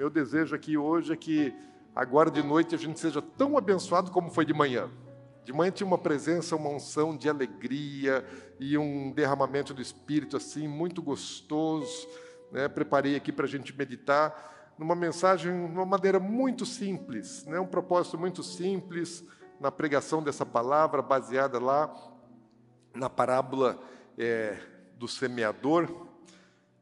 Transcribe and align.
Meu 0.00 0.08
desejo 0.08 0.56
aqui 0.56 0.78
hoje 0.78 1.12
é 1.12 1.16
que 1.16 1.54
agora 1.94 2.30
de 2.30 2.42
noite 2.42 2.74
a 2.74 2.78
gente 2.78 2.98
seja 2.98 3.20
tão 3.20 3.58
abençoado 3.58 4.10
como 4.10 4.30
foi 4.30 4.46
de 4.46 4.54
manhã. 4.54 4.88
De 5.44 5.52
manhã 5.52 5.70
tinha 5.70 5.86
uma 5.86 5.98
presença, 5.98 6.56
uma 6.56 6.70
unção 6.70 7.14
de 7.14 7.28
alegria 7.28 8.24
e 8.58 8.78
um 8.78 9.12
derramamento 9.12 9.74
do 9.74 9.82
Espírito 9.82 10.38
assim 10.38 10.66
muito 10.66 11.02
gostoso. 11.02 12.08
Né? 12.50 12.66
Preparei 12.66 13.14
aqui 13.14 13.30
para 13.30 13.44
a 13.44 13.46
gente 13.46 13.76
meditar 13.76 14.72
numa 14.78 14.94
mensagem, 14.94 15.66
de 15.66 15.74
uma 15.74 15.84
maneira 15.84 16.18
muito 16.18 16.64
simples, 16.64 17.44
né? 17.44 17.60
um 17.60 17.66
propósito 17.66 18.16
muito 18.16 18.42
simples 18.42 19.22
na 19.60 19.70
pregação 19.70 20.22
dessa 20.22 20.46
palavra, 20.46 21.02
baseada 21.02 21.58
lá 21.58 21.94
na 22.94 23.10
parábola 23.10 23.78
é, 24.16 24.56
do 24.96 25.06
semeador. 25.06 26.06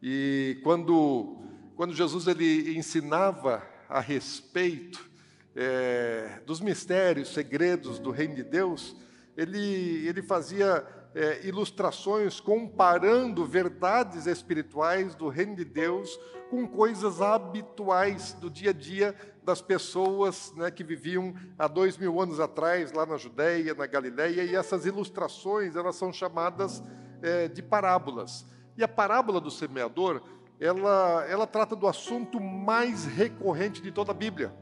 E 0.01 0.61
quando 0.63 1.48
quando 1.79 1.95
Jesus 1.95 2.27
ele 2.27 2.77
ensinava 2.77 3.63
a 3.89 4.01
respeito 4.01 5.09
é, 5.55 6.41
dos 6.45 6.61
mistérios, 6.61 7.33
segredos 7.33 8.01
do 8.01 8.11
reino 8.11 8.35
de 8.35 8.43
Deus, 8.43 8.97
ele, 9.37 10.05
ele 10.05 10.21
fazia 10.21 10.85
é, 11.15 11.47
ilustrações 11.47 12.41
comparando 12.41 13.47
verdades 13.47 14.27
espirituais 14.27 15.15
do 15.15 15.29
reino 15.29 15.55
de 15.55 15.65
Deus 15.65 16.19
com 16.51 16.67
coisas 16.67 17.23
habituais 17.23 18.33
do 18.33 18.51
dia 18.51 18.71
a 18.71 18.73
dia 18.73 19.15
das 19.45 19.63
pessoas 19.63 20.53
né, 20.57 20.73
que 20.73 20.83
viviam 20.83 21.33
há 21.57 21.69
dois 21.69 21.97
mil 21.97 22.21
anos 22.21 22.41
atrás 22.41 22.91
lá 22.91 23.07
na 23.07 23.17
Judéia, 23.17 23.73
na 23.73 23.87
Galiléia, 23.87 24.43
e 24.43 24.57
essas 24.57 24.85
ilustrações 24.85 25.77
elas 25.77 25.95
são 25.95 26.13
chamadas 26.13 26.83
é, 27.23 27.47
de 27.47 27.63
parábolas. 27.63 28.45
E 28.77 28.83
a 28.83 28.89
parábola 28.89 29.41
do 29.41 29.51
semeador 29.51 30.23
ela, 30.61 31.25
ela 31.29 31.47
trata 31.47 31.77
do 31.77 31.87
assunto 31.87 32.41
mais 32.41 33.05
recorrente 33.05 33.81
de 33.81 33.93
toda 33.93 34.11
a 34.11 34.15
Bíblia. 34.15 34.53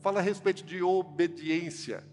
Fala 0.00 0.20
a 0.20 0.22
respeito 0.22 0.64
de 0.64 0.82
obediência. 0.82 2.04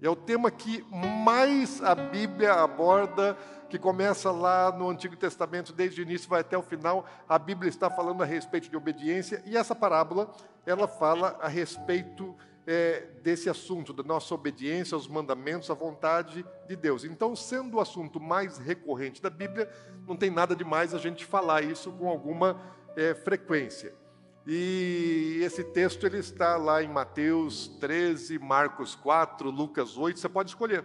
É 0.00 0.10
o 0.10 0.16
tema 0.16 0.50
que 0.50 0.84
mais 0.92 1.82
a 1.82 1.94
Bíblia 1.94 2.52
aborda, 2.54 3.36
que 3.70 3.78
começa 3.78 4.30
lá 4.30 4.70
no 4.70 4.90
Antigo 4.90 5.16
Testamento, 5.16 5.72
desde 5.72 6.00
o 6.00 6.02
início 6.02 6.28
vai 6.28 6.40
até 6.40 6.56
o 6.56 6.62
final. 6.62 7.06
A 7.28 7.38
Bíblia 7.38 7.68
está 7.68 7.88
falando 7.88 8.22
a 8.22 8.26
respeito 8.26 8.68
de 8.68 8.76
obediência, 8.76 9.42
e 9.46 9.56
essa 9.56 9.74
parábola, 9.74 10.30
ela 10.64 10.86
fala 10.86 11.38
a 11.40 11.48
respeito 11.48 12.36
é, 12.66 13.06
desse 13.22 13.48
assunto, 13.48 13.92
da 13.92 14.02
nossa 14.02 14.34
obediência 14.34 14.94
aos 14.94 15.06
mandamentos, 15.06 15.70
à 15.70 15.74
vontade 15.74 16.44
de 16.66 16.76
Deus. 16.76 17.04
Então, 17.04 17.36
sendo 17.36 17.76
o 17.76 17.80
assunto 17.80 18.18
mais 18.18 18.58
recorrente 18.58 19.22
da 19.22 19.30
Bíblia, 19.30 19.70
não 20.06 20.16
tem 20.16 20.30
nada 20.30 20.56
demais 20.56 20.92
a 20.92 20.98
gente 20.98 21.24
falar 21.24 21.62
isso 21.62 21.92
com 21.92 22.08
alguma 22.08 22.60
é, 22.96 23.14
frequência. 23.14 23.94
E 24.46 25.40
esse 25.42 25.64
texto 25.64 26.06
ele 26.06 26.18
está 26.18 26.56
lá 26.56 26.82
em 26.82 26.88
Mateus 26.88 27.68
13, 27.80 28.38
Marcos 28.38 28.94
4, 28.94 29.50
Lucas 29.50 29.96
8, 29.96 30.18
você 30.18 30.28
pode 30.28 30.50
escolher. 30.50 30.84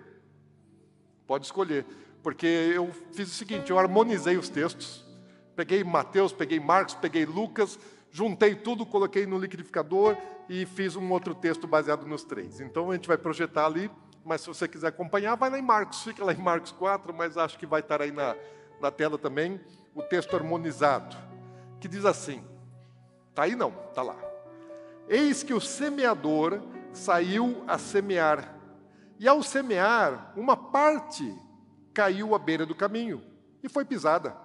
Pode 1.25 1.45
escolher, 1.45 1.85
porque 2.21 2.45
eu 2.47 2.91
fiz 3.13 3.29
o 3.29 3.33
seguinte, 3.33 3.71
eu 3.71 3.79
harmonizei 3.79 4.37
os 4.37 4.49
textos. 4.49 5.05
Peguei 5.55 5.83
Mateus, 5.83 6.33
peguei 6.33 6.59
Marcos, 6.59 6.95
peguei 6.95 7.25
Lucas, 7.25 7.79
juntei 8.09 8.55
tudo, 8.55 8.85
coloquei 8.85 9.25
no 9.25 9.37
liquidificador 9.37 10.17
e 10.51 10.65
fiz 10.65 10.97
um 10.97 11.09
outro 11.09 11.33
texto 11.33 11.65
baseado 11.65 12.05
nos 12.05 12.25
três. 12.25 12.59
Então 12.59 12.91
a 12.91 12.93
gente 12.93 13.07
vai 13.07 13.17
projetar 13.17 13.65
ali, 13.65 13.89
mas 14.25 14.41
se 14.41 14.47
você 14.47 14.67
quiser 14.67 14.87
acompanhar, 14.87 15.35
vai 15.35 15.49
lá 15.49 15.57
em 15.57 15.61
Marcos, 15.61 16.03
fica 16.03 16.25
lá 16.25 16.33
em 16.33 16.41
Marcos 16.41 16.73
4, 16.73 17.13
mas 17.13 17.37
acho 17.37 17.57
que 17.57 17.65
vai 17.65 17.79
estar 17.79 18.01
aí 18.01 18.11
na, 18.11 18.35
na 18.81 18.91
tela 18.91 19.17
também 19.17 19.61
o 19.95 20.03
texto 20.03 20.35
harmonizado, 20.35 21.15
que 21.79 21.87
diz 21.87 22.03
assim: 22.03 22.43
está 23.29 23.43
aí 23.43 23.55
não, 23.55 23.73
está 23.87 24.01
lá. 24.01 24.17
Eis 25.07 25.41
que 25.41 25.53
o 25.53 25.61
semeador 25.61 26.61
saiu 26.91 27.63
a 27.65 27.77
semear, 27.77 28.53
e 29.17 29.29
ao 29.29 29.41
semear, 29.41 30.33
uma 30.35 30.57
parte 30.57 31.33
caiu 31.93 32.35
à 32.35 32.39
beira 32.39 32.65
do 32.65 32.75
caminho 32.75 33.23
e 33.63 33.69
foi 33.69 33.85
pisada. 33.85 34.35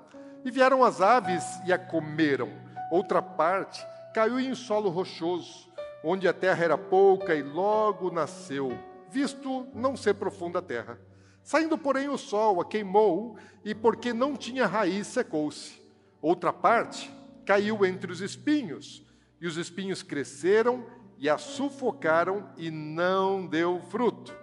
E 0.44 0.52
vieram 0.52 0.84
as 0.84 1.00
aves 1.00 1.42
e 1.66 1.72
a 1.72 1.78
comeram. 1.78 2.48
Outra 2.92 3.20
parte 3.20 3.84
caiu 4.14 4.38
em 4.38 4.54
solo 4.54 4.88
rochoso, 4.88 5.66
onde 6.02 6.28
a 6.28 6.32
terra 6.32 6.64
era 6.64 6.78
pouca 6.78 7.34
e 7.34 7.42
logo 7.42 8.10
nasceu, 8.10 8.76
visto 9.10 9.66
não 9.74 9.96
ser 9.96 10.14
profunda 10.14 10.58
a 10.58 10.62
terra. 10.62 10.98
Saindo, 11.42 11.78
porém, 11.78 12.08
o 12.08 12.18
sol 12.18 12.60
a 12.60 12.64
queimou 12.64 13.36
e, 13.64 13.74
porque 13.74 14.12
não 14.12 14.36
tinha 14.36 14.66
raiz, 14.66 15.06
secou-se. 15.06 15.80
Outra 16.20 16.52
parte 16.52 17.10
caiu 17.44 17.86
entre 17.86 18.10
os 18.10 18.20
espinhos, 18.20 19.04
e 19.40 19.46
os 19.46 19.56
espinhos 19.56 20.02
cresceram 20.02 20.84
e 21.18 21.28
a 21.28 21.38
sufocaram 21.38 22.50
e 22.56 22.70
não 22.70 23.46
deu 23.46 23.80
fruto. 23.80 24.36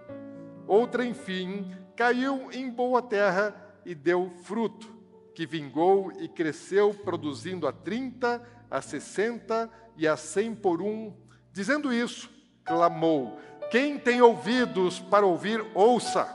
Outra, 0.65 1.05
enfim, 1.05 1.75
caiu 1.95 2.49
em 2.51 2.69
boa 2.69 3.01
terra 3.01 3.55
e 3.85 3.93
deu 3.93 4.29
fruto 4.43 4.93
que 5.33 5.45
vingou 5.45 6.11
e 6.19 6.27
cresceu, 6.27 6.93
produzindo 6.93 7.67
a 7.67 7.71
30, 7.71 8.41
a 8.69 8.81
60 8.81 9.69
e 9.97 10.07
a 10.07 10.15
100 10.15 10.55
por 10.55 10.81
um. 10.81 11.13
Dizendo 11.53 11.93
isso, 11.93 12.29
clamou: 12.65 13.39
Quem 13.71 13.97
tem 13.97 14.21
ouvidos 14.21 14.99
para 14.99 15.25
ouvir, 15.25 15.63
ouça. 15.73 16.25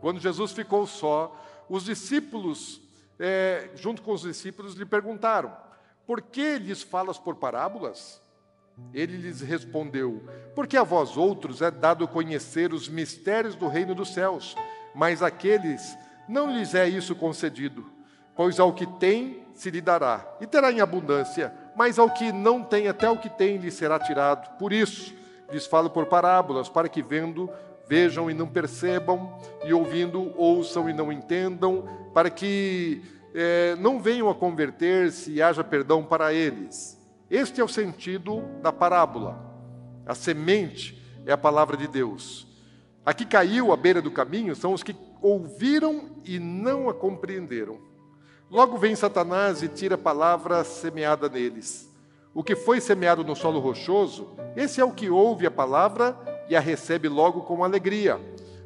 Quando 0.00 0.20
Jesus 0.20 0.52
ficou 0.52 0.86
só, 0.86 1.34
os 1.68 1.84
discípulos, 1.84 2.80
é, 3.18 3.70
junto 3.74 4.02
com 4.02 4.12
os 4.12 4.20
discípulos, 4.20 4.74
lhe 4.74 4.86
perguntaram: 4.86 5.56
Por 6.06 6.22
que 6.22 6.58
lhes 6.58 6.82
falas 6.82 7.18
por 7.18 7.34
parábolas? 7.36 8.22
Ele 8.94 9.16
lhes 9.16 9.40
respondeu: 9.40 10.22
Porque 10.54 10.76
a 10.76 10.84
vós 10.84 11.16
outros 11.16 11.62
é 11.62 11.70
dado 11.70 12.06
conhecer 12.06 12.72
os 12.72 12.88
mistérios 12.88 13.56
do 13.56 13.66
reino 13.66 13.94
dos 13.94 14.12
céus, 14.12 14.54
mas 14.94 15.22
aqueles 15.22 15.98
não 16.28 16.56
lhes 16.56 16.74
é 16.74 16.86
isso 16.86 17.16
concedido 17.16 17.96
Pois 18.36 18.60
ao 18.60 18.74
que 18.74 18.86
tem 18.86 19.46
se 19.54 19.70
lhe 19.70 19.80
dará, 19.80 20.36
e 20.38 20.46
terá 20.46 20.70
em 20.70 20.82
abundância, 20.82 21.50
mas 21.76 21.98
ao 21.98 22.08
que 22.08 22.32
não 22.32 22.62
tem, 22.62 22.88
até 22.88 23.08
o 23.08 23.18
que 23.18 23.28
tem 23.28 23.58
lhe 23.58 23.70
será 23.70 23.98
tirado. 23.98 24.56
Por 24.56 24.72
isso, 24.72 25.14
lhes 25.52 25.66
falo 25.66 25.90
por 25.90 26.06
parábolas, 26.06 26.68
para 26.68 26.88
que 26.88 27.02
vendo, 27.02 27.50
vejam 27.86 28.30
e 28.30 28.34
não 28.34 28.48
percebam, 28.48 29.38
e 29.64 29.74
ouvindo, 29.74 30.32
ouçam 30.36 30.88
e 30.88 30.94
não 30.94 31.12
entendam, 31.12 31.84
para 32.14 32.30
que 32.30 33.02
é, 33.34 33.76
não 33.76 34.00
venham 34.00 34.30
a 34.30 34.34
converter-se 34.34 35.30
e 35.30 35.42
haja 35.42 35.62
perdão 35.62 36.02
para 36.02 36.32
eles. 36.32 36.98
Este 37.30 37.60
é 37.60 37.64
o 37.64 37.68
sentido 37.68 38.42
da 38.62 38.72
parábola. 38.72 39.44
A 40.06 40.14
semente 40.14 41.02
é 41.26 41.32
a 41.32 41.36
palavra 41.36 41.76
de 41.76 41.86
Deus. 41.86 42.46
Aqui 43.04 43.26
caiu 43.26 43.72
à 43.72 43.76
beira 43.76 44.00
do 44.00 44.10
caminho 44.10 44.56
são 44.56 44.72
os 44.72 44.82
que 44.82 44.96
ouviram 45.20 46.16
e 46.24 46.38
não 46.38 46.88
a 46.88 46.94
compreenderam. 46.94 47.78
Logo 48.48 48.78
vem 48.78 48.94
Satanás 48.94 49.60
e 49.60 49.68
tira 49.68 49.96
a 49.96 49.98
palavra 49.98 50.62
semeada 50.62 51.28
neles. 51.28 51.92
O 52.32 52.44
que 52.44 52.54
foi 52.54 52.80
semeado 52.80 53.24
no 53.24 53.34
solo 53.34 53.58
rochoso, 53.58 54.28
esse 54.54 54.80
é 54.80 54.84
o 54.84 54.92
que 54.92 55.10
ouve 55.10 55.46
a 55.46 55.50
palavra 55.50 56.16
e 56.48 56.54
a 56.54 56.60
recebe 56.60 57.08
logo 57.08 57.40
com 57.40 57.64
alegria, 57.64 58.20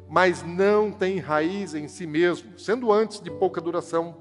mas 0.07 0.43
não 0.43 0.91
tem 0.91 1.17
raiz 1.17 1.73
em 1.73 1.87
si 1.87 2.05
mesmo, 2.05 2.59
sendo 2.59 2.91
antes 2.91 3.19
de 3.19 3.31
pouca 3.31 3.59
duração. 3.59 4.15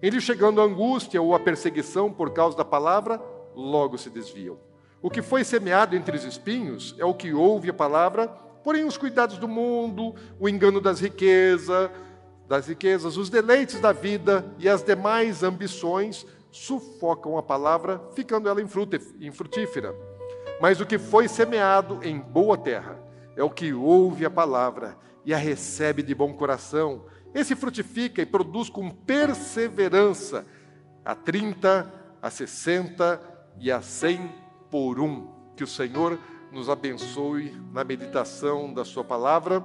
Ele 0.00 0.18
chegando 0.18 0.62
a 0.62 0.64
angústia 0.64 1.20
ou 1.20 1.34
a 1.34 1.40
perseguição 1.40 2.10
por 2.10 2.30
causa 2.30 2.56
da 2.56 2.64
palavra, 2.64 3.20
logo 3.54 3.98
se 3.98 4.08
desviam. 4.08 4.56
O 5.02 5.10
que 5.10 5.20
foi 5.20 5.44
semeado 5.44 5.94
entre 5.94 6.16
os 6.16 6.24
espinhos 6.24 6.94
é 6.98 7.04
o 7.04 7.12
que 7.12 7.34
ouve 7.34 7.68
a 7.68 7.74
palavra, 7.74 8.28
porém 8.64 8.84
os 8.84 8.96
cuidados 8.96 9.36
do 9.36 9.46
mundo, 9.46 10.14
o 10.40 10.48
engano 10.48 10.80
das 10.80 11.00
riquezas, 11.00 11.90
das 12.48 12.68
riquezas, 12.68 13.16
os 13.16 13.28
deleites 13.28 13.80
da 13.80 13.92
vida 13.92 14.44
e 14.58 14.68
as 14.68 14.82
demais 14.82 15.42
ambições 15.42 16.26
sufocam 16.50 17.36
a 17.36 17.42
palavra, 17.42 18.00
ficando 18.14 18.48
ela 18.48 18.62
infrutífera. 18.62 19.94
Mas 20.60 20.80
o 20.80 20.86
que 20.86 20.98
foi 20.98 21.28
semeado 21.28 22.00
em 22.02 22.18
boa 22.18 22.56
terra 22.56 22.98
é 23.36 23.42
o 23.42 23.50
que 23.50 23.72
ouve 23.72 24.24
a 24.24 24.30
palavra 24.30 24.96
e 25.24 25.34
a 25.34 25.36
recebe 25.36 26.02
de 26.02 26.14
bom 26.14 26.32
coração. 26.32 27.04
Esse 27.34 27.54
frutifica 27.54 28.22
e 28.22 28.26
produz 28.26 28.70
com 28.70 28.90
perseverança 28.90 30.46
a 31.04 31.14
30, 31.14 31.92
a 32.22 32.30
60 32.30 33.20
e 33.58 33.70
a 33.70 33.82
100 33.82 34.32
por 34.70 34.98
um. 34.98 35.28
Que 35.54 35.64
o 35.64 35.66
Senhor 35.66 36.18
nos 36.50 36.70
abençoe 36.70 37.54
na 37.72 37.84
meditação 37.84 38.72
da 38.72 38.84
Sua 38.84 39.04
palavra. 39.04 39.62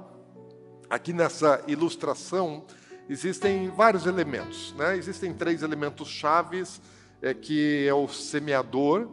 Aqui 0.92 1.14
nessa 1.14 1.64
ilustração 1.66 2.64
existem 3.08 3.70
vários 3.70 4.04
elementos, 4.04 4.74
né? 4.76 4.94
Existem 4.94 5.32
três 5.32 5.62
elementos 5.62 6.06
chaves, 6.06 6.82
é, 7.22 7.32
que 7.32 7.86
é 7.88 7.94
o 7.94 8.06
semeador, 8.08 9.08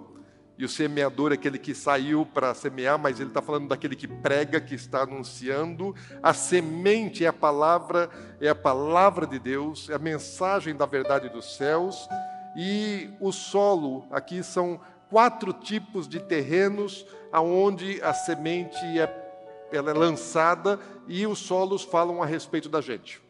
e 0.58 0.66
o 0.66 0.68
semeador 0.68 1.32
é 1.32 1.36
aquele 1.36 1.58
que 1.58 1.74
saiu 1.74 2.26
para 2.26 2.54
semear, 2.54 3.00
mas 3.00 3.22
ele 3.22 3.30
está 3.30 3.42
falando 3.42 3.70
daquele 3.70 3.96
que 3.96 4.10
prega, 4.10 4.60
que 4.60 4.76
está 4.76 5.04
anunciando. 5.04 5.96
A 6.22 6.34
semente 6.34 7.24
é 7.24 7.30
a 7.30 7.34
palavra, 7.34 8.10
é 8.42 8.50
a 8.50 8.56
palavra 8.56 9.26
de 9.26 9.40
Deus, 9.40 9.90
é 9.90 9.94
a 9.94 10.00
mensagem 10.00 10.76
da 10.76 10.86
verdade 10.86 11.30
dos 11.30 11.56
céus. 11.56 12.10
E 12.58 13.10
o 13.22 13.32
solo, 13.32 14.06
aqui 14.12 14.44
são 14.44 14.82
quatro 15.10 15.54
tipos 15.54 16.10
de 16.10 16.20
terrenos 16.20 17.06
aonde 17.32 18.02
a 18.02 18.14
semente 18.14 19.00
é, 19.00 19.29
ela 19.72 19.92
é 19.92 19.94
lançada 19.94 20.80
e 21.08 21.26
os 21.26 21.40
solos 21.40 21.84
falam 21.84 22.22
a 22.22 22.26
respeito 22.26 22.70
da 22.70 22.82
gente. 22.82 23.22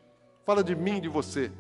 Fala 0.45 0.63
de 0.63 0.75
mim, 0.75 0.99
de 0.99 1.07
você, 1.07 1.51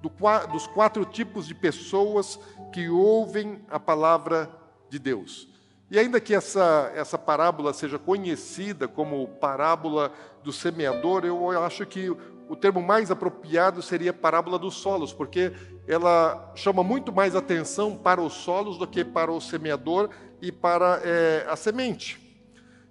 do, 0.00 0.10
dos 0.52 0.66
quatro 0.66 1.04
tipos 1.04 1.46
de 1.46 1.54
pessoas 1.54 2.38
que 2.72 2.88
ouvem 2.88 3.60
a 3.70 3.80
palavra 3.80 4.50
de 4.88 4.98
Deus. 4.98 5.48
E 5.90 5.98
ainda 5.98 6.20
que 6.20 6.34
essa, 6.34 6.90
essa 6.94 7.16
parábola 7.16 7.72
seja 7.72 7.98
conhecida 7.98 8.88
como 8.88 9.28
parábola 9.40 10.12
do 10.42 10.52
semeador, 10.52 11.24
eu 11.24 11.62
acho 11.62 11.86
que 11.86 12.10
o 12.48 12.56
termo 12.56 12.80
mais 12.80 13.10
apropriado 13.10 13.82
seria 13.82 14.12
parábola 14.12 14.58
dos 14.58 14.74
solos, 14.74 15.12
porque 15.12 15.52
ela 15.86 16.52
chama 16.54 16.82
muito 16.82 17.12
mais 17.12 17.34
atenção 17.34 17.96
para 17.96 18.20
os 18.20 18.32
solos 18.32 18.78
do 18.78 18.86
que 18.86 19.04
para 19.04 19.30
o 19.30 19.40
semeador 19.40 20.10
e 20.40 20.50
para 20.52 21.00
é, 21.04 21.46
a 21.48 21.56
semente. 21.56 22.25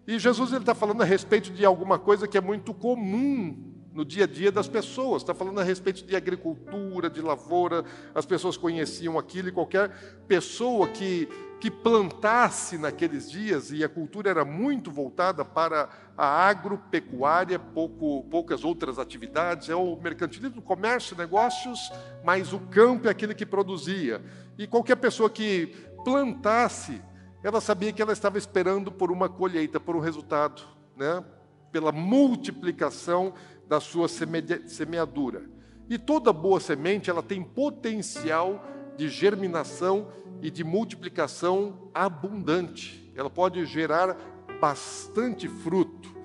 E 0.08 0.20
Jesus 0.20 0.52
está 0.52 0.76
falando 0.76 1.02
a 1.02 1.06
respeito 1.06 1.52
de 1.52 1.66
alguma 1.66 1.98
coisa 1.98 2.28
que 2.28 2.38
é 2.38 2.42
muito 2.42 2.74
comum 2.74 3.74
no 3.94 4.04
dia 4.06 4.26
a 4.26 4.28
dia 4.28 4.52
das 4.52 4.68
pessoas. 4.68 5.22
Está 5.22 5.34
falando 5.34 5.60
a 5.60 5.64
respeito 5.64 6.06
de 6.06 6.16
agricultura, 6.16 7.10
de 7.10 7.22
lavoura. 7.22 7.84
As 8.14 8.26
pessoas 8.26 8.58
conheciam 8.58 9.18
aquilo 9.18 9.50
e 9.50 9.52
qualquer 9.52 9.90
pessoa 10.28 10.88
que 10.90 11.28
que 11.60 11.72
plantasse 11.72 12.78
naqueles 12.78 13.32
dias, 13.32 13.72
e 13.72 13.84
a 13.84 13.90
cultura 13.90 14.30
era 14.30 14.46
muito 14.46 14.92
voltada 14.92 15.44
para 15.44 15.90
a 16.18 16.48
agropecuária, 16.48 17.58
pouco, 17.58 18.24
poucas 18.30 18.64
outras 18.64 19.00
atividades, 19.00 19.70
é 19.70 19.76
o 19.76 19.96
mercantilismo, 19.96 20.62
comércio, 20.62 21.18
negócios, 21.18 21.92
mas 22.24 22.54
o 22.54 22.60
campo 22.60 23.08
é 23.08 23.10
aquele 23.10 23.34
que 23.34 23.46
produzia. 23.46 24.22
E 24.58 24.68
qualquer 24.68 24.98
pessoa 24.98 25.30
que 25.30 25.76
plantasse, 26.04 27.02
ela 27.46 27.62
sabia 27.62 27.94
que 27.94 28.02
ela 28.02 28.12
estava 28.12 28.40
esperando 28.40 28.92
por 28.92 29.12
uma 29.12 29.30
colheita, 29.30 29.80
por 29.80 29.96
um 29.96 30.00
resultado, 30.00 30.64
né? 30.98 31.24
pela 31.72 31.92
multiplicação 31.92 33.36
da 33.68 33.80
sua 33.80 34.08
semeadura. 34.08 35.44
E 35.88 36.00
toda 36.00 36.34
boa 36.34 36.60
semente, 36.60 37.08
ela 37.08 37.22
tem 37.22 37.44
potencial 37.44 38.66
de 38.98 39.10
germinação 39.10 40.08
e 40.42 40.50
de 40.50 40.64
multiplicação 40.64 41.92
abundante. 41.94 43.14
Ela 43.16 43.30
pode 43.30 43.64
gerar 43.68 44.18
bastante 44.60 45.48
fruto. 45.48 46.16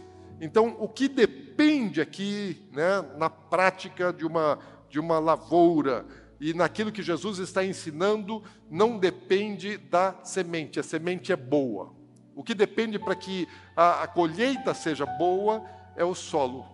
Então, 0.40 0.74
o 0.80 0.88
que 0.88 1.06
depende 1.06 2.00
aqui, 2.00 2.66
né, 2.72 3.04
na 3.18 3.28
prática 3.28 4.10
de 4.10 4.24
uma, 4.24 4.58
de 4.88 4.98
uma 4.98 5.18
lavoura 5.18 6.06
e 6.40 6.54
naquilo 6.54 6.90
que 6.90 7.02
Jesus 7.02 7.38
está 7.38 7.62
ensinando, 7.62 8.42
não 8.70 8.98
depende 8.98 9.76
da 9.76 10.14
semente. 10.24 10.80
A 10.80 10.82
semente 10.82 11.30
é 11.30 11.36
boa. 11.36 11.92
O 12.34 12.42
que 12.42 12.54
depende 12.54 12.98
para 12.98 13.14
que 13.14 13.46
a, 13.76 14.04
a 14.04 14.06
colheita 14.06 14.72
seja 14.72 15.04
boa 15.04 15.62
é 15.94 16.04
o 16.04 16.14
solo. 16.14 16.64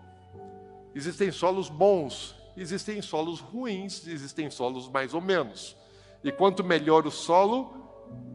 Existem 0.94 1.32
solos 1.32 1.68
bons, 1.68 2.36
existem 2.56 3.02
solos 3.02 3.40
ruins, 3.40 4.06
existem 4.06 4.48
solos 4.50 4.88
mais 4.88 5.12
ou 5.12 5.20
menos. 5.20 5.76
E 6.22 6.30
quanto 6.30 6.62
melhor 6.62 7.04
o 7.04 7.10
solo, 7.10 7.74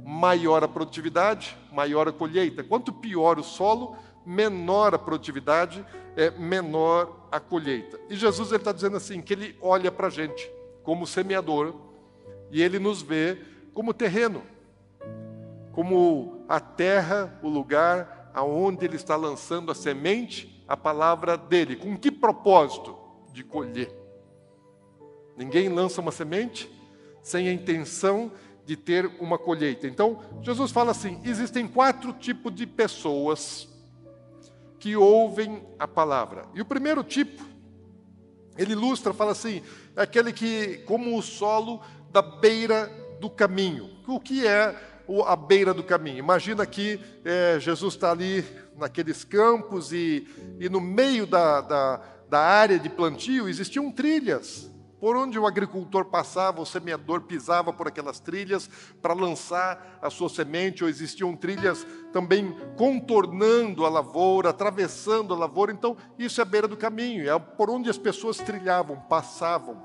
maior 0.03 0.65
a 0.65 0.67
produtividade, 0.67 1.57
maior 1.71 2.09
a 2.09 2.11
colheita. 2.11 2.61
Quanto 2.61 2.91
pior 2.91 3.39
o 3.39 3.43
solo, 3.43 3.95
menor 4.25 4.93
a 4.93 4.99
produtividade, 4.99 5.85
é 6.17 6.29
menor 6.31 7.29
a 7.31 7.39
colheita. 7.39 7.97
E 8.09 8.17
Jesus 8.17 8.51
está 8.51 8.73
dizendo 8.73 8.97
assim 8.97 9.21
que 9.21 9.31
ele 9.31 9.57
olha 9.61 9.89
para 9.89 10.07
a 10.07 10.11
gente 10.11 10.51
como 10.83 11.07
semeador 11.07 11.75
e 12.51 12.61
ele 12.61 12.79
nos 12.79 13.01
vê 13.01 13.37
como 13.73 13.93
terreno, 13.93 14.43
como 15.71 16.43
a 16.47 16.59
terra, 16.59 17.39
o 17.41 17.49
lugar 17.49 18.31
aonde 18.33 18.85
ele 18.85 18.95
está 18.95 19.15
lançando 19.15 19.71
a 19.71 19.75
semente, 19.75 20.63
a 20.67 20.75
palavra 20.75 21.37
dele. 21.37 21.75
Com 21.75 21.97
que 21.97 22.11
propósito? 22.11 22.97
De 23.31 23.43
colher. 23.43 23.93
Ninguém 25.37 25.69
lança 25.69 26.01
uma 26.01 26.11
semente 26.11 26.69
sem 27.21 27.47
a 27.47 27.53
intenção 27.53 28.31
de 28.65 28.75
ter 28.75 29.05
uma 29.19 29.37
colheita. 29.37 29.87
Então, 29.87 30.19
Jesus 30.41 30.71
fala 30.71 30.91
assim: 30.91 31.19
existem 31.23 31.67
quatro 31.67 32.13
tipos 32.13 32.53
de 32.53 32.67
pessoas 32.67 33.67
que 34.79 34.95
ouvem 34.95 35.63
a 35.79 35.87
palavra. 35.87 36.47
E 36.53 36.61
o 36.61 36.65
primeiro 36.65 37.03
tipo, 37.03 37.43
ele 38.57 38.73
ilustra, 38.73 39.13
fala 39.13 39.31
assim: 39.31 39.61
é 39.95 40.01
aquele 40.01 40.31
que, 40.31 40.77
como 40.85 41.17
o 41.17 41.21
solo 41.21 41.81
da 42.11 42.21
beira 42.21 42.89
do 43.19 43.29
caminho. 43.29 43.89
O 44.07 44.19
que 44.19 44.47
é 44.47 44.75
a 45.25 45.35
beira 45.35 45.73
do 45.73 45.83
caminho? 45.83 46.19
Imagina 46.19 46.65
que 46.65 46.99
é, 47.25 47.59
Jesus 47.59 47.95
está 47.95 48.11
ali 48.11 48.45
naqueles 48.77 49.23
campos 49.23 49.91
e, 49.91 50.27
e 50.59 50.69
no 50.69 50.79
meio 50.79 51.25
da, 51.25 51.61
da, 51.61 52.01
da 52.29 52.39
área 52.39 52.79
de 52.79 52.89
plantio 52.89 53.47
existiam 53.49 53.91
trilhas. 53.91 54.70
Por 55.01 55.15
onde 55.15 55.39
o 55.39 55.47
agricultor 55.47 56.05
passava, 56.05 56.61
o 56.61 56.65
semeador 56.65 57.21
pisava 57.21 57.73
por 57.73 57.87
aquelas 57.87 58.19
trilhas 58.19 58.69
para 59.01 59.15
lançar 59.15 59.97
a 59.99 60.11
sua 60.11 60.29
semente, 60.29 60.83
ou 60.83 60.89
existiam 60.89 61.35
trilhas 61.35 61.87
também 62.13 62.55
contornando 62.77 63.83
a 63.83 63.89
lavoura, 63.89 64.51
atravessando 64.51 65.33
a 65.33 65.37
lavoura. 65.37 65.71
Então, 65.71 65.97
isso 66.19 66.39
é 66.39 66.43
a 66.43 66.45
beira 66.45 66.67
do 66.67 66.77
caminho, 66.77 67.27
é 67.27 67.39
por 67.39 67.71
onde 67.71 67.89
as 67.89 67.97
pessoas 67.97 68.37
trilhavam, 68.37 68.95
passavam, 69.09 69.81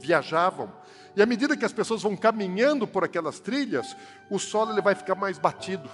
viajavam. 0.00 0.72
E 1.14 1.22
à 1.22 1.26
medida 1.26 1.56
que 1.56 1.64
as 1.64 1.72
pessoas 1.72 2.02
vão 2.02 2.16
caminhando 2.16 2.88
por 2.88 3.04
aquelas 3.04 3.38
trilhas, 3.38 3.96
o 4.28 4.36
solo 4.40 4.72
ele 4.72 4.82
vai 4.82 4.96
ficar 4.96 5.14
mais 5.14 5.38
batido, 5.38 5.88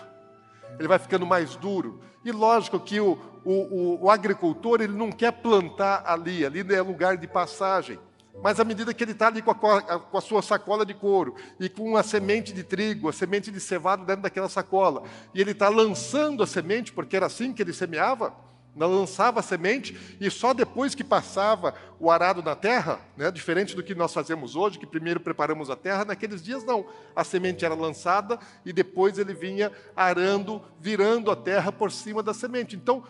ele 0.78 0.88
vai 0.88 0.98
ficando 0.98 1.26
mais 1.26 1.56
duro. 1.56 2.00
E 2.24 2.30
lógico 2.30 2.78
que 2.78 3.00
o, 3.00 3.18
o, 3.44 4.04
o, 4.04 4.10
agricultor 4.10 4.80
ele 4.80 4.92
não 4.92 5.10
quer 5.10 5.32
plantar 5.32 6.04
ali, 6.06 6.46
ali 6.46 6.60
é 6.72 6.80
lugar 6.80 7.16
de 7.16 7.26
passagem. 7.26 7.98
Mas 8.42 8.58
à 8.58 8.64
medida 8.64 8.94
que 8.94 9.04
ele 9.04 9.12
está 9.12 9.26
ali 9.26 9.42
com 9.42 9.50
a, 9.50 9.56
com 9.98 10.18
a, 10.18 10.20
sua 10.20 10.40
sacola 10.40 10.86
de 10.86 10.94
couro 10.94 11.34
e 11.60 11.68
com 11.68 11.96
a 11.96 12.02
semente 12.02 12.52
de 12.52 12.62
trigo, 12.62 13.08
a 13.08 13.12
semente 13.12 13.50
de 13.50 13.60
cevada 13.60 14.04
dentro 14.04 14.22
daquela 14.22 14.48
sacola, 14.48 15.02
e 15.34 15.40
ele 15.40 15.50
está 15.50 15.68
lançando 15.68 16.42
a 16.42 16.46
semente, 16.46 16.92
porque 16.92 17.16
era 17.16 17.26
assim 17.26 17.52
que 17.52 17.60
ele 17.60 17.72
semeava, 17.72 18.34
lançava 18.76 19.40
a 19.40 19.42
semente 19.42 20.16
e 20.20 20.30
só 20.30 20.54
depois 20.54 20.94
que 20.94 21.04
passava 21.04 21.74
o 22.00 22.10
arado 22.10 22.42
na 22.42 22.54
terra, 22.54 23.00
né, 23.16 23.30
diferente 23.30 23.76
do 23.76 23.82
que 23.82 23.94
nós 23.94 24.14
fazemos 24.14 24.56
hoje, 24.56 24.78
que 24.78 24.86
primeiro 24.86 25.20
preparamos 25.20 25.68
a 25.68 25.76
terra, 25.76 26.04
naqueles 26.04 26.42
dias 26.42 26.64
não. 26.64 26.86
A 27.14 27.22
semente 27.22 27.64
era 27.64 27.74
lançada 27.74 28.38
e 28.64 28.72
depois 28.72 29.18
ele 29.18 29.34
vinha 29.34 29.70
arando, 29.94 30.62
virando 30.80 31.30
a 31.30 31.36
terra 31.36 31.70
por 31.70 31.92
cima 31.92 32.22
da 32.22 32.32
semente. 32.32 32.74
Então, 32.74 33.04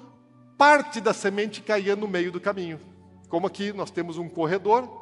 parte 0.59 1.01
da 1.01 1.13
semente 1.13 1.61
caía 1.63 1.95
no 1.95 2.09
meio 2.09 2.33
do 2.33 2.41
caminho. 2.41 2.81
Como 3.29 3.47
aqui 3.47 3.73
nós 3.73 3.91
temos 3.91 4.19
um 4.19 4.29
corredor, 4.29 5.01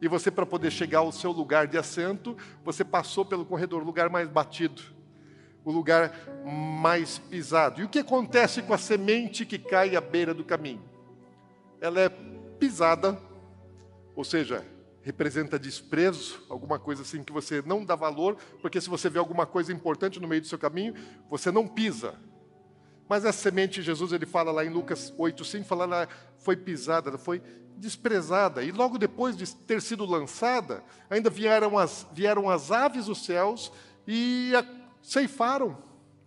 e 0.00 0.06
você, 0.06 0.30
para 0.30 0.46
poder 0.46 0.70
chegar 0.70 1.00
ao 1.00 1.10
seu 1.10 1.32
lugar 1.32 1.66
de 1.66 1.76
assento, 1.76 2.36
você 2.64 2.84
passou 2.84 3.24
pelo 3.24 3.44
corredor, 3.44 3.82
lugar 3.82 4.08
mais 4.08 4.28
batido 4.28 4.97
o 5.64 5.70
lugar 5.70 6.12
mais 6.44 7.18
pisado. 7.18 7.80
E 7.80 7.84
o 7.84 7.88
que 7.88 7.98
acontece 7.98 8.62
com 8.62 8.72
a 8.72 8.78
semente 8.78 9.44
que 9.44 9.58
cai 9.58 9.96
à 9.96 10.00
beira 10.00 10.32
do 10.32 10.44
caminho? 10.44 10.82
Ela 11.80 12.00
é 12.00 12.08
pisada, 12.58 13.20
ou 14.16 14.24
seja, 14.24 14.64
representa 15.02 15.58
desprezo, 15.58 16.44
alguma 16.48 16.78
coisa 16.78 17.02
assim 17.02 17.22
que 17.22 17.32
você 17.32 17.62
não 17.64 17.84
dá 17.84 17.94
valor, 17.94 18.36
porque 18.60 18.80
se 18.80 18.88
você 18.88 19.08
vê 19.08 19.18
alguma 19.18 19.46
coisa 19.46 19.72
importante 19.72 20.20
no 20.20 20.28
meio 20.28 20.40
do 20.40 20.46
seu 20.46 20.58
caminho, 20.58 20.94
você 21.30 21.50
não 21.50 21.66
pisa. 21.66 22.14
Mas 23.08 23.24
essa 23.24 23.38
semente, 23.38 23.80
Jesus 23.80 24.12
ele 24.12 24.26
fala 24.26 24.52
lá 24.52 24.64
em 24.64 24.68
Lucas 24.68 25.12
8:5, 25.16 25.64
fala 25.64 25.86
lá, 25.86 26.08
foi 26.38 26.56
pisada, 26.56 27.08
ela 27.08 27.18
foi 27.18 27.40
desprezada. 27.78 28.62
E 28.62 28.70
logo 28.70 28.98
depois 28.98 29.36
de 29.36 29.54
ter 29.54 29.80
sido 29.80 30.04
lançada, 30.04 30.82
ainda 31.08 31.30
vieram 31.30 31.78
as, 31.78 32.06
vieram 32.12 32.50
as 32.50 32.70
aves 32.70 33.06
dos 33.06 33.24
céus 33.24 33.72
e 34.06 34.52
a 34.54 34.62
ceifaram, 35.08 35.78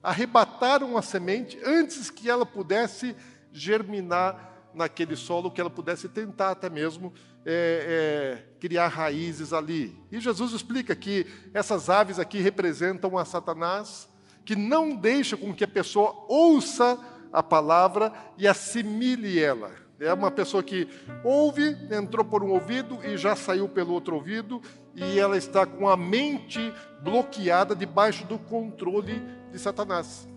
arrebataram 0.02 0.98
a 0.98 1.04
semente 1.04 1.60
antes 1.64 2.10
que 2.10 2.28
ela 2.28 2.46
pudesse 2.46 3.16
germinar 3.54 4.72
naquele 4.74 5.16
solo, 5.16 5.52
que 5.52 5.62
ela 5.62 5.70
pudesse 5.70 6.10
tentar 6.10 6.50
até 6.50 6.68
mesmo 6.68 7.14
é, 7.46 8.42
é, 8.44 8.60
criar 8.60 8.88
raízes 8.88 9.54
ali. 9.54 9.96
E 10.12 10.20
Jesus 10.20 10.54
explica 10.54 10.96
que 10.96 11.28
essas 11.54 11.92
aves 11.92 12.18
aqui 12.18 12.40
representam 12.40 13.20
a 13.20 13.26
Satanás 13.26 14.10
que 14.44 14.56
não 14.56 14.96
deixa 14.96 15.38
com 15.38 15.54
que 15.54 15.64
a 15.64 15.68
pessoa 15.68 16.26
ouça 16.28 16.98
a 17.32 17.44
palavra 17.44 18.12
e 18.36 18.48
assimile 18.48 19.40
ela. 19.40 19.72
É 20.00 20.12
uma 20.12 20.32
pessoa 20.32 20.64
que 20.64 20.90
ouve, 21.24 21.78
entrou 21.92 22.26
por 22.26 22.44
um 22.44 22.50
ouvido 22.50 22.98
e 23.06 23.16
já 23.16 23.36
saiu 23.36 23.70
pelo 23.70 23.94
outro 23.94 24.16
ouvido, 24.16 24.60
e 24.96 25.20
ela 25.20 25.38
está 25.38 25.66
com 25.66 25.88
a 25.88 25.96
mente 25.96 26.74
bloqueada 27.02 27.76
debaixo 27.76 28.26
do 28.26 28.38
controle 28.38 29.22
de 29.52 29.60
Satanás, 29.60 30.28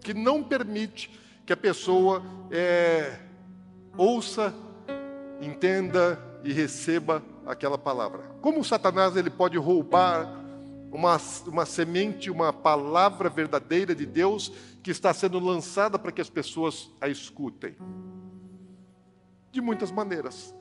que 0.00 0.12
não 0.14 0.42
permite 0.42 1.10
que 1.46 1.52
a 1.52 1.56
pessoa 1.56 2.22
é, 2.50 3.18
ouça, 3.96 4.54
entenda 5.40 6.18
e 6.44 6.52
receba 6.52 7.22
aquela 7.46 7.78
palavra. 7.78 8.22
Como 8.40 8.64
Satanás 8.64 9.16
ele 9.16 9.30
pode 9.30 9.56
roubar 9.56 10.38
uma, 10.92 11.20
uma 11.46 11.66
semente, 11.66 12.30
uma 12.30 12.52
palavra 12.52 13.28
verdadeira 13.28 13.94
de 13.94 14.06
Deus 14.06 14.52
que 14.82 14.90
está 14.90 15.12
sendo 15.12 15.38
lançada 15.38 15.98
para 15.98 16.12
que 16.12 16.20
as 16.20 16.30
pessoas 16.30 16.90
a 17.00 17.08
escutem? 17.08 17.76
De 19.50 19.60
muitas 19.60 19.90
maneiras. 19.90 20.54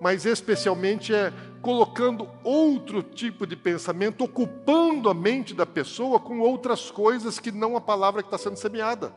Mas 0.00 0.26
especialmente 0.26 1.14
é 1.14 1.32
colocando 1.62 2.28
outro 2.44 3.02
tipo 3.02 3.46
de 3.46 3.56
pensamento, 3.56 4.22
ocupando 4.22 5.08
a 5.08 5.14
mente 5.14 5.54
da 5.54 5.66
pessoa 5.66 6.20
com 6.20 6.38
outras 6.38 6.90
coisas 6.90 7.38
que 7.38 7.50
não 7.50 7.76
a 7.76 7.80
palavra 7.80 8.22
que 8.22 8.28
está 8.28 8.38
sendo 8.38 8.56
semeada. 8.56 9.12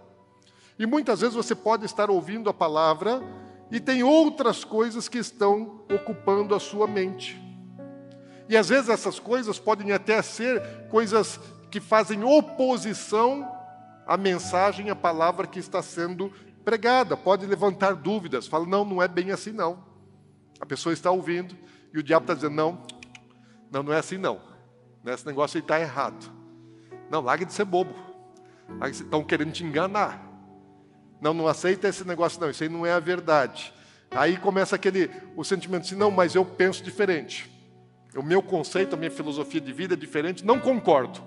E 0.80 0.86
muitas 0.86 1.22
vezes 1.22 1.36
você 1.36 1.54
pode 1.54 1.86
estar 1.86 2.10
ouvindo 2.10 2.50
a 2.50 2.54
palavra 2.54 3.22
e 3.70 3.80
tem 3.80 4.02
outras 4.02 4.64
coisas 4.64 5.08
que 5.08 5.18
estão 5.18 5.82
ocupando 5.94 6.56
a 6.56 6.60
sua 6.60 6.88
mente. 6.88 7.40
E 8.48 8.58
às 8.58 8.70
vezes 8.70 8.90
essas 8.90 9.20
coisas 9.20 9.60
podem 9.60 9.92
até 9.92 10.22
ser 10.22 10.88
coisas 10.90 11.40
que 11.70 11.80
fazem 11.80 12.24
oposição 12.24 13.48
à 14.08 14.18
mensagem, 14.18 14.90
à 14.90 14.96
palavra 14.96 15.46
que 15.46 15.60
está 15.60 15.84
sendo 15.84 16.34
pregada. 16.66 17.16
Pode 17.16 17.46
levantar 17.46 17.94
dúvidas, 17.94 18.48
fala, 18.48 18.66
não, 18.66 18.84
não 18.84 19.04
é 19.04 19.08
bem 19.08 19.32
assim 19.32 19.52
não. 19.52 19.89
A 20.60 20.66
pessoa 20.66 20.94
está 20.94 21.12
ouvindo 21.12 21.56
e 21.94 22.00
o 22.00 22.04
diabo 22.04 22.24
está 22.24 22.34
dizendo, 22.34 22.56
não, 22.56 22.84
não, 23.72 23.84
não 23.84 23.94
é 23.94 23.98
assim 23.98 24.18
não. 24.18 24.42
Esse 25.06 25.26
negócio 25.26 25.58
aí 25.58 25.62
está 25.62 25.80
errado. 25.80 26.32
Não, 27.10 27.22
larga 27.22 27.46
de 27.46 27.54
ser 27.54 27.66
bobo. 27.66 27.94
Estão 28.90 29.24
querendo 29.24 29.52
te 29.52 29.64
enganar. 29.64 30.28
Não, 31.22 31.34
não 31.34 31.48
aceita 31.48 31.88
esse 31.88 32.06
negócio 32.06 32.40
não, 32.40 32.50
isso 32.50 32.64
aí 32.64 32.70
não 32.70 32.86
é 32.86 32.92
a 32.92 33.00
verdade. 33.00 33.74
Aí 34.12 34.38
começa 34.38 34.76
aquele, 34.76 35.10
o 35.36 35.44
sentimento 35.44 35.86
assim, 35.86 35.96
não, 35.96 36.12
mas 36.12 36.36
eu 36.36 36.46
penso 36.46 36.84
diferente. 36.84 37.50
O 38.16 38.24
meu 38.24 38.42
conceito, 38.42 38.96
a 38.96 38.98
minha 38.98 39.12
filosofia 39.12 39.62
de 39.62 39.72
vida 39.72 39.94
é 39.94 39.98
diferente, 39.98 40.46
não 40.46 40.60
concordo. 40.60 41.22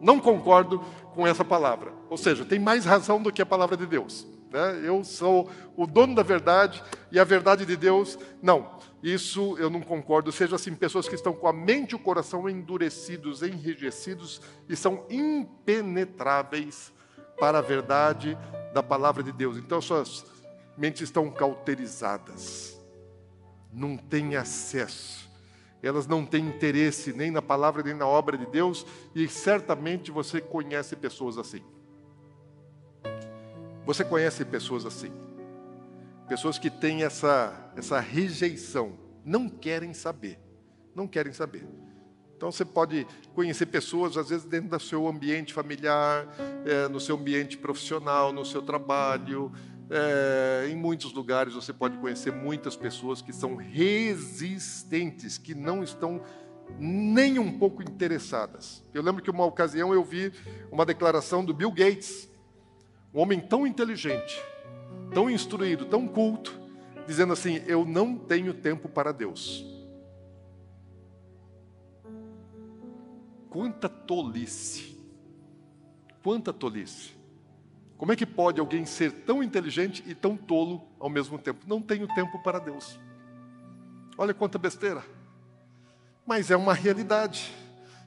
Não 0.00 0.18
concordo 0.18 0.80
com 1.14 1.26
essa 1.26 1.44
palavra. 1.44 1.92
Ou 2.10 2.16
seja, 2.16 2.44
tem 2.44 2.58
mais 2.58 2.84
razão 2.84 3.22
do 3.22 3.32
que 3.32 3.40
a 3.40 3.46
palavra 3.46 3.76
de 3.76 3.86
Deus. 3.86 4.26
Né? 4.52 4.82
Eu 4.84 5.02
sou 5.02 5.50
o 5.76 5.86
dono 5.86 6.14
da 6.14 6.22
verdade 6.22 6.82
e 7.10 7.18
a 7.18 7.24
verdade 7.24 7.64
de 7.64 7.76
Deus, 7.76 8.18
não. 8.42 8.78
Isso 9.02 9.56
eu 9.58 9.70
não 9.70 9.80
concordo. 9.80 10.30
Seja 10.30 10.56
assim, 10.56 10.74
pessoas 10.74 11.08
que 11.08 11.14
estão 11.14 11.32
com 11.32 11.48
a 11.48 11.52
mente 11.52 11.92
e 11.92 11.94
o 11.94 11.98
coração 11.98 12.48
endurecidos, 12.48 13.42
enrijecidos 13.42 14.40
e 14.68 14.76
são 14.76 15.04
impenetráveis 15.10 16.92
para 17.38 17.58
a 17.58 17.62
verdade 17.62 18.36
da 18.74 18.82
palavra 18.82 19.22
de 19.22 19.32
Deus. 19.32 19.56
Então 19.56 19.80
suas 19.80 20.24
mentes 20.76 21.02
estão 21.02 21.30
cauterizadas, 21.30 22.78
não 23.72 23.96
têm 23.96 24.36
acesso 24.36 25.22
elas 25.82 26.06
não 26.06 26.24
têm 26.24 26.46
interesse 26.46 27.12
nem 27.12 27.30
na 27.30 27.42
palavra 27.42 27.82
nem 27.82 27.92
na 27.92 28.06
obra 28.06 28.38
de 28.38 28.46
Deus, 28.46 28.86
e 29.14 29.26
certamente 29.26 30.12
você 30.12 30.40
conhece 30.40 30.94
pessoas 30.94 31.36
assim. 31.36 31.62
Você 33.84 34.04
conhece 34.04 34.44
pessoas 34.44 34.86
assim. 34.86 35.12
Pessoas 36.28 36.58
que 36.58 36.70
têm 36.70 37.02
essa, 37.02 37.72
essa 37.76 37.98
rejeição, 38.00 38.98
não 39.24 39.48
querem 39.48 39.92
saber, 39.92 40.38
não 40.94 41.06
querem 41.06 41.32
saber. 41.32 41.66
Então 42.36 42.50
você 42.50 42.64
pode 42.64 43.06
conhecer 43.34 43.66
pessoas, 43.66 44.16
às 44.16 44.28
vezes, 44.30 44.44
dentro 44.44 44.70
do 44.70 44.80
seu 44.80 45.06
ambiente 45.06 45.52
familiar, 45.52 46.26
é, 46.64 46.88
no 46.88 46.98
seu 46.98 47.16
ambiente 47.16 47.56
profissional, 47.56 48.32
no 48.32 48.44
seu 48.44 48.62
trabalho, 48.62 49.52
é, 49.90 50.68
em 50.70 50.74
muitos 50.74 51.12
lugares 51.12 51.52
você 51.54 51.72
pode 51.72 51.98
conhecer 51.98 52.32
muitas 52.32 52.74
pessoas 52.74 53.20
que 53.20 53.32
são 53.32 53.56
resistentes, 53.56 55.36
que 55.36 55.54
não 55.54 55.84
estão 55.84 56.22
nem 56.78 57.38
um 57.38 57.58
pouco 57.58 57.82
interessadas. 57.82 58.82
Eu 58.94 59.02
lembro 59.02 59.22
que 59.22 59.30
uma 59.30 59.44
ocasião 59.44 59.92
eu 59.92 60.02
vi 60.02 60.32
uma 60.70 60.86
declaração 60.86 61.44
do 61.44 61.52
Bill 61.52 61.70
Gates, 61.70 62.28
um 63.12 63.20
homem 63.20 63.40
tão 63.40 63.66
inteligente, 63.66 64.42
tão 65.12 65.28
instruído, 65.28 65.84
tão 65.84 66.08
culto, 66.08 66.58
dizendo 67.06 67.32
assim: 67.32 67.62
Eu 67.66 67.84
não 67.84 68.16
tenho 68.16 68.54
tempo 68.54 68.88
para 68.88 69.12
Deus. 69.12 69.64
Quanta 73.50 73.88
tolice! 73.88 74.96
Quanta 76.22 76.52
tolice! 76.52 77.12
Como 77.98 78.10
é 78.10 78.16
que 78.16 78.26
pode 78.26 78.58
alguém 78.58 78.84
ser 78.84 79.12
tão 79.12 79.42
inteligente 79.42 80.02
e 80.06 80.14
tão 80.14 80.36
tolo 80.36 80.82
ao 80.98 81.08
mesmo 81.08 81.38
tempo? 81.38 81.64
Não 81.68 81.80
tenho 81.80 82.08
tempo 82.14 82.42
para 82.42 82.58
Deus. 82.58 82.98
Olha 84.18 84.34
quanta 84.34 84.58
besteira. 84.58 85.04
Mas 86.26 86.50
é 86.50 86.56
uma 86.56 86.74
realidade. 86.74 87.54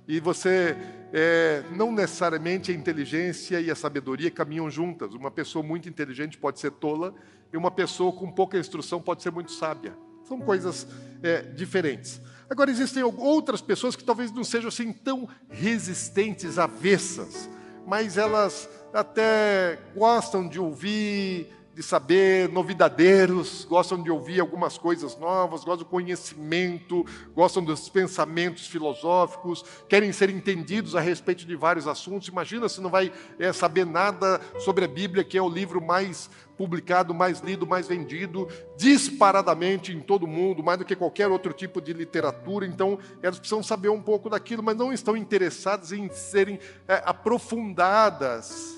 E 0.08 0.20
você, 0.20 0.78
é, 1.12 1.64
não 1.72 1.92
necessariamente 1.92 2.72
a 2.72 2.76
inteligência 2.76 3.60
e 3.60 3.72
a 3.72 3.76
sabedoria 3.76 4.30
caminham 4.30 4.70
juntas. 4.70 5.14
Uma 5.14 5.32
pessoa 5.32 5.64
muito 5.64 5.90
inteligente 5.90 6.38
pode 6.38 6.60
ser 6.60 6.72
tola, 6.72 7.14
e 7.52 7.58
uma 7.58 7.72
pessoa 7.72 8.12
com 8.12 8.32
pouca 8.32 8.58
instrução 8.58 9.02
pode 9.02 9.24
ser 9.24 9.32
muito 9.32 9.52
sábia. 9.52 9.94
São 10.24 10.40
coisas 10.40 10.88
é, 11.24 11.42
diferentes. 11.42 12.22
Agora, 12.50 12.70
existem 12.70 13.02
outras 13.04 13.62
pessoas 13.62 13.96
que 13.96 14.04
talvez 14.04 14.32
não 14.32 14.44
sejam 14.44 14.68
assim 14.68 14.92
tão 14.94 15.28
resistentes, 15.50 16.60
avessas, 16.60 17.50
mas 17.88 18.18
elas 18.18 18.70
até 18.94 19.80
gostam 19.96 20.48
de 20.48 20.60
ouvir, 20.60 21.52
de 21.76 21.84
saber, 21.84 22.48
novidadeiros, 22.48 23.66
gostam 23.66 24.02
de 24.02 24.10
ouvir 24.10 24.40
algumas 24.40 24.78
coisas 24.78 25.18
novas, 25.18 25.66
gostam 25.66 25.80
do 25.80 25.86
conhecimento, 25.86 27.06
gostam 27.36 27.62
dos 27.62 27.90
pensamentos 27.90 28.66
filosóficos, 28.68 29.62
querem 29.90 30.14
ser 30.14 30.30
entendidos 30.30 30.96
a 30.96 31.02
respeito 31.02 31.46
de 31.46 31.54
vários 31.54 31.86
assuntos. 31.86 32.30
Imagina 32.30 32.70
se 32.70 32.80
não 32.80 32.90
vai 32.90 33.12
é, 33.38 33.52
saber 33.52 33.86
nada 33.86 34.40
sobre 34.60 34.86
a 34.86 34.88
Bíblia, 34.88 35.26
que 35.26 35.38
é 35.38 35.42
o 35.42 35.50
livro 35.50 35.82
mais 35.82 36.30
publicado, 36.58 37.14
mais 37.14 37.42
lido, 37.42 37.68
mais 37.68 37.90
vendido, 37.90 38.48
disparadamente 38.78 39.92
em 39.92 40.00
todo 40.00 40.24
o 40.24 40.28
mundo, 40.28 40.64
mais 40.64 40.80
do 40.80 40.86
que 40.86 40.96
qualquer 40.96 41.28
outro 41.28 41.52
tipo 41.52 41.82
de 41.82 41.92
literatura. 41.92 42.66
Então, 42.66 42.98
elas 43.22 43.38
precisam 43.38 43.62
saber 43.62 43.90
um 43.90 44.02
pouco 44.02 44.30
daquilo, 44.30 44.64
mas 44.64 44.78
não 44.78 44.94
estão 44.94 45.18
interessadas 45.18 45.92
em 45.92 46.10
serem 46.10 46.58
é, 46.88 47.04
aprofundadas 47.06 48.75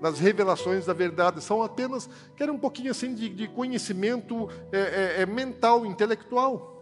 nas 0.00 0.18
revelações 0.18 0.86
da 0.86 0.92
verdade, 0.92 1.42
são 1.42 1.62
apenas, 1.62 2.08
querem 2.36 2.54
um 2.54 2.58
pouquinho 2.58 2.90
assim 2.90 3.14
de, 3.14 3.28
de 3.28 3.48
conhecimento 3.48 4.48
é, 4.72 4.78
é, 5.18 5.22
é, 5.22 5.26
mental, 5.26 5.84
intelectual. 5.84 6.80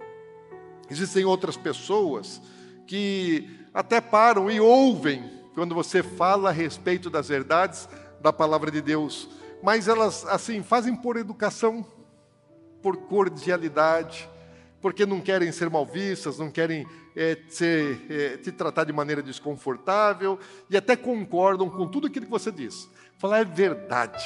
Existem 0.91 1.25
outras 1.25 1.57
pessoas 1.57 2.41
que 2.87 3.49
até 3.73 4.01
param 4.01 4.51
e 4.51 4.61
ouvem 4.61 5.31
quando 5.55 5.75
você 5.75 6.03
fala 6.03 6.51
a 6.51 6.53
respeito 6.53 7.09
das 7.09 7.29
verdades 7.29 7.89
da 8.21 8.33
palavra 8.33 8.71
de 8.71 8.81
Deus, 8.81 9.29
mas 9.63 9.89
elas 9.89 10.25
assim 10.27 10.63
fazem 10.63 10.95
por 10.95 11.17
educação, 11.17 11.85
por 12.83 12.97
cordialidade, 12.97 14.29
porque 14.87 15.05
não 15.05 15.21
querem 15.21 15.51
ser 15.51 15.69
mal 15.69 15.85
vistas, 15.85 16.39
não 16.39 16.49
querem 16.49 16.87
é, 17.17 17.37
ser, 17.49 18.07
é, 18.09 18.37
te 18.37 18.53
tratar 18.53 18.85
de 18.85 18.93
maneira 18.93 19.21
desconfortável 19.21 20.39
e 20.71 20.77
até 20.77 20.95
concordam 20.95 21.69
com 21.69 21.89
tudo 21.89 22.07
aquilo 22.07 22.27
que 22.27 22.31
você 22.31 22.53
diz. 22.53 22.89
Falar 23.19 23.41
é 23.41 23.45
verdade. 23.45 24.25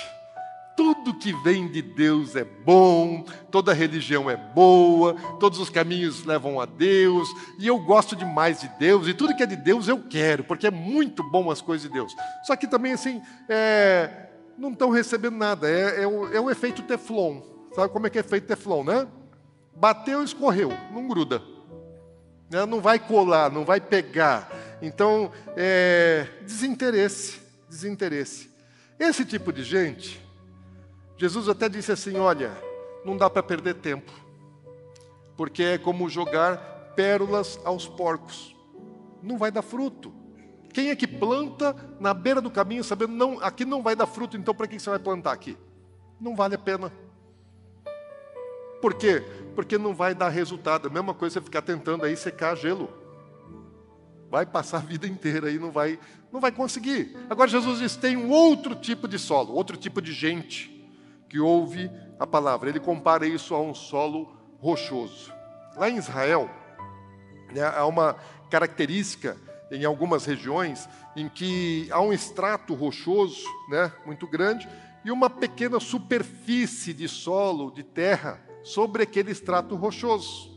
Tudo 0.77 1.15
que 1.15 1.33
vem 1.43 1.67
de 1.67 1.81
Deus 1.81 2.37
é 2.37 2.45
bom, 2.45 3.25
toda 3.51 3.73
religião 3.73 4.29
é 4.29 4.37
boa, 4.37 5.15
todos 5.41 5.59
os 5.59 5.71
caminhos 5.71 6.27
levam 6.27 6.61
a 6.61 6.67
Deus, 6.67 7.27
e 7.59 7.67
eu 7.67 7.79
gosto 7.79 8.15
demais 8.15 8.61
de 8.61 8.69
Deus, 8.79 9.09
e 9.09 9.15
tudo 9.15 9.35
que 9.35 9.43
é 9.43 9.47
de 9.47 9.57
Deus 9.57 9.89
eu 9.89 9.99
quero, 10.11 10.45
porque 10.45 10.67
é 10.67 10.71
muito 10.71 11.23
bom 11.23 11.51
as 11.51 11.63
coisas 11.63 11.89
de 11.89 11.95
Deus. 11.95 12.15
Só 12.45 12.55
que 12.55 12.67
também, 12.67 12.93
assim, 12.93 13.23
é, 13.49 14.29
não 14.59 14.73
estão 14.73 14.91
recebendo 14.91 15.39
nada, 15.39 15.71
é, 15.71 16.03
é, 16.03 16.07
o, 16.07 16.35
é 16.35 16.39
o 16.39 16.51
efeito 16.51 16.83
Teflon. 16.83 17.41
Sabe 17.75 17.91
como 17.91 18.07
é 18.07 18.11
que 18.11 18.19
é 18.19 18.23
feito 18.23 18.47
Teflon, 18.47 18.85
né? 18.85 19.09
Bateu, 19.81 20.23
escorreu, 20.23 20.69
não 20.93 21.09
gruda. 21.09 21.43
Né? 22.51 22.67
Não 22.67 22.83
vai 22.83 22.99
colar, 22.99 23.51
não 23.51 23.65
vai 23.65 23.81
pegar. 23.81 24.53
Então, 24.83 25.33
é, 25.57 26.27
desinteresse, 26.43 27.41
desinteresse. 27.67 28.51
Esse 28.99 29.25
tipo 29.25 29.51
de 29.51 29.65
gente, 29.65 30.21
Jesus 31.17 31.49
até 31.49 31.67
disse 31.67 31.91
assim: 31.91 32.19
olha, 32.19 32.53
não 33.07 33.17
dá 33.17 33.31
para 33.31 33.43
perder 33.43 33.77
tempo, 33.77 34.13
porque 35.35 35.63
é 35.63 35.79
como 35.79 36.11
jogar 36.11 36.59
pérolas 36.95 37.59
aos 37.65 37.89
porcos, 37.89 38.55
não 39.23 39.39
vai 39.39 39.51
dar 39.51 39.63
fruto. 39.63 40.13
Quem 40.75 40.91
é 40.91 40.95
que 40.97 41.07
planta 41.07 41.75
na 41.99 42.13
beira 42.13 42.43
do 42.43 42.51
caminho, 42.51 42.85
sabendo 42.85 43.15
não, 43.15 43.41
aqui 43.41 43.65
não 43.65 43.83
vai 43.83 43.97
dar 43.97 44.07
fruto, 44.07 44.37
então 44.37 44.55
para 44.55 44.69
que 44.69 44.79
você 44.79 44.91
vai 44.91 44.99
plantar 44.99 45.33
aqui? 45.33 45.57
Não 46.21 46.37
vale 46.37 46.55
a 46.55 46.59
pena. 46.59 46.93
Por 48.81 48.95
quê? 48.95 49.23
Porque 49.55 49.77
não 49.77 49.95
vai 49.95 50.15
dar 50.15 50.29
resultado. 50.29 50.89
A 50.89 50.91
mesma 50.91 51.15
coisa 51.15 51.35
você 51.35 51.45
ficar 51.45 51.63
tentando 51.63 52.05
aí 52.05 52.17
secar 52.17 52.57
gelo. 52.57 52.89
Vai 54.31 54.47
passar 54.47 54.79
a 54.79 54.81
vida 54.81 55.07
inteira 55.07 55.51
e 55.51 55.59
não 55.59 55.71
vai, 55.71 55.99
não 56.33 56.41
vai 56.41 56.53
conseguir. 56.53 57.17
Agora 57.29 57.49
Jesus 57.49 57.79
diz: 57.81 57.97
tem 57.97 58.17
um 58.17 58.31
outro 58.31 58.75
tipo 58.75 59.09
de 59.09 59.19
solo, 59.19 59.55
outro 59.55 59.77
tipo 59.77 60.01
de 60.01 60.13
gente 60.13 60.71
que 61.29 61.39
ouve 61.39 61.91
a 62.19 62.27
palavra. 62.27 62.69
Ele 62.69 62.81
compara 62.81 63.27
isso 63.27 63.55
a 63.55 63.61
um 63.61 63.75
solo 63.75 64.33
rochoso. 64.59 65.33
Lá 65.77 65.89
em 65.89 65.97
Israel, 65.97 66.51
né, 67.53 67.63
há 67.63 67.87
uma 67.87 68.17
característica 68.51 69.37
em 69.71 69.85
algumas 69.85 70.25
regiões 70.25 70.89
em 71.17 71.29
que 71.29 71.89
há 71.91 72.01
um 72.01 72.13
extrato 72.13 72.75
rochoso, 72.75 73.45
né, 73.69 73.93
muito 74.05 74.27
grande, 74.27 74.69
e 75.05 75.11
uma 75.11 75.31
pequena 75.31 75.81
superfície 75.81 76.93
de 76.93 77.09
solo, 77.09 77.71
de 77.71 77.83
terra, 77.83 78.41
sobre 78.63 79.03
aquele 79.03 79.31
extrato 79.31 79.75
rochoso. 79.75 80.51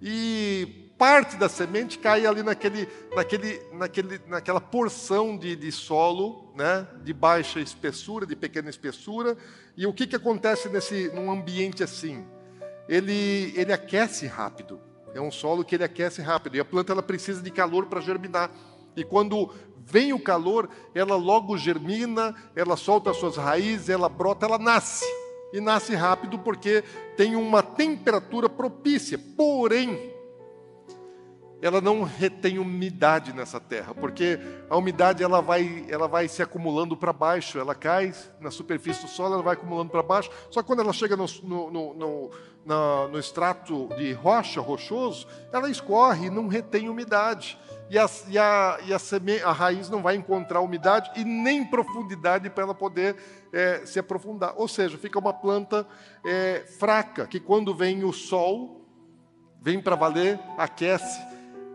E 0.00 0.92
parte 0.96 1.36
da 1.36 1.48
semente 1.48 1.98
cai 1.98 2.26
ali 2.26 2.42
naquele, 2.42 2.88
naquele, 3.14 3.62
naquele, 3.72 4.20
naquela 4.26 4.60
porção 4.60 5.36
de, 5.36 5.56
de 5.56 5.72
solo, 5.72 6.52
né, 6.54 6.86
de 7.02 7.12
baixa 7.12 7.60
espessura, 7.60 8.26
de 8.26 8.36
pequena 8.36 8.70
espessura. 8.70 9.36
E 9.76 9.86
o 9.86 9.92
que, 9.92 10.06
que 10.06 10.16
acontece 10.16 10.68
nesse, 10.68 11.10
num 11.14 11.30
ambiente 11.30 11.82
assim? 11.82 12.24
Ele, 12.88 13.52
ele 13.56 13.72
aquece 13.72 14.26
rápido. 14.26 14.80
É 15.14 15.20
um 15.20 15.30
solo 15.30 15.64
que 15.64 15.74
ele 15.74 15.84
aquece 15.84 16.22
rápido. 16.22 16.56
E 16.56 16.60
a 16.60 16.64
planta 16.64 16.92
ela 16.92 17.02
precisa 17.02 17.42
de 17.42 17.50
calor 17.50 17.86
para 17.86 18.00
germinar. 18.00 18.50
E 18.96 19.04
quando 19.04 19.54
vem 19.78 20.12
o 20.12 20.20
calor, 20.20 20.68
ela 20.94 21.16
logo 21.16 21.56
germina, 21.56 22.34
ela 22.54 22.76
solta 22.76 23.10
as 23.10 23.16
suas 23.16 23.36
raízes, 23.36 23.88
ela 23.88 24.08
brota, 24.08 24.46
ela 24.46 24.58
nasce 24.58 25.06
e 25.52 25.60
nasce 25.60 25.94
rápido 25.94 26.38
porque 26.38 26.84
tem 27.16 27.36
uma 27.36 27.62
temperatura 27.62 28.48
propícia. 28.48 29.18
Porém, 29.36 30.10
ela 31.62 31.80
não 31.80 32.02
retém 32.02 32.58
umidade 32.58 33.32
nessa 33.32 33.60
terra, 33.60 33.94
porque 33.94 34.38
a 34.68 34.76
umidade 34.76 35.22
ela 35.22 35.42
vai, 35.42 35.84
ela 35.88 36.08
vai 36.08 36.26
se 36.26 36.42
acumulando 36.42 36.96
para 36.96 37.12
baixo, 37.12 37.58
ela 37.58 37.74
cai 37.74 38.14
na 38.40 38.50
superfície 38.50 39.02
do 39.02 39.08
solo, 39.08 39.34
ela 39.34 39.42
vai 39.42 39.54
acumulando 39.54 39.90
para 39.90 40.02
baixo. 40.02 40.30
Só 40.50 40.62
que 40.62 40.66
quando 40.66 40.80
ela 40.80 40.92
chega 40.92 41.16
no, 41.16 41.26
no, 41.42 41.70
no, 41.70 41.94
no, 42.64 43.08
no 43.08 43.18
extrato 43.18 43.88
de 43.96 44.12
rocha, 44.12 44.60
rochoso, 44.60 45.26
ela 45.52 45.68
escorre 45.68 46.26
e 46.26 46.30
não 46.30 46.48
retém 46.48 46.88
umidade 46.88 47.58
e, 47.90 47.98
a, 47.98 48.08
e, 48.28 48.38
a, 48.38 48.78
e 48.86 48.94
a, 48.94 48.98
seme, 49.00 49.40
a 49.40 49.50
raiz 49.50 49.90
não 49.90 50.00
vai 50.00 50.14
encontrar 50.14 50.60
umidade 50.60 51.10
e 51.16 51.24
nem 51.24 51.64
profundidade 51.64 52.48
para 52.48 52.62
ela 52.62 52.74
poder 52.74 53.16
é, 53.52 53.84
se 53.84 53.98
aprofundar. 53.98 54.54
Ou 54.56 54.68
seja, 54.68 54.96
fica 54.96 55.18
uma 55.18 55.32
planta 55.32 55.84
é, 56.24 56.60
fraca, 56.78 57.26
que 57.26 57.40
quando 57.40 57.74
vem 57.74 58.04
o 58.04 58.12
sol, 58.12 58.86
vem 59.60 59.80
para 59.82 59.96
valer, 59.96 60.38
aquece, 60.56 61.20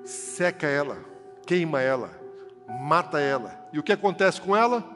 seca 0.05 0.65
ela, 0.65 1.03
queima 1.45 1.81
ela, 1.81 2.09
mata 2.79 3.19
ela. 3.19 3.67
E 3.73 3.77
o 3.77 3.83
que 3.83 3.91
acontece 3.91 4.39
com 4.39 4.55
ela? 4.55 4.89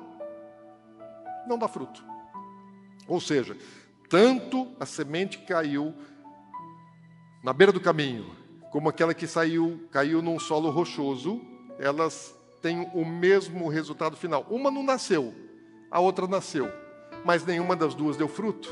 Não 1.45 1.57
dá 1.57 1.67
fruto. 1.67 2.01
Ou 3.09 3.19
seja, 3.19 3.57
tanto 4.09 4.71
a 4.79 4.85
semente 4.85 5.39
caiu 5.39 5.93
na 7.43 7.51
beira 7.51 7.73
do 7.73 7.81
caminho, 7.81 8.38
como 8.71 8.89
aquela 8.89 9.13
que 9.13 9.27
saiu, 9.27 9.87
caiu 9.91 10.21
num 10.21 10.39
solo 10.39 10.69
rochoso, 10.69 11.41
elas 11.79 12.35
têm 12.61 12.89
o 12.93 13.05
mesmo 13.05 13.67
resultado 13.69 14.15
final. 14.15 14.45
Uma 14.49 14.69
não 14.69 14.83
nasceu, 14.83 15.33
a 15.89 15.99
outra 15.99 16.27
nasceu, 16.27 16.69
mas 17.25 17.45
nenhuma 17.45 17.75
das 17.75 17.95
duas 17.95 18.17
deu 18.17 18.27
fruto. 18.27 18.69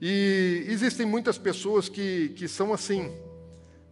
E 0.00 0.64
existem 0.66 1.06
muitas 1.06 1.38
pessoas 1.38 1.88
que, 1.88 2.30
que 2.30 2.48
são 2.48 2.72
assim, 2.72 3.12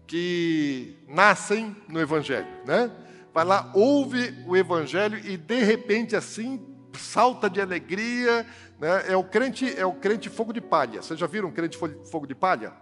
que 0.06 0.96
nascem 1.06 1.76
no 1.88 2.00
Evangelho, 2.00 2.48
né? 2.66 2.90
Vai 3.32 3.44
lá, 3.44 3.70
ouve 3.74 4.34
o 4.44 4.56
Evangelho 4.56 5.18
e 5.24 5.36
de 5.36 5.62
repente 5.62 6.16
assim 6.16 6.66
salta 6.98 7.48
de 7.48 7.60
alegria, 7.60 8.44
né? 8.80 9.04
É 9.06 9.16
o 9.16 9.22
crente, 9.22 9.72
é 9.78 9.86
o 9.86 9.92
crente 9.92 10.28
fogo 10.28 10.52
de 10.52 10.60
palha. 10.60 11.00
Vocês 11.00 11.18
já 11.18 11.28
viram 11.28 11.48
um 11.48 11.52
crente 11.52 11.78
fogo 11.78 12.26
de 12.26 12.34
palha? 12.34 12.72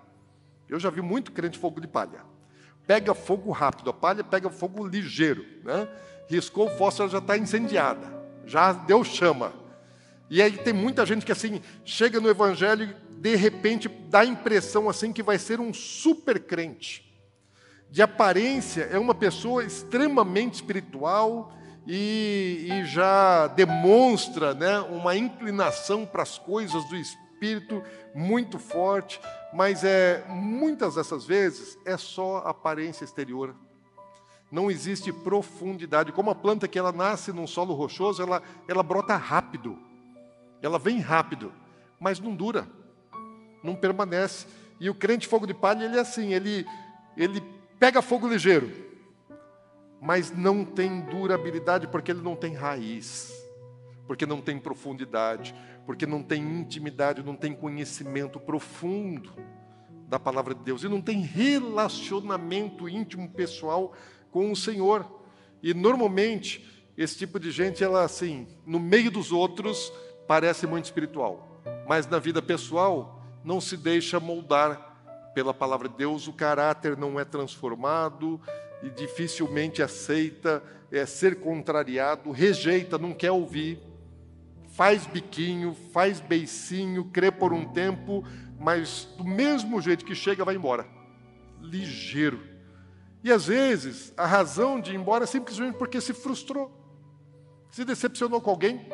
Eu 0.69 0.79
já 0.79 0.91
vi 0.91 1.01
muito 1.01 1.33
crente 1.33 1.59
fogo 1.59 1.81
de 1.81 1.87
palha. 1.87 2.21
Pega 2.87 3.15
fogo 3.15 3.51
rápido, 3.51 3.91
a 3.91 3.93
palha 3.93 4.25
pega 4.25 4.51
fogo 4.51 4.87
ligeiro. 4.87 5.45
Né? 5.65 5.89
Riscou 6.29 6.67
o 6.67 6.71
fósforo, 6.71 7.09
já 7.09 7.19
está 7.19 7.37
incendiada, 7.37 8.07
já 8.45 8.73
deu 8.73 9.05
chama. 9.05 9.53
E 10.31 10.43
aí 10.43 10.53
tem 10.53 10.73
muita 10.73 11.07
gente 11.07 11.25
que 11.25 11.33
assim 11.33 11.61
chega 11.85 12.21
no 12.21 12.29
evangelho 12.29 12.85
e 12.85 13.21
de 13.21 13.35
repente 13.35 13.89
dá 13.89 14.21
a 14.21 14.27
impressão 14.27 14.89
assim 14.89 15.13
que 15.13 15.23
vai 15.23 15.39
ser 15.39 15.61
um 15.61 15.73
super 15.73 16.39
crente. 16.41 17.09
De 17.91 18.03
aparência 18.03 18.83
é 18.93 18.99
uma 18.99 19.15
pessoa 19.15 19.65
extremamente 19.65 20.55
espiritual 20.55 21.53
e, 21.87 22.69
e 22.71 22.85
já 22.85 23.47
demonstra 23.47 24.53
né, 24.53 24.79
uma 24.81 25.17
inclinação 25.17 26.05
para 26.05 26.23
as 26.23 26.37
coisas 26.37 26.85
do 26.85 26.97
espírito 26.97 27.83
muito 28.15 28.59
forte, 28.59 29.19
mas 29.53 29.85
é 29.85 30.25
muitas 30.29 30.95
dessas 30.95 31.25
vezes 31.25 31.79
é 31.85 31.97
só 31.97 32.39
aparência 32.39 33.05
exterior. 33.05 33.55
Não 34.51 34.71
existe 34.71 35.13
profundidade. 35.13 36.13
Como 36.13 36.31
a 36.31 36.35
planta 36.35 36.67
que 36.67 36.79
ela 36.79 36.93
nasce 36.93 37.33
num 37.33 37.47
solo 37.47 37.75
rochoso, 37.75 38.23
ela, 38.23 38.43
ela 38.67 38.83
brota 38.83 39.17
rápido. 39.17 39.79
Ela 40.63 40.79
vem 40.79 41.01
rápido, 41.01 41.53
mas 42.01 42.19
não 42.19 42.35
dura. 42.35 42.67
Não 43.63 43.75
permanece. 43.75 44.47
E 44.81 44.89
o 44.89 44.95
crente 44.95 45.27
fogo 45.27 45.47
de 45.47 45.55
palha, 45.55 45.85
ele 45.85 45.97
é 45.97 46.01
assim, 46.01 46.33
ele 46.33 46.67
ele 47.19 47.43
pega 47.81 48.01
fogo 48.01 48.29
ligeiro, 48.29 48.71
mas 50.01 50.31
não 50.31 50.65
tem 50.65 51.01
durabilidade 51.01 51.89
porque 51.89 52.13
ele 52.13 52.23
não 52.23 52.37
tem 52.37 52.55
raiz, 52.55 53.33
porque 54.07 54.25
não 54.25 54.41
tem 54.41 54.57
profundidade, 54.57 55.53
porque 55.89 56.05
não 56.05 56.23
tem 56.23 56.43
intimidade, 56.43 57.23
não 57.23 57.35
tem 57.35 57.55
conhecimento 57.55 58.39
profundo 58.39 59.33
da 60.07 60.19
palavra 60.19 60.55
de 60.55 60.63
Deus 60.63 60.85
e 60.85 60.89
não 60.89 61.01
tem 61.01 61.23
relacionamento 61.23 62.87
íntimo 62.87 63.27
pessoal 63.31 63.95
com 64.31 64.53
o 64.53 64.55
Senhor. 64.55 65.11
E 65.63 65.73
normalmente 65.73 66.85
esse 66.95 67.17
tipo 67.17 67.41
de 67.41 67.51
gente 67.51 67.83
ela 67.83 68.05
assim, 68.05 68.47
no 68.67 68.79
meio 68.79 69.11
dos 69.11 69.33
outros, 69.33 69.91
parece 70.27 70.67
muito 70.67 70.85
espiritual, 70.85 71.63
mas 71.89 72.07
na 72.07 72.19
vida 72.19 72.43
pessoal 72.43 73.23
não 73.43 73.59
se 73.59 73.75
deixa 73.75 74.21
moldar 74.21 75.33
pela 75.35 75.55
palavra 75.55 75.89
de 75.89 75.97
Deus, 75.97 76.29
o 76.29 76.35
caráter 76.35 76.99
não 76.99 77.19
é 77.19 77.25
transformado 77.25 78.39
e 78.83 78.91
dificilmente 78.91 79.83
aceita 79.83 80.63
é 80.93 81.07
ser 81.07 81.41
contrariado, 81.41 82.31
rejeita, 82.31 82.99
não 82.99 83.15
quer 83.15 83.31
ouvir 83.31 83.88
faz 84.79 85.09
biquinho, 85.09 85.75
faz 85.93 86.21
beicinho, 86.21 87.07
crê 87.07 87.33
por 87.33 87.53
um 87.53 87.65
tempo, 87.65 88.23
mas 88.61 89.09
do 89.19 89.25
mesmo 89.25 89.81
jeito 89.81 90.05
que 90.05 90.15
chega, 90.15 90.45
vai 90.45 90.55
embora. 90.55 90.87
Ligeiro. 91.61 92.41
E 93.25 93.33
às 93.33 93.47
vezes, 93.47 94.15
a 94.17 94.25
razão 94.25 94.81
de 94.81 94.93
ir 94.93 94.95
embora 94.95 95.25
é 95.25 95.27
simplesmente 95.27 95.77
porque 95.77 96.01
se 96.01 96.15
frustrou, 96.15 96.71
se 97.73 97.85
decepcionou 97.85 98.41
com 98.41 98.51
alguém, 98.51 98.89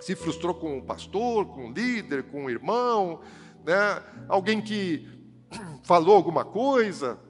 se 0.00 0.16
frustrou 0.16 0.54
com 0.54 0.78
o 0.78 0.82
pastor, 0.82 1.44
com 1.44 1.68
o 1.68 1.70
líder, 1.70 2.22
com 2.22 2.46
o 2.46 2.50
irmão, 2.50 3.20
né? 3.66 4.02
alguém 4.26 4.58
que 4.58 5.06
falou 5.84 6.16
alguma 6.16 6.46
coisa, 6.46 7.20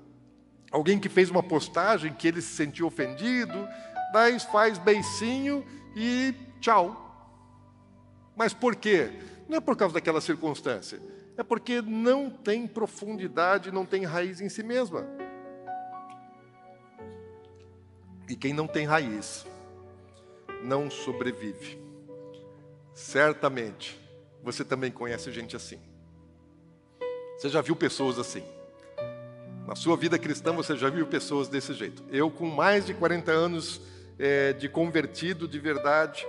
alguém 0.70 0.96
que 0.96 1.08
fez 1.08 1.28
uma 1.28 1.42
postagem 1.42 2.12
que 2.12 2.28
ele 2.28 2.40
se 2.40 2.54
sentiu 2.54 2.86
ofendido, 2.86 3.66
daí 4.12 4.38
faz 4.38 4.78
beicinho 4.78 5.66
e 5.96 6.32
tchau. 6.60 7.07
Mas 8.38 8.54
por 8.54 8.76
quê? 8.76 9.10
Não 9.48 9.58
é 9.58 9.60
por 9.60 9.76
causa 9.76 9.94
daquela 9.94 10.20
circunstância. 10.20 11.00
É 11.36 11.42
porque 11.42 11.82
não 11.82 12.30
tem 12.30 12.68
profundidade, 12.68 13.72
não 13.72 13.84
tem 13.84 14.04
raiz 14.04 14.40
em 14.40 14.48
si 14.48 14.62
mesma. 14.62 15.04
E 18.28 18.36
quem 18.36 18.52
não 18.52 18.68
tem 18.68 18.86
raiz 18.86 19.44
não 20.62 20.88
sobrevive. 20.88 21.80
Certamente, 22.94 23.98
você 24.40 24.64
também 24.64 24.92
conhece 24.92 25.32
gente 25.32 25.56
assim. 25.56 25.80
Você 27.36 27.48
já 27.48 27.60
viu 27.60 27.74
pessoas 27.74 28.20
assim? 28.20 28.44
Na 29.66 29.74
sua 29.74 29.96
vida 29.96 30.16
cristã, 30.16 30.52
você 30.52 30.76
já 30.76 30.88
viu 30.88 31.08
pessoas 31.08 31.48
desse 31.48 31.74
jeito. 31.74 32.04
Eu, 32.08 32.30
com 32.30 32.46
mais 32.46 32.86
de 32.86 32.94
40 32.94 33.32
anos 33.32 33.80
é, 34.16 34.52
de 34.52 34.68
convertido 34.68 35.48
de 35.48 35.58
verdade, 35.58 36.24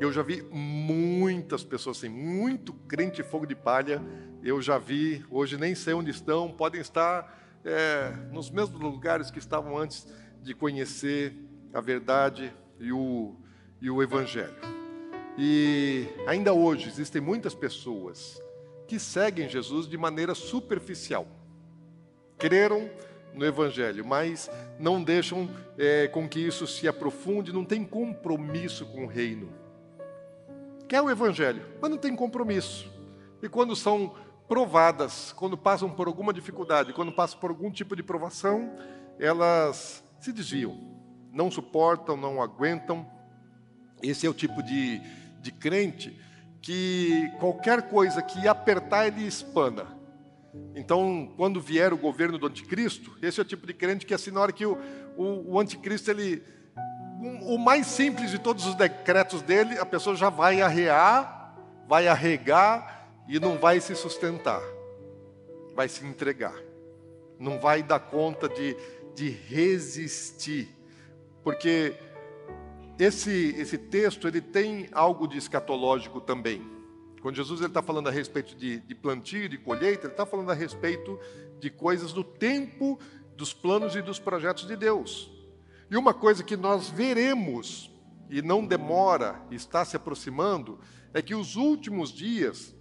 eu 0.00 0.12
já 0.12 0.22
vi 0.22 0.42
muitas 0.50 1.64
pessoas 1.64 1.98
assim, 1.98 2.08
muito 2.08 2.72
crente 2.72 3.22
fogo 3.22 3.46
de 3.46 3.54
palha. 3.54 4.00
Eu 4.42 4.62
já 4.62 4.78
vi, 4.78 5.24
hoje 5.28 5.56
nem 5.56 5.74
sei 5.74 5.92
onde 5.92 6.10
estão, 6.10 6.52
podem 6.52 6.80
estar 6.80 7.60
é, 7.64 8.12
nos 8.32 8.48
mesmos 8.50 8.80
lugares 8.80 9.30
que 9.30 9.38
estavam 9.38 9.76
antes 9.76 10.06
de 10.40 10.54
conhecer 10.54 11.34
a 11.74 11.80
verdade 11.80 12.54
e 12.78 12.92
o, 12.92 13.34
e 13.80 13.90
o 13.90 14.00
Evangelho. 14.00 14.54
E 15.36 16.06
ainda 16.26 16.52
hoje 16.52 16.88
existem 16.88 17.20
muitas 17.20 17.54
pessoas 17.54 18.40
que 18.86 18.98
seguem 18.98 19.48
Jesus 19.48 19.88
de 19.88 19.96
maneira 19.98 20.34
superficial. 20.34 21.26
Creram 22.38 22.88
no 23.34 23.44
Evangelho, 23.44 24.04
mas 24.04 24.50
não 24.78 25.02
deixam 25.02 25.50
é, 25.76 26.06
com 26.08 26.28
que 26.28 26.38
isso 26.38 26.66
se 26.66 26.86
aprofunde, 26.86 27.52
não 27.52 27.64
tem 27.64 27.84
compromisso 27.84 28.86
com 28.86 29.04
o 29.04 29.06
reino. 29.06 29.52
Quer 30.88 31.02
o 31.02 31.10
Evangelho, 31.10 31.66
mas 31.82 31.90
não 31.90 31.98
tem 31.98 32.16
compromisso. 32.16 32.90
E 33.42 33.48
quando 33.48 33.76
são 33.76 34.14
provadas, 34.48 35.32
quando 35.34 35.56
passam 35.56 35.90
por 35.90 36.06
alguma 36.06 36.32
dificuldade, 36.32 36.94
quando 36.94 37.12
passam 37.12 37.38
por 37.38 37.50
algum 37.50 37.70
tipo 37.70 37.94
de 37.94 38.02
provação, 38.02 38.74
elas 39.18 40.02
se 40.18 40.32
desviam, 40.32 40.78
não 41.30 41.50
suportam, 41.50 42.16
não 42.16 42.40
aguentam. 42.40 43.06
Esse 44.02 44.26
é 44.26 44.30
o 44.30 44.34
tipo 44.34 44.62
de, 44.62 45.00
de 45.42 45.52
crente 45.52 46.18
que 46.62 47.30
qualquer 47.38 47.90
coisa 47.90 48.22
que 48.22 48.48
apertar 48.48 49.06
ele 49.06 49.26
espana. 49.26 49.86
Então, 50.74 51.32
quando 51.36 51.60
vier 51.60 51.92
o 51.92 51.98
governo 51.98 52.38
do 52.38 52.46
anticristo, 52.46 53.16
esse 53.20 53.38
é 53.38 53.42
o 53.42 53.46
tipo 53.46 53.66
de 53.66 53.74
crente 53.74 54.06
que 54.06 54.14
assim 54.14 54.30
na 54.30 54.40
hora 54.40 54.52
que 54.52 54.64
o, 54.64 54.78
o, 55.16 55.52
o 55.52 55.60
anticristo 55.60 56.10
ele 56.10 56.42
o 57.42 57.58
mais 57.58 57.86
simples 57.86 58.30
de 58.30 58.38
todos 58.38 58.64
os 58.66 58.74
decretos 58.74 59.42
dele, 59.42 59.78
a 59.78 59.86
pessoa 59.86 60.14
já 60.14 60.30
vai 60.30 60.60
arrear, 60.60 61.54
vai 61.86 62.06
arregar 62.06 63.08
e 63.26 63.40
não 63.40 63.58
vai 63.58 63.80
se 63.80 63.94
sustentar, 63.96 64.62
vai 65.74 65.88
se 65.88 66.06
entregar, 66.06 66.54
não 67.38 67.58
vai 67.58 67.82
dar 67.82 67.98
conta 67.98 68.48
de, 68.48 68.76
de 69.14 69.30
resistir, 69.30 70.68
porque 71.42 71.94
esse, 72.98 73.54
esse 73.58 73.78
texto 73.78 74.28
ele 74.28 74.40
tem 74.40 74.88
algo 74.92 75.26
de 75.26 75.38
escatológico 75.38 76.20
também. 76.20 76.62
Quando 77.20 77.34
Jesus 77.34 77.60
está 77.60 77.82
falando 77.82 78.08
a 78.08 78.12
respeito 78.12 78.54
de, 78.54 78.78
de 78.78 78.94
plantio, 78.94 79.48
de 79.48 79.58
colheita, 79.58 80.06
ele 80.06 80.12
está 80.12 80.24
falando 80.24 80.50
a 80.50 80.54
respeito 80.54 81.18
de 81.58 81.68
coisas 81.68 82.12
do 82.12 82.22
tempo, 82.22 82.98
dos 83.36 83.52
planos 83.52 83.96
e 83.96 84.02
dos 84.02 84.20
projetos 84.20 84.66
de 84.68 84.76
Deus. 84.76 85.37
E 85.90 85.96
uma 85.96 86.12
coisa 86.12 86.42
que 86.42 86.56
nós 86.56 86.90
veremos, 86.90 87.90
e 88.28 88.42
não 88.42 88.66
demora, 88.66 89.40
está 89.50 89.84
se 89.84 89.96
aproximando, 89.96 90.78
é 91.14 91.22
que 91.22 91.34
os 91.34 91.56
últimos 91.56 92.12
dias 92.12 92.74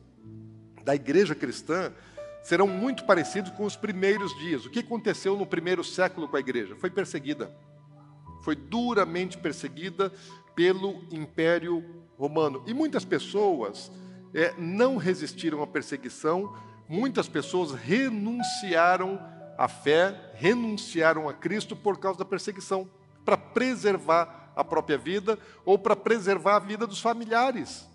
da 0.83 0.93
igreja 0.93 1.33
cristã 1.33 1.93
serão 2.43 2.67
muito 2.67 3.05
parecidos 3.05 3.51
com 3.51 3.63
os 3.63 3.77
primeiros 3.77 4.37
dias. 4.39 4.65
O 4.65 4.69
que 4.69 4.79
aconteceu 4.79 5.37
no 5.37 5.45
primeiro 5.45 5.85
século 5.85 6.27
com 6.27 6.35
a 6.35 6.39
igreja? 6.39 6.75
Foi 6.75 6.89
perseguida. 6.89 7.55
Foi 8.43 8.55
duramente 8.55 9.37
perseguida 9.37 10.11
pelo 10.53 11.01
Império 11.09 11.83
Romano. 12.17 12.61
E 12.67 12.73
muitas 12.73 13.05
pessoas 13.05 13.89
é, 14.33 14.53
não 14.57 14.97
resistiram 14.97 15.61
à 15.63 15.67
perseguição, 15.67 16.53
muitas 16.89 17.29
pessoas 17.29 17.71
renunciaram 17.71 19.17
à 19.57 19.69
fé, 19.69 20.33
renunciaram 20.35 21.29
a 21.29 21.33
Cristo 21.33 21.73
por 21.73 21.97
causa 21.99 22.19
da 22.19 22.25
perseguição 22.25 22.89
para 23.27 23.35
preservar 23.35 24.53
a 24.55 24.63
própria 24.63 24.97
vida 24.97 25.37
ou 25.65 25.77
para 25.77 25.97
preservar 25.97 26.55
a 26.55 26.59
vida 26.59 26.87
dos 26.87 27.01
familiares. 27.01 27.85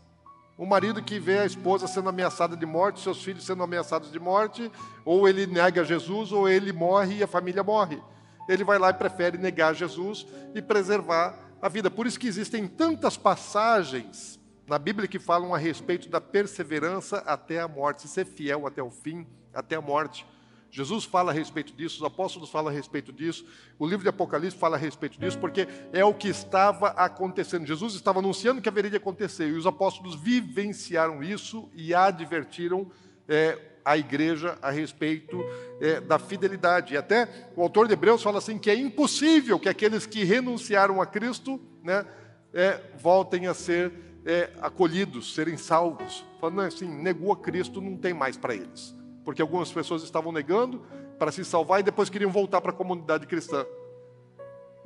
O 0.58 0.66
marido 0.66 1.02
que 1.02 1.18
vê 1.18 1.38
a 1.38 1.46
esposa 1.46 1.86
sendo 1.86 2.10
ameaçada 2.10 2.54
de 2.54 2.66
morte, 2.66 3.00
seus 3.00 3.24
filhos 3.24 3.46
sendo 3.46 3.62
ameaçados 3.62 4.12
de 4.12 4.20
morte, 4.20 4.70
ou 5.06 5.26
ele 5.26 5.46
nega 5.46 5.82
Jesus, 5.82 6.32
ou 6.32 6.46
ele 6.46 6.70
morre 6.70 7.16
e 7.16 7.22
a 7.22 7.26
família 7.26 7.62
morre. 7.62 7.98
Ele 8.46 8.62
vai 8.62 8.78
lá 8.78 8.90
e 8.90 8.94
prefere 8.94 9.38
negar 9.38 9.74
Jesus 9.74 10.26
e 10.54 10.60
preservar 10.60 11.34
a 11.62 11.68
vida. 11.70 11.90
Por 11.90 12.06
isso 12.06 12.20
que 12.20 12.28
existem 12.28 12.68
tantas 12.68 13.16
passagens 13.16 14.38
na 14.68 14.78
Bíblia 14.78 15.08
que 15.08 15.18
falam 15.18 15.54
a 15.54 15.58
respeito 15.58 16.10
da 16.10 16.20
perseverança 16.20 17.22
até 17.24 17.58
a 17.58 17.66
morte, 17.66 18.06
ser 18.06 18.26
fiel 18.26 18.66
até 18.66 18.82
o 18.82 18.90
fim, 18.90 19.26
até 19.54 19.76
a 19.76 19.80
morte. 19.80 20.26
Jesus 20.72 21.04
fala 21.04 21.32
a 21.32 21.34
respeito 21.34 21.74
disso, 21.74 21.98
os 21.98 22.02
apóstolos 22.02 22.48
falam 22.48 22.72
a 22.72 22.74
respeito 22.74 23.12
disso, 23.12 23.44
o 23.78 23.86
livro 23.86 24.02
de 24.02 24.08
Apocalipse 24.08 24.56
fala 24.56 24.76
a 24.76 24.78
respeito 24.78 25.20
disso, 25.20 25.38
porque 25.38 25.68
é 25.92 26.02
o 26.02 26.14
que 26.14 26.28
estava 26.28 26.88
acontecendo. 26.88 27.66
Jesus 27.66 27.92
estava 27.94 28.20
anunciando 28.20 28.62
que 28.62 28.70
haveria 28.70 28.90
de 28.90 28.96
acontecer, 28.96 29.48
e 29.48 29.52
os 29.52 29.66
apóstolos 29.66 30.14
vivenciaram 30.14 31.22
isso 31.22 31.68
e 31.74 31.94
advertiram 31.94 32.90
é, 33.28 33.58
a 33.84 33.98
igreja 33.98 34.58
a 34.62 34.70
respeito 34.70 35.44
é, 35.78 36.00
da 36.00 36.18
fidelidade. 36.18 36.94
E 36.94 36.96
até 36.96 37.50
o 37.54 37.60
autor 37.60 37.86
de 37.86 37.92
Hebreus 37.92 38.22
fala 38.22 38.38
assim 38.38 38.58
que 38.58 38.70
é 38.70 38.74
impossível 38.74 39.60
que 39.60 39.68
aqueles 39.68 40.06
que 40.06 40.24
renunciaram 40.24 41.02
a 41.02 41.06
Cristo 41.06 41.60
né, 41.84 42.06
é, 42.54 42.80
voltem 42.96 43.46
a 43.46 43.52
ser 43.52 43.92
é, 44.24 44.48
acolhidos, 44.62 45.34
serem 45.34 45.58
salvos. 45.58 46.24
Falando 46.40 46.60
assim, 46.60 46.88
negou 46.88 47.30
a 47.30 47.36
Cristo, 47.36 47.78
não 47.78 47.94
tem 47.94 48.14
mais 48.14 48.38
para 48.38 48.54
eles 48.54 49.01
porque 49.24 49.42
algumas 49.42 49.70
pessoas 49.70 50.02
estavam 50.02 50.32
negando 50.32 50.82
para 51.18 51.30
se 51.30 51.44
salvar 51.44 51.80
e 51.80 51.82
depois 51.82 52.10
queriam 52.10 52.30
voltar 52.30 52.60
para 52.60 52.72
a 52.72 52.74
comunidade 52.74 53.26
cristã. 53.26 53.64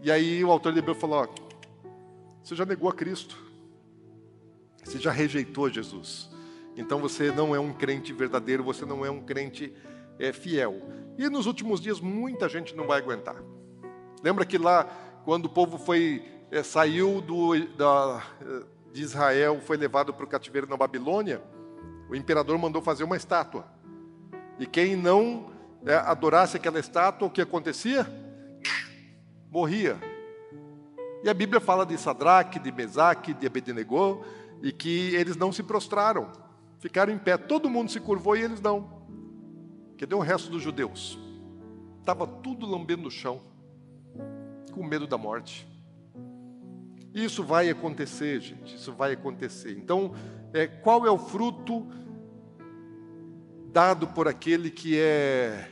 E 0.03 0.11
aí 0.11 0.45
o 0.45 0.51
autor 0.51 0.73
de 0.73 0.79
Hebreus 0.79 0.99
falou: 0.99 1.23
ó, 1.23 1.29
você 2.43 2.55
já 2.55 2.65
negou 2.65 2.89
a 2.89 2.93
Cristo, 2.93 3.37
você 4.85 4.99
já 4.99 5.11
rejeitou 5.11 5.71
Jesus, 5.71 6.31
então 6.77 7.01
você 7.01 7.33
não 7.33 7.55
é 7.55 7.61
um 7.61 7.73
crente 7.73 8.13
verdadeiro, 8.13 8.63
você 8.63 8.85
não 8.85 9.05
é 9.05 9.11
um 9.11 9.21
crente 9.21 9.73
é, 10.19 10.33
fiel. 10.33 10.83
E 11.19 11.29
nos 11.29 11.47
últimos 11.47 11.81
dias 11.81 12.01
muita 12.01 12.49
gente 12.49 12.75
não 12.75 12.87
vai 12.87 12.99
aguentar. 12.99 13.37
Lembra 14.23 14.45
que 14.45 14.59
lá 14.59 14.85
quando 15.25 15.47
o 15.47 15.49
povo 15.49 15.79
foi 15.79 16.23
é, 16.51 16.63
saiu 16.63 17.21
do, 17.21 17.59
da, 17.77 18.23
de 18.93 19.03
Israel, 19.03 19.61
foi 19.61 19.77
levado 19.77 20.13
para 20.13 20.25
o 20.25 20.29
cativeiro 20.29 20.67
na 20.67 20.77
Babilônia, 20.77 21.43
o 22.09 22.15
imperador 22.15 22.57
mandou 22.59 22.81
fazer 22.81 23.05
uma 23.05 23.17
estátua. 23.17 23.67
E 24.59 24.67
quem 24.67 24.97
não 24.97 25.51
é, 25.85 25.95
adorasse 25.95 26.57
aquela 26.57 26.79
estátua, 26.79 27.29
o 27.29 27.31
que 27.31 27.41
acontecia? 27.41 28.07
Morria. 29.51 29.99
E 31.23 31.29
a 31.29 31.35
Bíblia 31.35 31.61
fala 31.61 31.85
de 31.85 31.97
Sadraque, 31.99 32.59
de 32.59 32.71
Mesaque, 32.73 33.35
de 33.35 33.47
Abednego, 33.47 34.25
e 34.63 34.73
que 34.73 35.15
eles 35.15 35.37
não 35.37 35.53
se 35.53 35.63
prostraram, 35.63 36.31
ficaram 36.79 37.13
em 37.13 37.19
pé. 37.19 37.37
Todo 37.37 37.71
mundo 37.71 37.91
se 37.91 38.01
curvou 38.01 38.37
e 38.37 38.43
eles 38.43 38.61
não. 38.61 38.97
Cadê 39.99 40.15
o 40.15 40.21
resto 40.21 40.51
dos 40.51 40.63
judeus? 40.63 41.19
Estava 42.01 42.27
tudo 42.27 42.67
lambendo 42.67 43.09
o 43.09 43.11
chão, 43.11 43.41
com 44.73 44.85
medo 44.85 45.07
da 45.07 45.19
morte. 45.19 45.67
Isso 47.15 47.43
vai 47.43 47.71
acontecer, 47.71 48.41
gente, 48.41 48.77
isso 48.77 48.93
vai 48.93 49.13
acontecer. 49.13 49.73
Então, 49.79 50.15
é, 50.53 50.67
qual 50.67 51.07
é 51.07 51.11
o 51.11 51.19
fruto 51.19 51.87
dado 53.77 54.07
por 54.07 54.27
aquele 54.27 54.71
que 54.71 54.99
é 54.99 55.71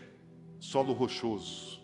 solo 0.61 0.93
rochoso, 0.93 1.81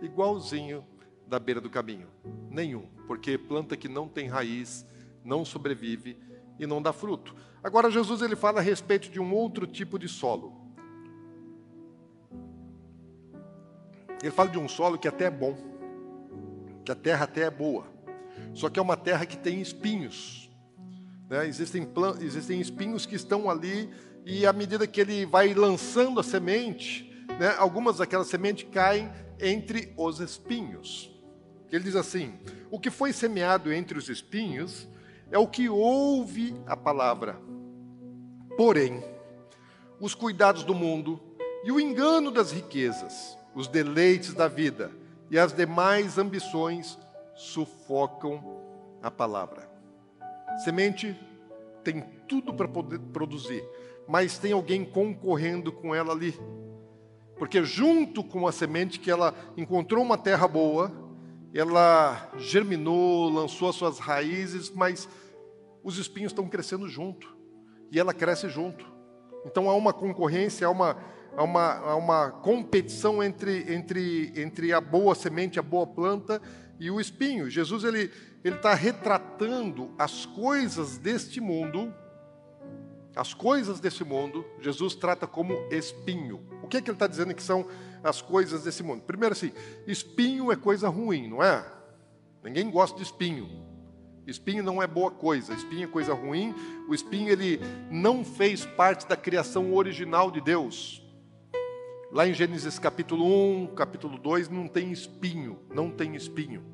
igualzinho 0.00 0.82
da 1.26 1.38
beira 1.38 1.60
do 1.60 1.68
caminho. 1.68 2.08
Nenhum, 2.50 2.86
porque 3.06 3.36
planta 3.36 3.76
que 3.76 3.86
não 3.86 4.08
tem 4.08 4.28
raiz 4.28 4.86
não 5.22 5.44
sobrevive 5.44 6.16
e 6.58 6.66
não 6.66 6.80
dá 6.80 6.90
fruto. 6.90 7.36
Agora 7.62 7.90
Jesus 7.90 8.22
ele 8.22 8.34
fala 8.34 8.60
a 8.60 8.62
respeito 8.62 9.10
de 9.10 9.20
um 9.20 9.30
outro 9.34 9.66
tipo 9.66 9.98
de 9.98 10.08
solo. 10.08 10.56
Ele 14.22 14.32
fala 14.32 14.48
de 14.48 14.58
um 14.58 14.68
solo 14.70 14.96
que 14.96 15.06
até 15.06 15.26
é 15.26 15.30
bom, 15.30 15.54
que 16.82 16.90
a 16.90 16.94
terra 16.94 17.24
até 17.24 17.42
é 17.42 17.50
boa, 17.50 17.84
só 18.54 18.70
que 18.70 18.78
é 18.78 18.82
uma 18.82 18.96
terra 18.96 19.26
que 19.26 19.36
tem 19.36 19.60
espinhos. 19.60 20.48
Né? 21.28 21.46
Existem, 21.46 21.86
existem 22.22 22.58
espinhos 22.58 23.04
que 23.04 23.16
estão 23.16 23.50
ali 23.50 23.90
e 24.30 24.46
à 24.46 24.52
medida 24.52 24.86
que 24.86 25.00
ele 25.00 25.24
vai 25.24 25.54
lançando 25.54 26.20
a 26.20 26.22
semente, 26.22 27.10
né, 27.40 27.54
algumas 27.56 27.96
daquelas 27.96 28.26
sementes 28.26 28.68
caem 28.70 29.10
entre 29.40 29.94
os 29.96 30.20
espinhos. 30.20 31.10
Ele 31.72 31.84
diz 31.84 31.96
assim: 31.96 32.34
o 32.70 32.78
que 32.78 32.90
foi 32.90 33.10
semeado 33.10 33.72
entre 33.72 33.96
os 33.96 34.10
espinhos 34.10 34.86
é 35.30 35.38
o 35.38 35.46
que 35.46 35.70
ouve 35.70 36.54
a 36.66 36.76
palavra. 36.76 37.40
Porém, 38.54 39.02
os 39.98 40.14
cuidados 40.14 40.62
do 40.62 40.74
mundo 40.74 41.18
e 41.64 41.72
o 41.72 41.80
engano 41.80 42.30
das 42.30 42.52
riquezas, 42.52 43.38
os 43.54 43.66
deleites 43.66 44.34
da 44.34 44.46
vida 44.46 44.92
e 45.30 45.38
as 45.38 45.54
demais 45.54 46.18
ambições 46.18 46.98
sufocam 47.34 48.60
a 49.02 49.10
palavra. 49.10 49.66
Semente 50.62 51.18
tem 51.92 52.04
tudo 52.28 52.52
para 52.52 52.68
poder 52.68 52.98
produzir, 52.98 53.64
mas 54.06 54.38
tem 54.38 54.52
alguém 54.52 54.84
concorrendo 54.84 55.72
com 55.72 55.94
ela 55.94 56.12
ali. 56.12 56.38
Porque 57.38 57.64
junto 57.64 58.22
com 58.22 58.46
a 58.46 58.52
semente 58.52 59.00
que 59.00 59.10
ela 59.10 59.34
encontrou 59.56 60.04
uma 60.04 60.18
terra 60.18 60.46
boa, 60.46 60.92
ela 61.54 62.30
germinou, 62.36 63.30
lançou 63.30 63.70
as 63.70 63.76
suas 63.76 63.98
raízes, 63.98 64.70
mas 64.70 65.08
os 65.82 65.96
espinhos 65.96 66.32
estão 66.32 66.46
crescendo 66.46 66.86
junto. 66.86 67.34
E 67.90 67.98
ela 67.98 68.12
cresce 68.12 68.50
junto. 68.50 68.84
Então 69.46 69.70
há 69.70 69.74
uma 69.74 69.94
concorrência, 69.94 70.66
há 70.66 70.70
uma, 70.70 70.98
há 71.34 71.42
uma, 71.42 71.72
há 71.78 71.96
uma 71.96 72.30
competição 72.30 73.22
entre, 73.22 73.72
entre, 73.72 74.30
entre 74.36 74.74
a 74.74 74.80
boa 74.80 75.14
semente, 75.14 75.58
a 75.58 75.62
boa 75.62 75.86
planta 75.86 76.42
e 76.78 76.90
o 76.90 77.00
espinho. 77.00 77.50
Jesus 77.50 77.84
ele 77.84 78.10
ele 78.44 78.56
está 78.56 78.74
retratando 78.74 79.90
as 79.98 80.24
coisas 80.24 80.96
deste 80.96 81.40
mundo, 81.40 81.92
as 83.16 83.34
coisas 83.34 83.80
desse 83.80 84.04
mundo. 84.04 84.44
Jesus 84.60 84.94
trata 84.94 85.26
como 85.26 85.54
espinho. 85.70 86.40
O 86.62 86.68
que 86.68 86.76
é 86.76 86.80
que 86.80 86.88
ele 86.88 86.94
está 86.96 87.06
dizendo 87.06 87.34
que 87.34 87.42
são 87.42 87.66
as 88.02 88.22
coisas 88.22 88.62
desse 88.62 88.82
mundo? 88.82 89.02
Primeiro 89.02 89.32
assim, 89.32 89.52
espinho 89.86 90.52
é 90.52 90.56
coisa 90.56 90.88
ruim, 90.88 91.28
não 91.28 91.42
é? 91.42 91.64
Ninguém 92.42 92.70
gosta 92.70 92.96
de 92.96 93.02
espinho. 93.02 93.66
Espinho 94.26 94.62
não 94.62 94.82
é 94.82 94.86
boa 94.86 95.10
coisa, 95.10 95.54
espinho 95.54 95.84
é 95.84 95.86
coisa 95.86 96.12
ruim. 96.14 96.54
O 96.88 96.94
espinho 96.94 97.28
ele 97.28 97.58
não 97.90 98.24
fez 98.24 98.64
parte 98.64 99.08
da 99.08 99.16
criação 99.16 99.74
original 99.74 100.30
de 100.30 100.40
Deus. 100.40 101.02
Lá 102.10 102.26
em 102.26 102.32
Gênesis 102.32 102.78
capítulo 102.78 103.26
1, 103.26 103.74
capítulo 103.74 104.18
2, 104.18 104.48
não 104.48 104.66
tem 104.66 104.90
espinho, 104.90 105.58
não 105.74 105.90
tem 105.90 106.16
espinho. 106.16 106.64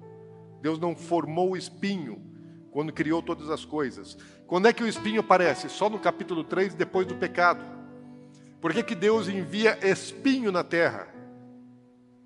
Deus 0.63 0.79
não 0.79 0.95
formou 0.95 1.57
espinho 1.57 2.23
quando 2.71 2.93
criou 2.93 3.21
todas 3.21 3.51
as 3.51 3.65
coisas. 3.65 4.17
Quando 4.47 4.69
é 4.69 4.73
que 4.73 4.85
o 4.85 4.87
espinho 4.87 5.21
aparece? 5.21 5.69
Só 5.69 5.91
no 5.91 5.99
capítulo 5.99 6.45
3, 6.45 6.75
depois 6.75 7.05
do 7.05 7.17
pecado. 7.17 7.65
Por 8.61 8.73
que, 8.73 8.85
que 8.85 8.95
Deus 8.95 9.29
envia 9.29 9.77
espinho 9.83 10.53
na 10.53 10.63
terra? 10.63 11.09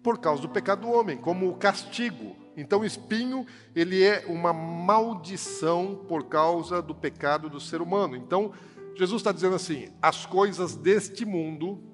Por 0.03 0.19
causa 0.19 0.43
do 0.43 0.49
pecado 0.51 0.83
do 0.83 0.93
homem, 0.93 1.17
como 1.17 1.57
castigo. 1.57 2.37
Então, 2.59 2.81
o 2.81 2.85
espinho, 2.85 3.47
ele 3.75 4.03
é 4.03 4.27
uma 4.29 4.53
maldição 4.53 6.05
por 6.07 6.25
causa 6.25 6.83
do 6.83 6.95
pecado 6.95 7.49
do 7.49 7.59
ser 7.59 7.81
humano. 7.81 8.17
Então, 8.17 8.53
Jesus 8.95 9.21
está 9.21 9.33
dizendo 9.33 9.57
assim: 9.57 9.89
as 10.03 10.27
coisas 10.27 10.77
deste 10.77 11.25
mundo, 11.25 11.88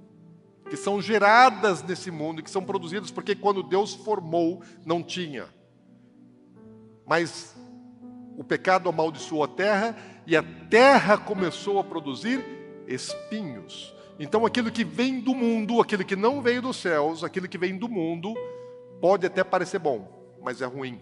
que 0.69 0.77
são 0.77 1.01
geradas 1.01 1.83
nesse 1.83 2.11
mundo, 2.11 2.43
que 2.43 2.51
são 2.51 2.65
produzidas 2.65 3.11
porque 3.11 3.35
quando 3.35 3.63
Deus 3.63 3.95
formou, 3.95 4.63
não 4.85 5.03
tinha. 5.03 5.47
Mas 7.07 7.55
o 8.37 8.43
pecado 8.43 8.89
amaldiçoou 8.89 9.45
a 9.45 9.49
terra 9.49 9.97
e 10.27 10.37
a 10.37 10.43
terra 10.43 11.19
começou 11.19 11.79
a 11.79 11.85
produzir 11.85 12.45
espinhos. 12.87 13.95
Então, 14.19 14.47
aquilo 14.47 14.71
que 14.71 14.85
vem 14.85 15.21
do 15.21 15.35
mundo, 15.35 15.81
aquilo 15.81 16.05
que 16.05 16.17
não 16.17 16.41
veio 16.41 16.63
dos 16.63 16.77
céus, 16.77 17.25
aquilo 17.25 17.49
que 17.49 17.59
vem 17.59 17.77
do 17.77 17.89
mundo, 17.89 18.33
pode 19.01 19.27
até 19.27 19.43
parecer 19.43 19.79
bom 19.79 20.15
mas 20.45 20.61
é 20.61 20.67
ruim. 20.67 21.01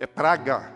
É 0.00 0.06
praga, 0.08 0.74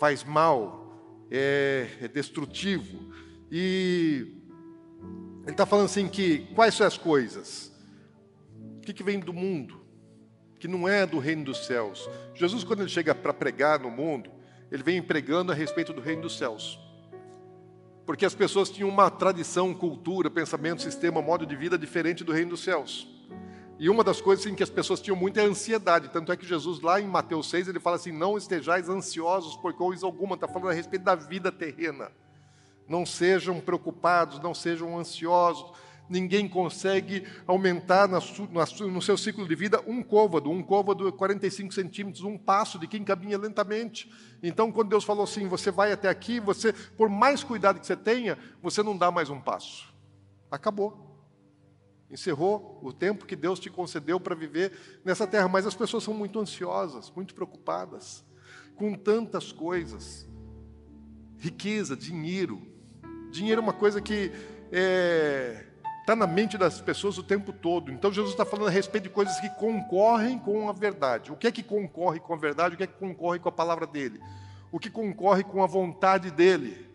faz 0.00 0.24
mal, 0.24 0.92
é, 1.30 1.86
é 2.02 2.08
destrutivo. 2.08 3.14
E 3.50 4.37
ele 5.48 5.54
está 5.54 5.64
falando 5.64 5.86
assim 5.86 6.06
que 6.06 6.40
quais 6.54 6.74
são 6.74 6.86
as 6.86 6.98
coisas? 6.98 7.72
O 8.76 8.80
que, 8.82 8.92
que 8.92 9.02
vem 9.02 9.18
do 9.18 9.32
mundo? 9.32 9.80
Que 10.60 10.68
não 10.68 10.86
é 10.86 11.06
do 11.06 11.18
reino 11.18 11.42
dos 11.42 11.64
céus. 11.64 12.06
Jesus, 12.34 12.64
quando 12.64 12.80
ele 12.80 12.90
chega 12.90 13.14
para 13.14 13.32
pregar 13.32 13.80
no 13.80 13.90
mundo, 13.90 14.30
ele 14.70 14.82
vem 14.82 15.00
pregando 15.00 15.50
a 15.50 15.54
respeito 15.54 15.94
do 15.94 16.02
reino 16.02 16.20
dos 16.20 16.36
céus. 16.36 16.78
Porque 18.04 18.26
as 18.26 18.34
pessoas 18.34 18.68
tinham 18.68 18.90
uma 18.90 19.10
tradição, 19.10 19.72
cultura, 19.72 20.30
pensamento, 20.30 20.82
sistema, 20.82 21.22
modo 21.22 21.46
de 21.46 21.56
vida 21.56 21.78
diferente 21.78 22.22
do 22.22 22.32
reino 22.32 22.50
dos 22.50 22.62
céus. 22.62 23.08
E 23.78 23.88
uma 23.88 24.04
das 24.04 24.20
coisas 24.20 24.44
em 24.44 24.54
que 24.54 24.62
as 24.62 24.68
pessoas 24.68 25.00
tinham 25.00 25.16
muita 25.16 25.40
ansiedade, 25.40 26.10
tanto 26.10 26.30
é 26.30 26.36
que 26.36 26.44
Jesus, 26.44 26.82
lá 26.82 27.00
em 27.00 27.06
Mateus 27.06 27.48
6, 27.48 27.68
ele 27.68 27.80
fala 27.80 27.96
assim: 27.96 28.12
Não 28.12 28.36
estejais 28.36 28.90
ansiosos 28.90 29.56
por 29.56 29.72
coisa 29.72 30.04
alguma, 30.04 30.34
está 30.34 30.46
falando 30.46 30.72
a 30.72 30.74
respeito 30.74 31.04
da 31.04 31.14
vida 31.14 31.50
terrena. 31.50 32.12
Não 32.88 33.04
sejam 33.04 33.60
preocupados, 33.60 34.40
não 34.40 34.54
sejam 34.54 34.98
ansiosos. 34.98 35.72
Ninguém 36.08 36.48
consegue 36.48 37.26
aumentar 37.46 38.08
no 38.08 39.02
seu 39.02 39.18
ciclo 39.18 39.46
de 39.46 39.54
vida 39.54 39.82
um 39.86 40.02
côvado, 40.02 40.50
um 40.50 40.62
côvado 40.62 41.06
é 41.06 41.12
45 41.12 41.74
centímetros, 41.74 42.24
um 42.24 42.38
passo 42.38 42.78
de 42.78 42.86
quem 42.86 43.04
caminha 43.04 43.36
lentamente. 43.36 44.10
Então, 44.42 44.72
quando 44.72 44.88
Deus 44.88 45.04
falou 45.04 45.24
assim: 45.24 45.46
Você 45.48 45.70
vai 45.70 45.92
até 45.92 46.08
aqui, 46.08 46.40
você, 46.40 46.72
por 46.72 47.10
mais 47.10 47.44
cuidado 47.44 47.78
que 47.78 47.86
você 47.86 47.96
tenha, 47.96 48.38
você 48.62 48.82
não 48.82 48.96
dá 48.96 49.10
mais 49.10 49.28
um 49.28 49.38
passo. 49.38 49.92
Acabou. 50.50 51.06
Encerrou 52.10 52.80
o 52.82 52.90
tempo 52.90 53.26
que 53.26 53.36
Deus 53.36 53.60
te 53.60 53.68
concedeu 53.68 54.18
para 54.18 54.34
viver 54.34 54.72
nessa 55.04 55.26
terra, 55.26 55.46
mas 55.46 55.66
as 55.66 55.74
pessoas 55.74 56.02
são 56.02 56.14
muito 56.14 56.40
ansiosas, 56.40 57.12
muito 57.14 57.34
preocupadas, 57.34 58.24
com 58.76 58.94
tantas 58.94 59.52
coisas. 59.52 60.26
Riqueza, 61.36 61.94
dinheiro. 61.94 62.77
Dinheiro 63.30 63.60
é 63.60 63.62
uma 63.62 63.72
coisa 63.72 64.00
que 64.00 64.32
está 64.32 64.36
é, 64.72 65.64
tá 66.06 66.16
na 66.16 66.26
mente 66.26 66.56
das 66.58 66.80
pessoas 66.80 67.18
o 67.18 67.22
tempo 67.22 67.52
todo. 67.52 67.90
Então 67.92 68.12
Jesus 68.12 68.32
está 68.32 68.44
falando 68.44 68.68
a 68.68 68.70
respeito 68.70 69.04
de 69.04 69.10
coisas 69.10 69.38
que 69.40 69.48
concorrem 69.50 70.38
com 70.38 70.68
a 70.68 70.72
verdade. 70.72 71.32
O 71.32 71.36
que 71.36 71.46
é 71.46 71.52
que 71.52 71.62
concorre 71.62 72.20
com 72.20 72.34
a 72.34 72.36
verdade? 72.36 72.74
O 72.74 72.78
que 72.78 72.84
é 72.84 72.86
que 72.86 72.98
concorre 72.98 73.38
com 73.38 73.48
a 73.48 73.52
palavra 73.52 73.86
dele? 73.86 74.20
O 74.70 74.78
que 74.78 74.90
concorre 74.90 75.44
com 75.44 75.62
a 75.62 75.66
vontade 75.66 76.30
dele? 76.30 76.88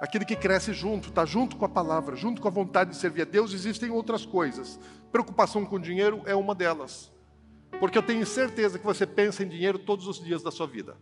aquele 0.00 0.24
que 0.24 0.34
cresce 0.34 0.72
junto, 0.72 1.10
está 1.10 1.26
junto 1.26 1.56
com 1.56 1.64
a 1.66 1.68
palavra, 1.68 2.16
junto 2.16 2.40
com 2.40 2.48
a 2.48 2.50
vontade 2.50 2.90
de 2.90 2.96
servir 2.96 3.22
a 3.22 3.24
Deus, 3.26 3.52
existem 3.52 3.90
outras 3.90 4.24
coisas. 4.24 4.80
Preocupação 5.12 5.66
com 5.66 5.78
dinheiro 5.78 6.22
é 6.24 6.34
uma 6.34 6.54
delas. 6.54 7.12
Porque 7.78 7.98
eu 7.98 8.02
tenho 8.02 8.24
certeza 8.24 8.78
que 8.78 8.84
você 8.84 9.06
pensa 9.06 9.44
em 9.44 9.48
dinheiro 9.48 9.78
todos 9.78 10.06
os 10.06 10.18
dias 10.18 10.42
da 10.42 10.50
sua 10.50 10.66
vida. 10.66 10.96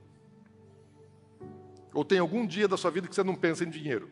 Ou 1.95 2.05
tem 2.05 2.19
algum 2.19 2.45
dia 2.45 2.67
da 2.67 2.77
sua 2.77 2.91
vida 2.91 3.07
que 3.07 3.15
você 3.15 3.23
não 3.23 3.37
pensa 3.37 3.65
em 3.65 3.71
dinheiro. 3.71 4.11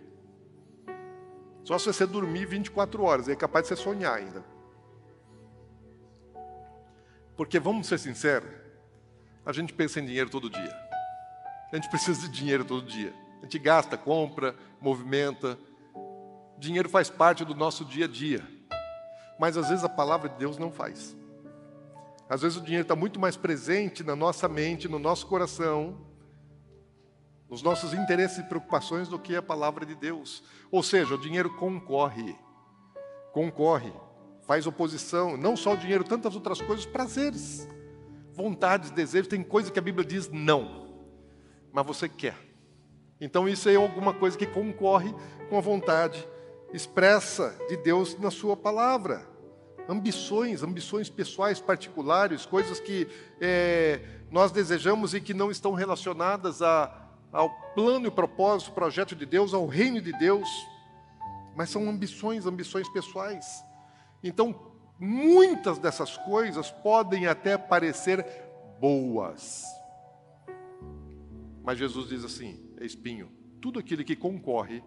Só 1.67 1.81
se 1.81 1.87
você 1.87 2.07
dormir 2.07 2.47
24 2.47 3.03
horas, 3.03 3.29
é 3.29 3.35
capaz 3.35 3.65
de 3.65 3.71
você 3.71 3.83
sonhar 3.83 4.15
ainda. 4.15 4.45
Porque 7.37 7.59
vamos 7.59 7.89
ser 7.89 7.99
sinceros, 7.99 8.49
a 9.45 9.53
gente 9.53 9.73
pensa 9.73 9.99
em 9.99 10.07
dinheiro 10.07 10.31
todo 10.31 10.49
dia. 10.49 10.73
A 11.73 11.75
gente 11.75 11.91
precisa 11.91 12.29
de 12.29 12.29
dinheiro 12.29 12.65
todo 12.65 12.87
dia. 12.87 13.13
A 13.41 13.43
gente 13.43 13.59
gasta, 13.59 13.99
compra, 13.99 14.55
movimenta. 14.81 15.59
Dinheiro 16.57 16.89
faz 16.89 17.11
parte 17.11 17.45
do 17.45 17.53
nosso 17.53 17.85
dia 17.85 18.05
a 18.05 18.09
dia. 18.09 18.47
Mas 19.37 19.57
às 19.57 19.69
vezes 19.69 19.83
a 19.85 19.89
palavra 19.89 20.29
de 20.29 20.39
Deus 20.39 20.59
não 20.59 20.71
faz. 20.71 21.17
Às 22.29 22.43
vezes 22.43 22.59
o 22.59 22.61
dinheiro 22.61 22.83
está 22.83 22.95
muito 22.95 23.19
mais 23.19 23.37
presente 23.37 24.05
na 24.05 24.15
nossa 24.15 24.49
mente, 24.49 24.87
no 24.87 25.01
nosso 25.01 25.27
coração, 25.27 26.06
nos 27.49 27.63
nossos 27.63 27.95
interesses 27.95 28.39
e 28.39 28.43
preocupações 28.43 29.09
do 29.09 29.19
que 29.19 29.37
a 29.37 29.43
palavra 29.43 29.87
de 29.87 29.95
Deus. 29.95 30.43
Ou 30.71 30.83
seja, 30.83 31.15
o 31.15 31.19
dinheiro 31.19 31.51
concorre, 31.57 32.37
concorre, 33.33 33.93
faz 34.47 34.67
oposição, 34.67 35.37
não 35.37 35.57
só 35.57 35.75
o 35.75 35.77
dinheiro, 35.77 36.05
tantas 36.05 36.35
outras 36.35 36.61
coisas, 36.61 36.85
prazeres, 36.87 37.69
vontades, 38.33 38.91
desejos, 38.91 39.29
tem 39.29 39.43
coisa 39.43 39.71
que 39.71 39.79
a 39.79 39.83
Bíblia 39.83 40.07
diz 40.07 40.29
não, 40.29 41.05
mas 41.73 41.87
você 41.87 42.09
quer. 42.09 42.37
Então, 43.21 43.49
isso 43.49 43.69
é 43.69 43.77
alguma 43.77 44.13
coisa 44.13 44.37
que 44.37 44.47
concorre 44.47 45.15
com 45.49 45.57
a 45.57 45.61
vontade 45.61 46.27
expressa 46.73 47.57
de 47.69 47.77
Deus 47.77 48.19
na 48.19 48.31
Sua 48.31 48.57
palavra. 48.57 49.27
Ambições, 49.89 50.63
ambições 50.63 51.09
pessoais, 51.09 51.61
particulares, 51.61 52.45
coisas 52.45 52.81
que 52.81 53.07
é, 53.41 54.01
nós 54.31 54.51
desejamos 54.51 55.15
e 55.15 55.21
que 55.21 55.33
não 55.33 55.51
estão 55.51 55.73
relacionadas 55.73 56.61
a, 56.61 57.06
ao 57.33 57.51
plano 57.75 58.07
e 58.07 58.11
propósito, 58.11 58.73
projeto 58.73 59.15
de 59.15 59.27
Deus, 59.27 59.53
ao 59.53 59.67
reino 59.67 60.01
de 60.01 60.12
Deus, 60.12 60.49
mas 61.55 61.71
são 61.71 61.89
ambições, 61.89 62.47
ambições 62.47 62.89
pessoais. 62.89 63.65
Então, 64.23 64.73
muitas 64.99 65.79
dessas 65.79 66.17
coisas 66.19 66.71
podem 66.71 67.27
até 67.27 67.59
parecer 67.59 68.25
boas, 68.81 69.65
mas 71.67 71.79
Jesus 71.79 72.09
diz 72.09 72.25
assim: 72.25 72.61
é 72.79 72.87
espinho. 72.87 73.29
Tudo 73.61 73.81
aquilo 73.81 74.05
que 74.05 74.15
concorre 74.15 74.85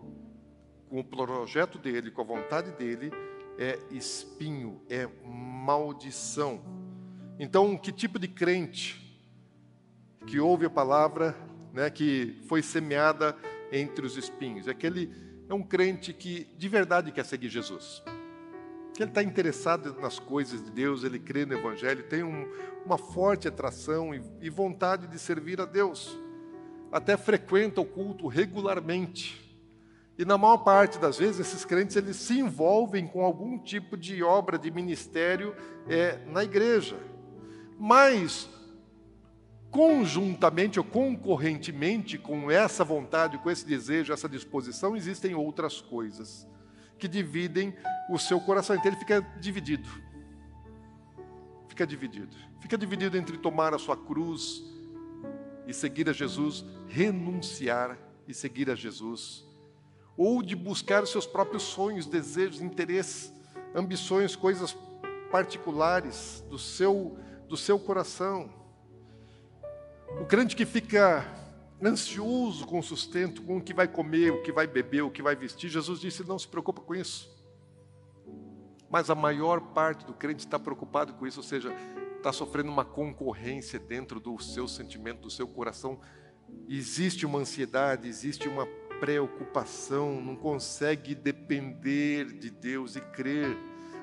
com 0.87 1.01
o 1.01 1.03
projeto 1.03 1.77
dele, 1.77 2.09
com 2.09 2.21
a 2.21 2.25
vontade 2.25 2.71
dele, 2.71 3.11
é 3.57 3.77
espinho, 3.91 4.81
é 4.89 5.05
maldição. 5.25 6.61
Então, 7.37 7.77
que 7.77 7.91
tipo 7.91 8.17
de 8.17 8.29
crente 8.29 9.05
que 10.25 10.39
ouve 10.39 10.65
a 10.65 10.69
palavra, 10.69 11.35
né, 11.73 11.89
que 11.89 12.37
foi 12.47 12.61
semeada 12.61 13.35
entre 13.71 14.05
os 14.05 14.17
espinhos? 14.17 14.67
É 14.67 14.71
aquele 14.71 15.11
é 15.47 15.53
um 15.53 15.63
crente 15.63 16.13
que 16.13 16.47
de 16.57 16.69
verdade 16.69 17.11
quer 17.11 17.25
seguir 17.25 17.49
Jesus. 17.49 18.03
Que 18.93 19.03
ele 19.03 19.11
está 19.11 19.23
interessado 19.23 19.95
nas 19.99 20.19
coisas 20.19 20.63
de 20.63 20.69
Deus, 20.69 21.03
ele 21.03 21.19
crê 21.19 21.45
no 21.45 21.53
Evangelho, 21.53 22.03
tem 22.03 22.23
um, 22.23 22.47
uma 22.85 22.97
forte 22.97 23.47
atração 23.47 24.13
e, 24.13 24.21
e 24.41 24.49
vontade 24.49 25.07
de 25.07 25.17
servir 25.17 25.59
a 25.59 25.65
Deus 25.65 26.19
até 26.91 27.15
frequenta 27.15 27.81
o 27.81 27.85
culto 27.85 28.27
regularmente. 28.27 29.47
E 30.17 30.25
na 30.25 30.37
maior 30.37 30.57
parte 30.57 30.97
das 30.97 31.17
vezes, 31.17 31.39
esses 31.39 31.63
crentes 31.63 31.95
eles 31.95 32.17
se 32.17 32.39
envolvem 32.39 33.07
com 33.07 33.23
algum 33.23 33.57
tipo 33.57 33.95
de 33.95 34.21
obra 34.21 34.57
de 34.57 34.69
ministério 34.69 35.55
é, 35.87 36.19
na 36.27 36.43
igreja. 36.43 36.97
Mas, 37.79 38.49
conjuntamente 39.71 40.79
ou 40.79 40.85
concorrentemente 40.85 42.17
com 42.17 42.49
essa 42.49 42.83
vontade, 42.83 43.37
com 43.37 43.49
esse 43.49 43.65
desejo, 43.65 44.11
essa 44.11 44.27
disposição, 44.27 44.95
existem 44.95 45.35
outras 45.35 45.79
coisas 45.79 46.47
que 46.97 47.07
dividem 47.07 47.73
o 48.09 48.17
seu 48.17 48.39
coração. 48.39 48.75
Então, 48.75 48.91
ele 48.91 48.99
fica 48.99 49.21
dividido 49.39 49.89
fica 51.79 51.87
dividido. 51.87 52.35
Fica 52.59 52.77
dividido 52.77 53.17
entre 53.17 53.37
tomar 53.37 53.73
a 53.73 53.79
sua 53.79 53.95
cruz 53.95 54.61
e 55.65 55.73
seguir 55.73 56.09
a 56.09 56.13
Jesus, 56.13 56.65
renunciar 56.89 57.97
e 58.27 58.33
seguir 58.33 58.69
a 58.69 58.75
Jesus, 58.75 59.45
ou 60.17 60.43
de 60.43 60.57
buscar 60.57 61.01
os 61.03 61.09
seus 61.09 61.25
próprios 61.25 61.63
sonhos, 61.63 62.05
desejos, 62.05 62.59
interesses, 62.61 63.31
ambições, 63.73 64.35
coisas 64.35 64.75
particulares 65.31 66.43
do 66.49 66.59
seu 66.59 67.17
do 67.47 67.55
seu 67.55 67.79
coração. 67.79 68.49
O 70.17 70.25
crente 70.25 70.55
que 70.55 70.65
fica 70.65 71.25
ansioso 71.81 72.65
com 72.65 72.79
o 72.79 72.83
sustento, 72.83 73.41
com 73.43 73.57
o 73.57 73.61
que 73.61 73.73
vai 73.73 73.87
comer, 73.87 74.31
o 74.31 74.41
que 74.41 74.51
vai 74.51 74.65
beber, 74.65 75.01
o 75.01 75.11
que 75.11 75.21
vai 75.21 75.35
vestir, 75.35 75.69
Jesus 75.69 75.99
disse: 75.99 76.27
não 76.27 76.39
se 76.39 76.47
preocupa 76.47 76.81
com 76.81 76.95
isso. 76.95 77.29
Mas 78.89 79.09
a 79.09 79.15
maior 79.15 79.61
parte 79.61 80.05
do 80.05 80.13
crente 80.13 80.45
está 80.45 80.57
preocupado 80.57 81.13
com 81.13 81.27
isso, 81.27 81.39
ou 81.39 81.43
seja, 81.43 81.73
está 82.17 82.33
sofrendo 82.33 82.71
uma 82.71 82.83
concorrência 82.83 83.79
dentro 83.79 84.19
do 84.19 84.37
seu 84.39 84.67
sentimento, 84.67 85.21
do 85.21 85.29
seu 85.29 85.47
coração. 85.47 85.99
Existe 86.67 87.25
uma 87.25 87.39
ansiedade, 87.39 88.07
existe 88.07 88.47
uma 88.47 88.65
preocupação, 88.99 90.19
não 90.19 90.35
consegue 90.35 91.13
depender 91.13 92.25
de 92.33 92.49
Deus 92.49 92.95
e 92.95 93.01
crer, 93.01 93.55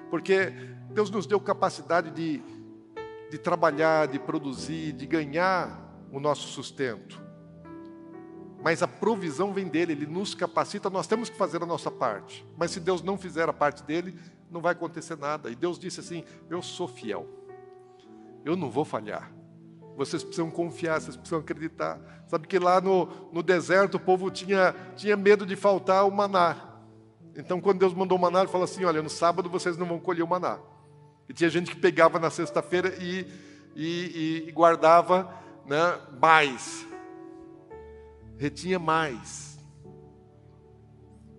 porque 0.09 0.53
Deus 0.91 1.11
nos 1.11 1.27
deu 1.27 1.41
capacidade 1.41 2.11
de, 2.13 2.41
de 3.29 3.39
trabalhar, 3.39 4.07
de 4.07 4.19
produzir, 4.19 4.93
de 4.93 5.05
ganhar 5.05 5.86
o 6.13 6.21
nosso 6.21 6.49
sustento. 6.49 7.21
Mas 8.63 8.83
a 8.83 8.89
provisão 8.89 9.53
vem 9.53 9.69
dele, 9.69 9.93
ele 9.93 10.07
nos 10.07 10.35
capacita, 10.35 10.91
nós 10.91 11.07
temos 11.07 11.31
que 11.31 11.37
fazer 11.37 11.63
a 11.63 11.67
nossa 11.67 11.91
parte. 11.91 12.45
Mas 12.57 12.71
se 12.71 12.81
Deus 12.81 13.03
não 13.03 13.17
fizer 13.17 13.49
a 13.49 13.53
parte 13.53 13.83
dele, 13.83 14.19
não 14.51 14.61
vai 14.61 14.73
acontecer 14.73 15.17
nada. 15.17 15.51
E 15.51 15.55
Deus 15.55 15.79
disse 15.79 16.01
assim: 16.01 16.25
Eu 16.51 16.63
sou 16.63 16.89
fiel, 16.89 17.27
eu 18.45 18.57
não 18.57 18.71
vou 18.71 18.85
falhar. 18.85 19.33
Vocês 19.97 20.23
precisam 20.23 20.51
confiar, 20.51 21.01
vocês 21.01 21.17
precisam 21.17 21.39
acreditar. 21.39 21.99
Sabe 22.27 22.47
que 22.47 22.59
lá 22.59 22.81
no, 22.81 23.07
no 23.33 23.43
deserto 23.43 23.95
o 23.95 24.01
povo 24.01 24.31
tinha, 24.31 24.75
tinha 24.95 25.17
medo 25.17 25.47
de 25.47 25.57
faltar 25.57 26.07
o 26.07 26.11
maná. 26.11 26.75
Então, 27.35 27.61
quando 27.61 27.79
Deus 27.79 27.95
mandou 27.95 28.19
o 28.19 28.21
maná, 28.21 28.41
ele 28.41 28.49
falou 28.49 28.65
assim: 28.65 28.85
Olha, 28.85 29.03
no 29.03 29.11
sábado 29.11 29.49
vocês 29.49 29.77
não 29.77 29.87
vão 29.87 29.99
colher 29.99 30.23
o 30.23 30.29
maná. 30.29 30.59
E 31.29 31.33
tinha 31.33 31.51
gente 31.51 31.71
que 31.71 31.81
pegava 31.81 32.19
na 32.19 32.31
sexta-feira 32.31 32.95
e, 33.01 33.27
e, 33.75 34.45
e, 34.49 34.53
guardava 34.53 35.33
né, 35.67 36.01
mais, 36.21 36.87
retinha 38.39 38.79
mais. 38.79 39.59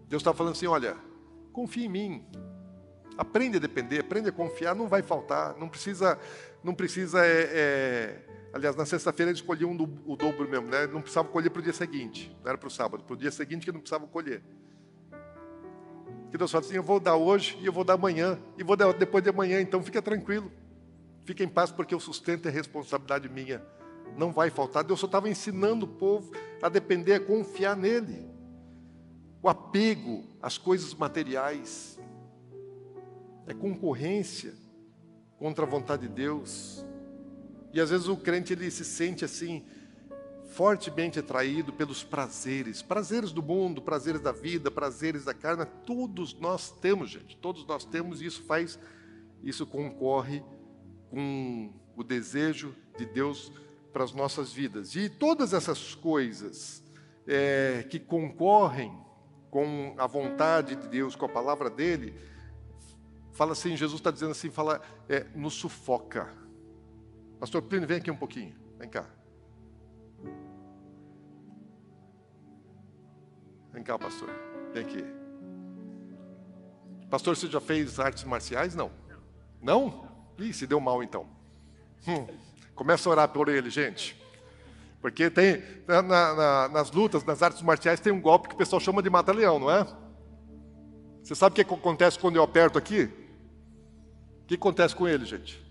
Deus 0.07 0.21
está 0.21 0.33
falando 0.33 0.53
assim: 0.53 0.67
Olha, 0.67 0.95
confia 1.51 1.85
em 1.85 1.89
mim, 1.89 2.25
Aprende 3.17 3.57
a 3.57 3.59
depender, 3.59 3.99
aprende 3.99 4.29
a 4.29 4.31
confiar, 4.31 4.75
não 4.75 4.87
vai 4.87 5.01
faltar, 5.01 5.57
não 5.57 5.67
precisa, 5.67 6.19
não 6.63 6.73
precisa. 6.73 7.25
É, 7.25 7.49
é... 7.51 8.25
Aliás, 8.53 8.75
na 8.75 8.85
sexta-feira 8.85 9.31
eles 9.31 9.41
colhiam 9.41 9.75
o 10.05 10.15
dobro 10.15 10.47
mesmo, 10.47 10.67
né? 10.67 10.85
Não 10.87 11.01
precisava 11.01 11.27
colher 11.27 11.49
para 11.49 11.59
o 11.59 11.63
dia 11.63 11.73
seguinte, 11.73 12.35
não 12.41 12.49
era 12.49 12.57
para 12.57 12.67
o 12.67 12.71
sábado, 12.71 13.03
para 13.03 13.13
o 13.13 13.17
dia 13.17 13.31
seguinte 13.31 13.65
que 13.65 13.71
não 13.71 13.79
precisava 13.79 14.05
colher. 14.07 14.43
Que 16.29 16.37
Deus 16.37 16.51
fala 16.51 16.63
assim: 16.63 16.75
eu 16.75 16.83
vou 16.83 16.99
dar 16.99 17.15
hoje 17.15 17.57
e 17.59 17.65
eu 17.65 17.73
vou 17.73 17.83
dar 17.83 17.95
amanhã, 17.95 18.39
e 18.55 18.63
vou 18.63 18.75
dar 18.75 18.93
depois 18.93 19.23
de 19.23 19.31
amanhã, 19.31 19.59
então 19.59 19.81
fica 19.81 20.01
tranquilo, 20.01 20.51
fica 21.25 21.43
em 21.43 21.49
paz, 21.49 21.71
porque 21.71 21.95
o 21.95 21.99
sustento 21.99 22.47
é 22.47 22.51
responsabilidade 22.51 23.27
minha, 23.27 23.63
não 24.15 24.31
vai 24.31 24.49
faltar. 24.49 24.83
Deus 24.83 24.99
só 24.99 25.05
estava 25.05 25.29
ensinando 25.29 25.85
o 25.85 25.89
povo 25.89 26.31
a 26.61 26.69
depender, 26.69 27.13
a 27.13 27.19
confiar 27.19 27.75
nele. 27.75 28.27
O 29.41 29.49
apego 29.49 30.23
às 30.41 30.57
coisas 30.57 30.93
materiais, 30.93 31.97
é 33.47 33.53
concorrência 33.53 34.53
contra 35.39 35.65
a 35.65 35.67
vontade 35.67 36.07
de 36.07 36.13
Deus. 36.13 36.85
E 37.73 37.79
às 37.79 37.89
vezes 37.89 38.07
o 38.07 38.17
crente 38.17 38.53
ele 38.53 38.69
se 38.69 38.83
sente 38.83 39.23
assim 39.23 39.65
fortemente 40.49 41.19
atraído 41.19 41.71
pelos 41.71 42.03
prazeres, 42.03 42.81
prazeres 42.81 43.31
do 43.31 43.43
mundo, 43.43 43.81
prazeres 43.81 44.21
da 44.21 44.31
vida, 44.31 44.71
prazeres 44.71 45.25
da 45.25 45.33
carne, 45.33 45.65
todos 45.85 46.33
nós 46.39 46.71
temos, 46.71 47.11
gente, 47.11 47.37
todos 47.37 47.65
nós 47.67 47.85
temos 47.85 48.21
e 48.21 48.25
isso 48.25 48.41
faz 48.43 48.79
isso 49.43 49.67
concorre 49.67 50.43
com 51.11 51.71
o 51.95 52.03
desejo 52.03 52.75
de 52.97 53.05
Deus 53.05 53.51
para 53.97 54.03
as 54.03 54.13
nossas 54.13 54.53
vidas. 54.53 54.95
E 54.95 55.09
todas 55.09 55.53
essas 55.53 55.95
coisas 55.95 56.83
é, 57.25 57.83
que 57.89 57.99
concorrem 57.99 58.95
com 59.49 59.95
a 59.97 60.05
vontade 60.05 60.75
de 60.75 60.87
Deus, 60.87 61.15
com 61.15 61.25
a 61.25 61.29
palavra 61.29 61.67
dele, 61.67 62.13
Fala 63.37 63.51
assim, 63.51 63.77
Jesus 63.77 63.99
está 63.99 64.09
dizendo 64.09 64.31
assim, 64.31 64.49
fala, 64.49 64.81
é, 65.07 65.23
nos 65.35 65.53
sufoca. 65.53 66.27
Pastor 67.39 67.61
Plínio, 67.61 67.87
vem 67.87 67.97
aqui 67.97 68.09
um 68.09 68.15
pouquinho, 68.15 68.55
vem 68.79 68.89
cá. 68.89 69.05
Vem 73.71 73.83
cá, 73.83 73.99
pastor, 73.99 74.27
vem 74.73 74.83
aqui. 74.83 75.05
Pastor, 77.11 77.37
você 77.37 77.45
já 77.45 77.61
fez 77.61 77.99
artes 77.99 78.23
marciais? 78.23 78.73
Não. 78.73 78.89
Não? 79.61 80.07
Ih, 80.39 80.51
se 80.51 80.65
deu 80.65 80.79
mal 80.79 81.03
então. 81.03 81.27
Hum, 82.07 82.25
começa 82.77 83.09
a 83.09 83.11
orar 83.11 83.29
por 83.29 83.49
ele, 83.49 83.69
gente. 83.69 84.15
Porque 85.01 85.29
tem, 85.29 85.63
na, 85.87 86.01
na, 86.01 86.69
nas 86.69 86.91
lutas, 86.91 87.23
nas 87.25 87.41
artes 87.41 87.61
marciais, 87.61 87.99
tem 87.99 88.13
um 88.13 88.21
golpe 88.21 88.47
que 88.47 88.55
o 88.55 88.57
pessoal 88.57 88.79
chama 88.79 89.01
de 89.01 89.09
mata-leão, 89.09 89.59
não 89.59 89.69
é? 89.69 89.85
Você 91.23 91.35
sabe 91.35 91.53
o 91.53 91.55
que 91.55 91.73
acontece 91.73 92.17
quando 92.17 92.37
eu 92.37 92.43
aperto 92.43 92.77
aqui? 92.77 93.03
O 94.43 94.45
que 94.47 94.55
acontece 94.55 94.95
com 94.95 95.07
ele, 95.07 95.25
gente? 95.25 95.61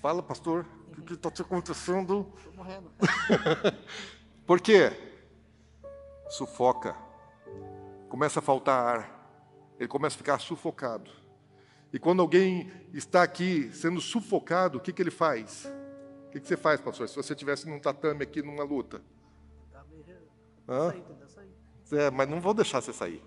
Fala, 0.00 0.22
pastor, 0.22 0.64
o 0.96 1.02
que 1.02 1.14
está 1.14 1.28
acontecendo? 1.28 2.32
Estou 2.36 2.52
morrendo. 2.54 2.90
Por 4.46 4.60
quê? 4.60 4.92
Sufoca. 6.28 6.94
Começa 8.08 8.38
a 8.38 8.42
faltar 8.42 8.98
ar. 8.98 9.20
Ele 9.78 9.88
começa 9.88 10.16
a 10.16 10.18
ficar 10.18 10.38
sufocado. 10.38 11.10
E 11.92 11.98
quando 11.98 12.20
alguém 12.20 12.70
está 12.92 13.22
aqui 13.22 13.70
sendo 13.72 14.00
sufocado, 14.00 14.78
o 14.78 14.80
que, 14.80 14.92
que 14.92 15.02
ele 15.02 15.10
faz? 15.10 15.68
O 16.30 16.32
que, 16.32 16.38
que 16.38 16.46
você 16.46 16.56
faz, 16.56 16.80
pastor? 16.80 17.08
Se 17.08 17.16
você 17.16 17.32
estivesse 17.32 17.68
num 17.68 17.80
tatame 17.80 18.22
aqui 18.22 18.40
numa 18.40 18.62
luta? 18.62 19.02
Hã? 20.68 20.94
É, 21.90 22.08
mas 22.08 22.28
não 22.28 22.40
vou 22.40 22.54
deixar 22.54 22.80
você 22.80 22.92
sair. 22.92 23.20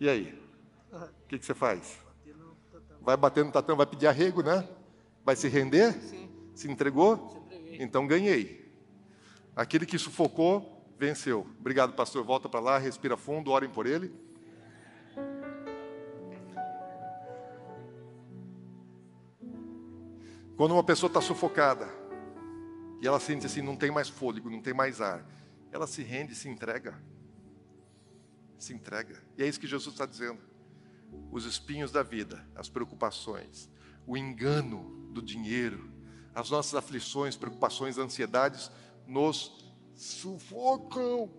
E 0.00 0.08
aí? 0.08 0.42
O 0.90 1.28
que, 1.28 1.38
que 1.38 1.44
você 1.44 1.52
faz? 1.52 1.98
Vai 3.02 3.14
bater 3.14 3.44
no 3.44 3.52
tatame, 3.52 3.76
vai 3.76 3.86
pedir 3.86 4.06
arrego, 4.06 4.42
né? 4.42 4.66
Vai 5.22 5.36
se 5.36 5.48
render? 5.48 5.92
Sim. 6.00 6.30
Se 6.54 6.66
entregou? 6.66 7.46
Então 7.72 8.06
ganhei. 8.06 8.72
Aquele 9.54 9.84
que 9.84 9.98
sufocou, 9.98 10.82
venceu. 10.98 11.46
Obrigado, 11.58 11.92
pastor. 11.92 12.24
Volta 12.24 12.48
para 12.48 12.60
lá, 12.60 12.78
respira 12.78 13.18
fundo, 13.18 13.50
orem 13.50 13.68
por 13.68 13.84
ele. 13.84 14.14
Quando 20.56 20.72
uma 20.72 20.82
pessoa 20.82 21.08
está 21.08 21.20
sufocada 21.20 21.99
e 23.00 23.06
ela 23.06 23.18
sente 23.18 23.46
assim, 23.46 23.62
não 23.62 23.76
tem 23.76 23.90
mais 23.90 24.08
fôlego, 24.08 24.50
não 24.50 24.60
tem 24.60 24.74
mais 24.74 25.00
ar, 25.00 25.24
ela 25.72 25.86
se 25.86 26.02
rende, 26.02 26.34
se 26.34 26.48
entrega. 26.48 27.00
Se 28.58 28.74
entrega. 28.74 29.22
E 29.38 29.42
é 29.42 29.46
isso 29.46 29.58
que 29.58 29.66
Jesus 29.66 29.94
está 29.94 30.04
dizendo 30.04 30.40
os 31.32 31.44
espinhos 31.44 31.90
da 31.90 32.02
vida, 32.02 32.46
as 32.54 32.68
preocupações, 32.68 33.68
o 34.06 34.16
engano 34.16 35.08
do 35.12 35.22
dinheiro, 35.22 35.90
as 36.34 36.50
nossas 36.50 36.74
aflições, 36.74 37.36
preocupações, 37.36 37.98
ansiedades 37.98 38.70
nos 39.06 39.64
sufocam. 39.94 41.30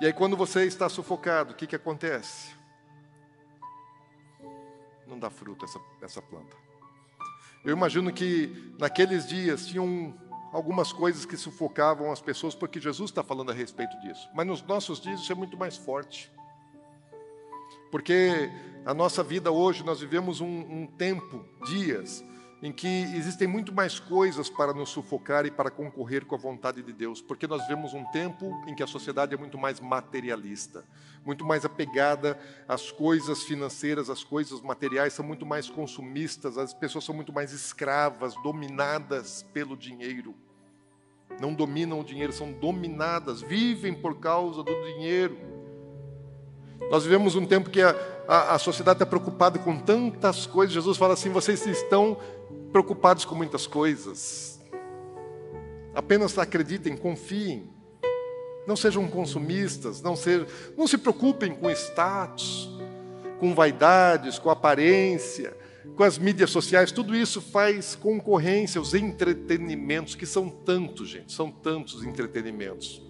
E 0.00 0.06
aí, 0.06 0.12
quando 0.12 0.36
você 0.36 0.64
está 0.64 0.88
sufocado, 0.88 1.52
o 1.52 1.56
que, 1.56 1.66
que 1.66 1.76
acontece? 1.76 2.54
Não 5.06 5.18
dá 5.18 5.28
fruto 5.30 5.64
essa, 5.64 5.80
essa 6.02 6.22
planta. 6.22 6.56
Eu 7.64 7.76
imagino 7.76 8.12
que 8.12 8.74
naqueles 8.78 9.26
dias 9.26 9.66
tinham 9.66 10.14
algumas 10.52 10.92
coisas 10.92 11.24
que 11.24 11.36
sufocavam 11.36 12.10
as 12.10 12.20
pessoas, 12.20 12.54
porque 12.54 12.80
Jesus 12.80 13.10
está 13.10 13.22
falando 13.22 13.50
a 13.50 13.54
respeito 13.54 13.98
disso. 14.00 14.28
Mas 14.34 14.46
nos 14.46 14.62
nossos 14.62 15.00
dias 15.00 15.20
isso 15.20 15.32
é 15.32 15.34
muito 15.34 15.56
mais 15.56 15.76
forte. 15.76 16.32
Porque 17.90 18.50
a 18.84 18.94
nossa 18.94 19.22
vida 19.22 19.50
hoje, 19.50 19.84
nós 19.84 20.00
vivemos 20.00 20.40
um, 20.40 20.46
um, 20.46 20.86
tempo, 20.86 21.44
dias, 21.66 22.24
em 22.62 22.70
que 22.70 22.86
existem 23.14 23.48
muito 23.48 23.72
mais 23.72 23.98
coisas 23.98 24.50
para 24.50 24.74
nos 24.74 24.90
sufocar 24.90 25.46
e 25.46 25.50
para 25.50 25.70
concorrer 25.70 26.26
com 26.26 26.34
a 26.34 26.38
vontade 26.38 26.82
de 26.82 26.92
Deus. 26.92 27.22
Porque 27.22 27.46
nós 27.46 27.62
vivemos 27.62 27.94
um 27.94 28.04
tempo 28.10 28.52
em 28.66 28.74
que 28.74 28.82
a 28.82 28.86
sociedade 28.86 29.34
é 29.34 29.36
muito 29.36 29.56
mais 29.56 29.80
materialista, 29.80 30.84
muito 31.24 31.44
mais 31.44 31.64
apegada 31.64 32.38
às 32.68 32.90
coisas 32.90 33.44
financeiras, 33.44 34.10
às 34.10 34.22
coisas 34.22 34.60
materiais, 34.60 35.14
são 35.14 35.24
muito 35.24 35.46
mais 35.46 35.70
consumistas, 35.70 36.58
as 36.58 36.74
pessoas 36.74 37.04
são 37.04 37.14
muito 37.14 37.32
mais 37.32 37.52
escravas, 37.52 38.34
dominadas 38.42 39.42
pelo 39.54 39.76
dinheiro. 39.76 40.34
Não 41.40 41.54
dominam 41.54 42.00
o 42.00 42.04
dinheiro, 42.04 42.32
são 42.32 42.52
dominadas, 42.52 43.40
vivem 43.40 43.94
por 43.94 44.18
causa 44.18 44.62
do 44.62 44.74
dinheiro. 44.84 45.38
Nós 46.88 47.04
vivemos 47.04 47.34
um 47.34 47.44
tempo 47.44 47.68
que 47.68 47.82
a, 47.82 47.94
a, 48.26 48.54
a 48.54 48.58
sociedade 48.58 48.96
está 48.96 49.06
preocupada 49.06 49.58
com 49.58 49.76
tantas 49.78 50.46
coisas. 50.46 50.72
Jesus 50.72 50.96
fala 50.96 51.14
assim: 51.14 51.30
vocês 51.30 51.66
estão 51.66 52.16
preocupados 52.72 53.24
com 53.24 53.34
muitas 53.34 53.66
coisas. 53.66 54.60
Apenas 55.94 56.38
acreditem, 56.38 56.96
confiem. 56.96 57.68
Não 58.66 58.76
sejam 58.76 59.08
consumistas, 59.08 60.00
não, 60.00 60.14
sejam, 60.14 60.46
não 60.76 60.86
se 60.86 60.96
preocupem 60.96 61.52
com 61.54 61.68
status, 61.70 62.70
com 63.38 63.54
vaidades, 63.54 64.38
com 64.38 64.50
aparência, 64.50 65.56
com 65.96 66.04
as 66.04 66.18
mídias 66.18 66.50
sociais. 66.50 66.92
Tudo 66.92 67.16
isso 67.16 67.40
faz 67.40 67.96
concorrência, 67.96 68.80
os 68.80 68.94
entretenimentos, 68.94 70.14
que 70.14 70.26
são 70.26 70.48
tantos, 70.48 71.08
gente, 71.08 71.32
são 71.32 71.50
tantos 71.50 72.04
entretenimentos. 72.04 73.02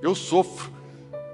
Eu 0.00 0.14
sofro 0.14 0.70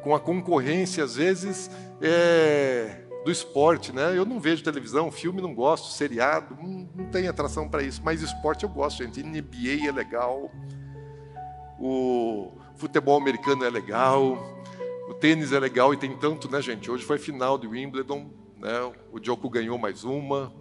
com 0.03 0.15
a 0.15 0.21
concorrência, 0.21 1.05
às 1.05 1.17
vezes, 1.17 1.71
é, 2.01 3.03
do 3.25 3.31
esporte, 3.31 3.93
né? 3.93 4.17
Eu 4.17 4.25
não 4.25 4.41
vejo 4.41 4.63
televisão, 4.63 5.11
filme 5.11 5.41
não 5.41 5.55
gosto, 5.55 5.93
seriado, 5.93 6.57
não, 6.61 6.89
não 6.95 7.07
tem 7.07 7.29
atração 7.29 7.69
para 7.69 7.83
isso, 7.83 8.03
mas 8.05 8.21
esporte 8.21 8.65
eu 8.65 8.69
gosto, 8.69 9.03
gente. 9.03 9.23
NBA 9.23 9.87
é 9.89 9.93
legal, 9.93 10.51
o 11.79 12.53
futebol 12.77 13.17
americano 13.17 13.65
é 13.65 13.71
legal, 13.71 14.39
o 15.09 15.15
tênis 15.15 15.53
é 15.53 15.61
legal 15.61 15.95
e 15.95 15.97
tem 15.97 16.17
tanto, 16.17 16.51
né, 16.51 16.61
gente? 16.61 16.91
Hoje 16.91 17.05
foi 17.05 17.19
final 17.19 17.57
de 17.57 17.67
Wimbledon, 17.67 18.31
né? 18.59 18.93
O 19.13 19.21
Djoko 19.21 19.49
ganhou 19.49 19.79
mais 19.79 20.05
uma. 20.05 20.53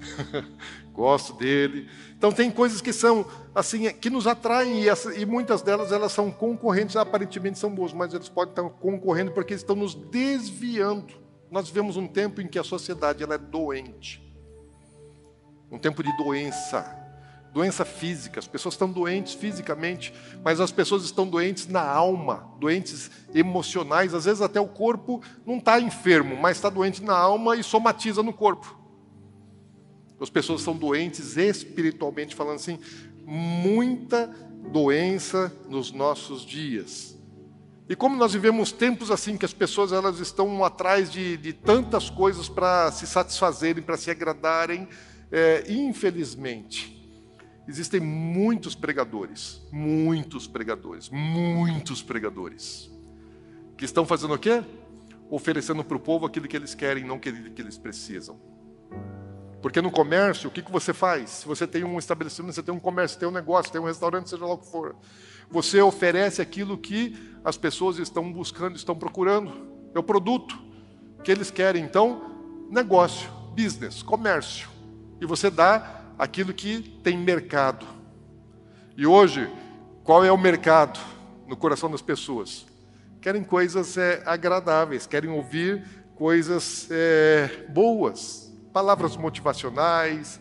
Gosto 0.92 1.34
dele. 1.34 1.88
Então 2.16 2.30
tem 2.30 2.50
coisas 2.50 2.80
que 2.80 2.92
são 2.92 3.26
assim 3.54 3.92
que 3.94 4.10
nos 4.10 4.26
atraem 4.26 4.82
e, 4.82 4.88
essa, 4.88 5.14
e, 5.14 5.26
muitas 5.26 5.62
delas 5.62 5.90
elas 5.90 6.12
são 6.12 6.30
concorrentes, 6.30 6.96
aparentemente 6.96 7.58
são 7.58 7.74
boas, 7.74 7.92
mas 7.92 8.12
eles 8.12 8.28
podem 8.28 8.52
estar 8.52 8.62
concorrendo 8.62 9.32
porque 9.32 9.54
estão 9.54 9.74
nos 9.74 9.94
desviando. 9.94 11.14
Nós 11.50 11.68
vivemos 11.68 11.96
um 11.96 12.06
tempo 12.06 12.40
em 12.40 12.46
que 12.46 12.58
a 12.58 12.64
sociedade 12.64 13.22
ela 13.22 13.34
é 13.34 13.38
doente, 13.38 14.22
um 15.70 15.78
tempo 15.78 16.02
de 16.02 16.14
doença, 16.16 16.98
doença 17.52 17.84
física. 17.84 18.38
As 18.38 18.46
pessoas 18.46 18.74
estão 18.74 18.90
doentes 18.90 19.34
fisicamente, 19.34 20.14
mas 20.44 20.60
as 20.60 20.72
pessoas 20.72 21.04
estão 21.04 21.26
doentes 21.26 21.66
na 21.66 21.82
alma, 21.82 22.50
doentes 22.58 23.10
emocionais. 23.34 24.14
Às 24.14 24.24
vezes 24.24 24.40
até 24.40 24.60
o 24.60 24.68
corpo 24.68 25.22
não 25.44 25.58
está 25.58 25.80
enfermo, 25.80 26.36
mas 26.36 26.56
está 26.56 26.70
doente 26.70 27.02
na 27.02 27.16
alma 27.16 27.56
e 27.56 27.62
somatiza 27.62 28.22
no 28.22 28.32
corpo. 28.32 28.81
As 30.22 30.30
pessoas 30.30 30.62
são 30.62 30.76
doentes 30.76 31.36
espiritualmente 31.36 32.34
falando 32.34 32.56
assim, 32.56 32.78
muita 33.26 34.28
doença 34.70 35.52
nos 35.68 35.90
nossos 35.90 36.46
dias. 36.46 37.18
E 37.88 37.96
como 37.96 38.16
nós 38.16 38.32
vivemos 38.32 38.70
tempos 38.70 39.10
assim 39.10 39.36
que 39.36 39.44
as 39.44 39.52
pessoas 39.52 39.92
elas 39.92 40.20
estão 40.20 40.64
atrás 40.64 41.10
de, 41.10 41.36
de 41.36 41.52
tantas 41.52 42.08
coisas 42.08 42.48
para 42.48 42.92
se 42.92 43.06
satisfazerem, 43.06 43.82
para 43.82 43.96
se 43.96 44.10
agradarem, 44.10 44.88
é, 45.30 45.64
infelizmente 45.68 47.00
existem 47.66 48.00
muitos 48.00 48.74
pregadores, 48.74 49.60
muitos 49.72 50.46
pregadores, 50.46 51.08
muitos 51.10 52.02
pregadores 52.02 52.90
que 53.76 53.84
estão 53.84 54.06
fazendo 54.06 54.34
o 54.34 54.38
quê? 54.38 54.62
Oferecendo 55.30 55.82
para 55.82 55.96
o 55.96 56.00
povo 56.00 56.26
aquilo 56.26 56.46
que 56.46 56.56
eles 56.56 56.74
querem, 56.74 57.04
não 57.04 57.16
aquilo 57.16 57.50
que 57.50 57.62
eles 57.62 57.78
precisam. 57.78 58.38
Porque 59.62 59.80
no 59.80 59.92
comércio, 59.92 60.48
o 60.48 60.52
que, 60.52 60.60
que 60.60 60.72
você 60.72 60.92
faz? 60.92 61.30
Se 61.30 61.46
você 61.46 61.68
tem 61.68 61.84
um 61.84 61.96
estabelecimento, 61.96 62.52
você 62.52 62.62
tem 62.64 62.74
um 62.74 62.80
comércio, 62.80 63.18
tem 63.18 63.28
um 63.28 63.32
negócio, 63.32 63.70
tem 63.70 63.80
um 63.80 63.84
restaurante, 63.84 64.28
seja 64.28 64.44
lá 64.44 64.54
o 64.54 64.58
que 64.58 64.66
for. 64.66 64.96
Você 65.48 65.80
oferece 65.80 66.42
aquilo 66.42 66.76
que 66.76 67.16
as 67.44 67.56
pessoas 67.56 67.98
estão 67.98 68.32
buscando, 68.32 68.74
estão 68.74 68.96
procurando. 68.96 69.70
É 69.94 69.98
o 69.98 70.02
produto 70.02 70.58
que 71.22 71.30
eles 71.30 71.48
querem. 71.48 71.84
Então, 71.84 72.66
negócio, 72.70 73.30
business, 73.54 74.02
comércio. 74.02 74.68
E 75.20 75.26
você 75.26 75.48
dá 75.48 76.02
aquilo 76.18 76.52
que 76.52 77.00
tem 77.04 77.16
mercado. 77.16 77.86
E 78.96 79.06
hoje, 79.06 79.48
qual 80.02 80.24
é 80.24 80.32
o 80.32 80.38
mercado 80.38 80.98
no 81.46 81.56
coração 81.56 81.88
das 81.88 82.02
pessoas? 82.02 82.66
Querem 83.20 83.44
coisas 83.44 83.96
é, 83.96 84.22
agradáveis, 84.26 85.06
querem 85.06 85.30
ouvir 85.30 85.84
coisas 86.16 86.88
é, 86.90 87.66
boas, 87.68 88.51
palavras 88.72 89.16
motivacionais, 89.16 90.40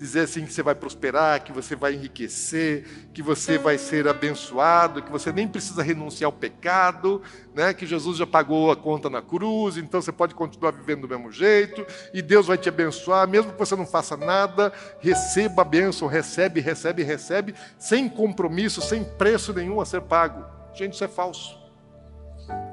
dizer 0.00 0.20
assim 0.20 0.46
que 0.46 0.52
você 0.52 0.62
vai 0.62 0.74
prosperar, 0.74 1.44
que 1.44 1.52
você 1.52 1.76
vai 1.76 1.92
enriquecer, 1.92 2.86
que 3.12 3.22
você 3.22 3.58
vai 3.58 3.76
ser 3.76 4.08
abençoado, 4.08 5.02
que 5.02 5.12
você 5.12 5.30
nem 5.30 5.46
precisa 5.46 5.82
renunciar 5.82 6.28
ao 6.28 6.32
pecado, 6.32 7.20
né? 7.54 7.74
que 7.74 7.84
Jesus 7.84 8.16
já 8.16 8.26
pagou 8.26 8.70
a 8.70 8.76
conta 8.76 9.10
na 9.10 9.20
cruz, 9.20 9.76
então 9.76 10.00
você 10.00 10.10
pode 10.10 10.34
continuar 10.34 10.72
vivendo 10.72 11.02
do 11.02 11.08
mesmo 11.08 11.30
jeito, 11.30 11.86
e 12.14 12.22
Deus 12.22 12.46
vai 12.46 12.56
te 12.56 12.66
abençoar, 12.66 13.28
mesmo 13.28 13.52
que 13.52 13.58
você 13.58 13.76
não 13.76 13.86
faça 13.86 14.16
nada, 14.16 14.72
receba 15.00 15.60
a 15.60 15.66
bênção, 15.66 16.08
recebe, 16.08 16.60
recebe, 16.60 17.02
recebe, 17.02 17.54
sem 17.78 18.08
compromisso, 18.08 18.80
sem 18.80 19.04
preço 19.04 19.52
nenhum 19.52 19.82
a 19.82 19.84
ser 19.84 20.00
pago. 20.00 20.46
Gente, 20.74 20.94
isso 20.94 21.04
é 21.04 21.08
falso. 21.08 21.58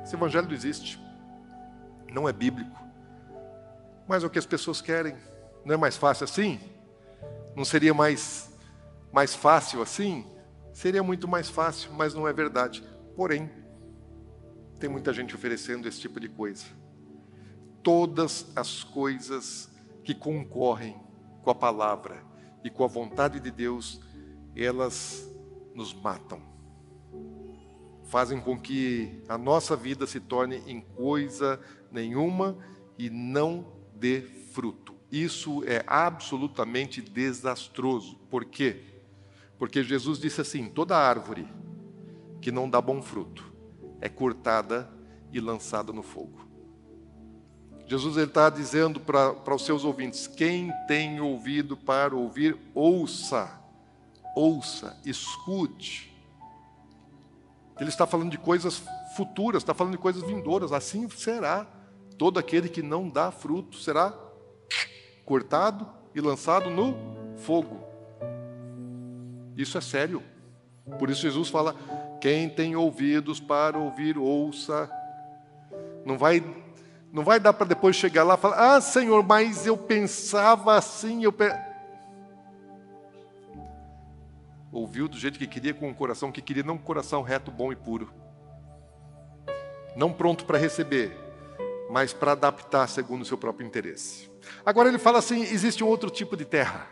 Esse 0.01 0.15
evangelho 0.15 0.47
não 0.47 0.53
existe. 0.53 0.97
Não 2.09 2.29
é 2.29 2.31
bíblico 2.31 2.86
mas 4.07 4.23
é 4.23 4.27
o 4.27 4.29
que 4.29 4.39
as 4.39 4.45
pessoas 4.45 4.81
querem. 4.81 5.15
Não 5.65 5.73
é 5.73 5.77
mais 5.77 5.97
fácil 5.97 6.23
assim? 6.23 6.59
Não 7.55 7.65
seria 7.65 7.93
mais, 7.93 8.49
mais 9.11 9.35
fácil 9.35 9.81
assim? 9.81 10.25
Seria 10.71 11.03
muito 11.03 11.27
mais 11.27 11.49
fácil, 11.49 11.91
mas 11.93 12.13
não 12.13 12.27
é 12.27 12.31
verdade. 12.31 12.83
Porém, 13.15 13.49
tem 14.79 14.89
muita 14.89 15.11
gente 15.11 15.35
oferecendo 15.35 15.87
esse 15.87 15.99
tipo 15.99 16.19
de 16.19 16.29
coisa. 16.29 16.65
Todas 17.83 18.45
as 18.55 18.83
coisas 18.83 19.69
que 20.03 20.13
concorrem 20.13 20.95
com 21.43 21.49
a 21.49 21.55
palavra 21.55 22.23
e 22.63 22.69
com 22.69 22.83
a 22.83 22.87
vontade 22.87 23.39
de 23.39 23.51
Deus, 23.51 23.99
elas 24.55 25.27
nos 25.73 25.93
matam. 25.93 26.41
Fazem 28.05 28.39
com 28.39 28.57
que 28.57 29.21
a 29.27 29.37
nossa 29.37 29.75
vida 29.75 30.07
se 30.07 30.19
torne 30.19 30.63
em 30.65 30.79
coisa 30.79 31.59
nenhuma 31.91 32.57
e 32.97 33.09
não 33.09 33.76
dê 33.99 34.21
fruto. 34.21 34.95
Isso 35.11 35.63
é 35.65 35.83
absolutamente 35.87 37.01
desastroso. 37.01 38.15
Por 38.29 38.45
quê? 38.45 38.83
Porque 39.57 39.83
Jesus 39.83 40.19
disse 40.19 40.41
assim: 40.41 40.69
toda 40.69 40.97
árvore 40.97 41.47
que 42.41 42.51
não 42.51 42.69
dá 42.69 42.81
bom 42.81 43.01
fruto 43.01 43.51
é 43.99 44.09
cortada 44.09 44.89
e 45.31 45.39
lançada 45.39 45.91
no 45.91 46.03
fogo. 46.03 46.45
Jesus 47.87 48.17
está 48.17 48.49
dizendo 48.49 48.99
para 48.99 49.55
os 49.55 49.65
seus 49.65 49.83
ouvintes: 49.85 50.27
quem 50.27 50.71
tem 50.87 51.21
ouvido 51.21 51.77
para 51.77 52.15
ouvir, 52.15 52.57
ouça, 52.73 53.49
ouça, 54.35 54.99
escute. 55.05 56.13
Ele 57.79 57.89
está 57.89 58.05
falando 58.05 58.31
de 58.31 58.37
coisas 58.37 58.83
futuras, 59.15 59.61
está 59.63 59.73
falando 59.73 59.93
de 59.93 59.99
coisas 59.99 60.23
vindouras, 60.23 60.71
assim 60.73 61.07
será. 61.09 61.65
Todo 62.17 62.39
aquele 62.39 62.67
que 62.67 62.81
não 62.81 63.09
dá 63.09 63.31
fruto 63.31 63.77
será 63.77 64.13
cortado 65.25 65.87
e 66.15 66.21
lançado 66.21 66.69
no 66.69 66.95
fogo. 67.37 67.85
Isso 69.55 69.77
é 69.77 69.81
sério. 69.81 70.23
Por 70.97 71.09
isso 71.09 71.21
Jesus 71.21 71.49
fala: 71.49 71.75
quem 72.19 72.49
tem 72.49 72.75
ouvidos 72.75 73.39
para 73.39 73.77
ouvir, 73.77 74.17
ouça. 74.17 74.89
Não 76.05 76.17
vai, 76.17 76.43
não 77.11 77.23
vai 77.23 77.39
dar 77.39 77.53
para 77.53 77.67
depois 77.67 77.95
chegar 77.95 78.23
lá 78.23 78.35
e 78.35 78.37
falar: 78.37 78.75
Ah, 78.75 78.81
Senhor, 78.81 79.23
mas 79.23 79.65
eu 79.65 79.77
pensava 79.77 80.75
assim, 80.75 81.23
eu 81.23 81.33
pe... 81.33 81.51
ouviu 84.71 85.07
do 85.07 85.17
jeito 85.17 85.37
que 85.37 85.47
queria, 85.47 85.73
com 85.73 85.89
o 85.89 85.95
coração 85.95 86.31
que 86.31 86.41
queria, 86.41 86.63
não 86.63 86.75
o 86.75 86.79
coração 86.79 87.21
reto, 87.21 87.51
bom 87.51 87.71
e 87.71 87.75
puro, 87.75 88.11
não 89.95 90.13
pronto 90.13 90.45
para 90.45 90.57
receber, 90.57 91.17
mas 91.89 92.13
para 92.13 92.33
adaptar 92.33 92.87
segundo 92.87 93.21
o 93.21 93.25
seu 93.25 93.37
próprio 93.37 93.65
interesse. 93.65 94.29
Agora 94.65 94.89
ele 94.89 94.97
fala 94.97 95.19
assim: 95.19 95.41
existe 95.41 95.83
um 95.83 95.87
outro 95.87 96.09
tipo 96.09 96.35
de 96.35 96.45
terra, 96.45 96.87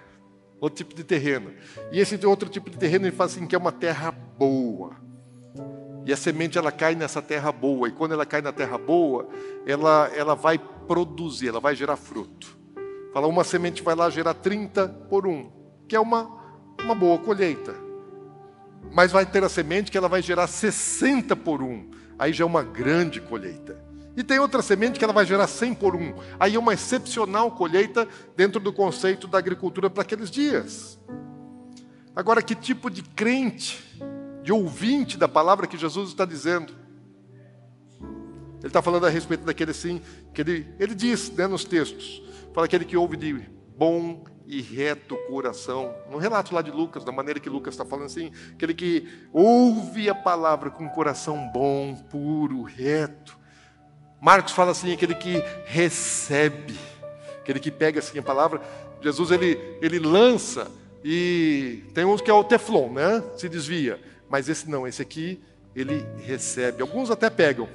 outro 0.59 0.77
tipo 0.77 0.95
de 0.95 1.03
terreno. 1.03 1.53
E 1.91 1.99
esse 1.99 2.23
outro 2.25 2.49
tipo 2.49 2.69
de 2.69 2.77
terreno 2.77 3.05
ele 3.05 3.15
fala 3.15 3.29
assim 3.29 3.45
que 3.45 3.55
é 3.55 3.57
uma 3.57 3.71
terra 3.71 4.11
boa. 4.11 4.95
E 6.05 6.13
a 6.13 6.17
semente 6.17 6.57
ela 6.57 6.71
cai 6.71 6.93
nessa 6.93 7.21
terra 7.21 7.51
boa, 7.51 7.87
e 7.87 7.91
quando 7.91 8.11
ela 8.11 8.25
cai 8.25 8.41
na 8.41 8.51
terra 8.51 8.77
boa, 8.77 9.27
ela, 9.65 10.11
ela 10.15 10.35
vai 10.35 10.59
produzir, 10.59 11.47
ela 11.47 11.59
vai 11.59 11.75
gerar 11.75 11.95
fruto. 11.95 12.55
Fala, 13.11 13.27
uma 13.27 13.43
semente 13.43 13.81
vai 13.81 13.95
lá 13.95 14.09
gerar 14.09 14.35
30 14.35 14.87
por 15.09 15.25
um, 15.25 15.49
que 15.87 15.95
é 15.95 15.99
uma, 15.99 16.29
uma 16.83 16.93
boa 16.93 17.17
colheita. 17.17 17.73
Mas 18.93 19.11
vai 19.11 19.25
ter 19.25 19.43
a 19.43 19.49
semente 19.49 19.89
que 19.89 19.97
ela 19.97 20.07
vai 20.07 20.21
gerar 20.21 20.45
60 20.45 21.35
por 21.35 21.63
um, 21.63 21.89
aí 22.19 22.31
já 22.31 22.43
é 22.43 22.47
uma 22.47 22.61
grande 22.61 23.19
colheita. 23.19 23.84
E 24.15 24.23
tem 24.23 24.39
outra 24.39 24.61
semente 24.61 24.97
que 24.97 25.03
ela 25.03 25.13
vai 25.13 25.25
gerar 25.25 25.47
100 25.47 25.73
por 25.75 25.95
um. 25.95 26.15
Aí 26.39 26.55
é 26.55 26.59
uma 26.59 26.73
excepcional 26.73 27.51
colheita 27.51 28.07
dentro 28.35 28.59
do 28.59 28.71
conceito 28.71 29.27
da 29.27 29.37
agricultura 29.37 29.89
para 29.89 30.03
aqueles 30.03 30.31
dias. 30.31 30.99
Agora, 32.15 32.41
que 32.41 32.55
tipo 32.55 32.89
de 32.89 33.03
crente, 33.03 33.83
de 34.41 34.53
ouvinte 34.53 35.17
da 35.17 35.27
palavra 35.27 35.67
que 35.67 35.77
Jesus 35.77 36.09
está 36.09 36.23
dizendo? 36.23 36.73
Ele 38.59 38.67
está 38.67 38.81
falando 38.81 39.05
a 39.05 39.09
respeito 39.09 39.43
daquele 39.43 39.71
assim, 39.71 40.01
que 40.33 40.41
ele, 40.41 40.73
ele 40.79 40.95
diz 40.95 41.29
né, 41.31 41.45
nos 41.45 41.65
textos, 41.65 42.23
fala 42.53 42.65
aquele 42.65 42.85
que 42.85 42.95
ouve 42.95 43.17
de 43.17 43.47
bom 43.77 44.23
e 44.47 44.61
reto 44.61 45.17
coração. 45.27 45.93
No 46.09 46.17
relato 46.17 46.55
lá 46.55 46.61
de 46.61 46.71
Lucas, 46.71 47.03
da 47.03 47.11
maneira 47.11 47.39
que 47.39 47.49
Lucas 47.49 47.73
está 47.73 47.83
falando 47.85 48.05
assim, 48.05 48.31
aquele 48.53 48.73
que 48.73 49.07
ouve 49.33 50.09
a 50.09 50.15
palavra 50.15 50.71
com 50.71 50.85
um 50.85 50.89
coração 50.89 51.49
bom, 51.53 51.95
puro, 52.09 52.63
reto. 52.63 53.34
Marcos 54.25 54.53
fala 54.53 54.71
assim, 54.71 54.91
aquele 54.91 55.13
que 55.13 55.39
recebe, 55.65 56.75
aquele 57.41 57.59
que 57.59 57.69
pega 57.69 57.99
assim 57.99 58.17
a 58.17 58.23
palavra. 58.23 58.59
Jesus 58.99 59.29
ele, 59.29 59.77
ele 59.83 59.99
lança 59.99 60.67
e 61.03 61.83
tem 61.93 62.05
uns 62.05 62.21
que 62.21 62.31
é 62.31 62.33
o 62.33 62.43
teflon, 62.43 62.91
né? 62.91 63.23
Se 63.37 63.47
desvia. 63.47 64.01
Mas 64.27 64.49
esse 64.49 64.67
não, 64.67 64.87
esse 64.87 64.99
aqui 64.99 65.39
ele 65.75 66.03
recebe. 66.25 66.81
Alguns 66.81 67.11
até 67.11 67.29
pegam. 67.29 67.69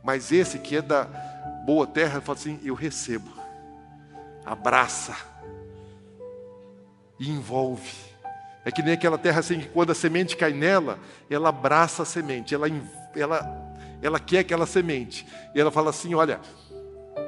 Mas 0.00 0.30
esse 0.30 0.60
que 0.60 0.76
é 0.76 0.82
da 0.82 1.02
boa 1.66 1.88
terra, 1.88 2.20
fala 2.20 2.38
assim: 2.38 2.60
eu 2.62 2.74
recebo 2.74 3.28
abraça 4.46 5.16
e 7.18 7.28
envolve. 7.28 7.96
É 8.64 8.70
que 8.70 8.80
nem 8.80 8.94
aquela 8.94 9.18
terra 9.18 9.40
assim 9.40 9.58
que 9.58 9.68
quando 9.70 9.90
a 9.90 9.94
semente 9.94 10.36
cai 10.36 10.52
nela, 10.52 11.00
ela 11.28 11.48
abraça 11.48 12.04
a 12.04 12.06
semente, 12.06 12.54
ela, 12.54 12.68
ela, 13.16 13.63
ela 14.06 14.20
quer 14.20 14.40
aquela 14.40 14.66
semente. 14.66 15.26
E 15.54 15.60
ela 15.60 15.70
fala 15.70 15.90
assim: 15.90 16.14
olha, 16.14 16.40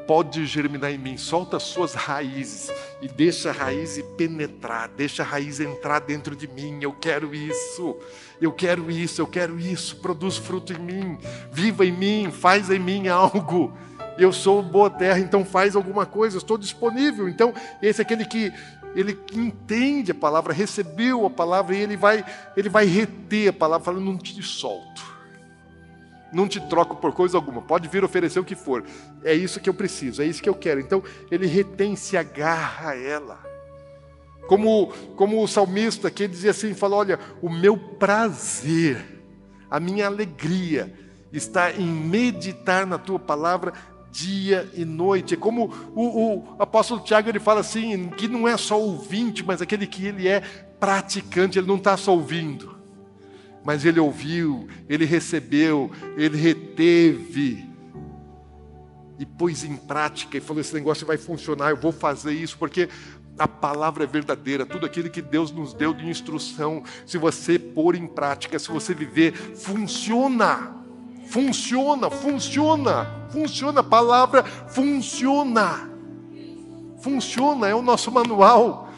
pode 0.06 0.44
germinar 0.46 0.92
em 0.92 0.98
mim, 0.98 1.16
solta 1.16 1.56
as 1.56 1.64
suas 1.64 1.94
raízes 1.94 2.70
e 3.00 3.08
deixa 3.08 3.50
a 3.50 3.52
raiz 3.52 4.00
penetrar, 4.16 4.88
deixa 4.88 5.22
a 5.22 5.26
raiz 5.26 5.60
entrar 5.60 6.00
dentro 6.00 6.36
de 6.36 6.46
mim. 6.46 6.78
Eu 6.82 6.92
quero 6.92 7.34
isso, 7.34 7.96
eu 8.40 8.52
quero 8.52 8.90
isso, 8.90 9.20
eu 9.20 9.26
quero 9.26 9.58
isso. 9.58 9.96
Produz 9.96 10.36
fruto 10.36 10.72
em 10.72 10.78
mim, 10.78 11.18
viva 11.50 11.84
em 11.84 11.92
mim, 11.92 12.30
faz 12.30 12.70
em 12.70 12.78
mim 12.78 13.08
algo 13.08 13.72
eu 14.18 14.32
sou 14.32 14.62
boa 14.62 14.88
terra, 14.88 15.18
então 15.18 15.44
faz 15.44 15.76
alguma 15.76 16.06
coisa, 16.06 16.38
estou 16.38 16.56
disponível. 16.56 17.28
Então, 17.28 17.52
esse 17.82 18.00
é 18.00 18.02
aquele 18.02 18.24
que 18.24 18.52
ele 18.94 19.18
entende 19.34 20.12
a 20.12 20.14
palavra, 20.14 20.52
recebeu 20.52 21.26
a 21.26 21.30
palavra 21.30 21.76
e 21.76 21.80
ele 21.80 21.96
vai, 21.96 22.24
ele 22.56 22.68
vai 22.68 22.86
reter 22.86 23.48
a 23.48 23.52
palavra, 23.52 23.84
falando: 23.84 24.04
não 24.04 24.16
te 24.16 24.42
solto, 24.42 25.15
não 26.32 26.48
te 26.48 26.60
troco 26.60 26.96
por 26.96 27.12
coisa 27.12 27.36
alguma, 27.36 27.62
pode 27.62 27.88
vir 27.88 28.04
oferecer 28.04 28.38
o 28.38 28.44
que 28.44 28.54
for, 28.54 28.84
é 29.24 29.34
isso 29.34 29.60
que 29.60 29.68
eu 29.68 29.74
preciso, 29.74 30.22
é 30.22 30.26
isso 30.26 30.42
que 30.42 30.48
eu 30.48 30.54
quero. 30.54 30.80
Então, 30.80 31.02
ele 31.30 31.46
retém, 31.46 31.96
se 31.96 32.16
agarra 32.16 32.90
a 32.90 32.96
ela. 32.96 33.56
Como, 34.46 34.88
como 35.16 35.42
o 35.42 35.48
salmista 35.48 36.10
que 36.10 36.28
dizia 36.28 36.52
assim: 36.52 36.74
fala, 36.74 36.96
olha, 36.96 37.20
o 37.42 37.50
meu 37.50 37.76
prazer, 37.76 39.22
a 39.70 39.80
minha 39.80 40.06
alegria 40.06 40.92
está 41.32 41.72
em 41.72 41.86
meditar 41.86 42.86
na 42.86 42.98
tua 42.98 43.18
palavra 43.18 43.72
dia 44.10 44.70
e 44.74 44.84
noite. 44.84 45.34
É 45.34 45.36
como 45.36 45.72
o, 45.94 46.02
o, 46.02 46.56
apóstolo 46.58 47.00
Tiago 47.00 47.28
ele 47.28 47.38
fala 47.38 47.60
assim, 47.60 48.08
que 48.10 48.26
não 48.26 48.48
é 48.48 48.56
só 48.56 48.80
ouvinte, 48.80 49.44
mas 49.44 49.60
aquele 49.60 49.86
que 49.86 50.06
ele 50.06 50.26
é 50.26 50.40
praticante, 50.80 51.58
ele 51.58 51.66
não 51.66 51.76
está 51.76 51.96
só 51.96 52.12
ouvindo. 52.12 52.75
Mas 53.66 53.84
ele 53.84 53.98
ouviu, 53.98 54.68
ele 54.88 55.04
recebeu, 55.04 55.90
ele 56.16 56.36
reteve 56.36 57.68
e 59.18 59.26
pôs 59.26 59.64
em 59.64 59.76
prática 59.76 60.38
e 60.38 60.40
falou: 60.40 60.60
esse 60.60 60.72
negócio 60.72 61.04
vai 61.04 61.16
funcionar, 61.16 61.70
eu 61.70 61.76
vou 61.76 61.90
fazer 61.90 62.32
isso, 62.32 62.56
porque 62.58 62.88
a 63.36 63.48
palavra 63.48 64.04
é 64.04 64.06
verdadeira, 64.06 64.64
tudo 64.64 64.86
aquilo 64.86 65.10
que 65.10 65.20
Deus 65.20 65.50
nos 65.50 65.74
deu 65.74 65.92
de 65.92 66.08
instrução, 66.08 66.84
se 67.04 67.18
você 67.18 67.58
pôr 67.58 67.96
em 67.96 68.06
prática, 68.06 68.56
se 68.56 68.68
você 68.68 68.94
viver, 68.94 69.32
funciona. 69.32 70.76
Funciona, 71.26 72.08
funciona, 72.08 73.28
funciona, 73.30 73.80
a 73.80 73.82
palavra 73.82 74.44
funciona. 74.44 75.90
Funciona, 77.00 77.66
é 77.66 77.74
o 77.74 77.82
nosso 77.82 78.12
manual 78.12 78.92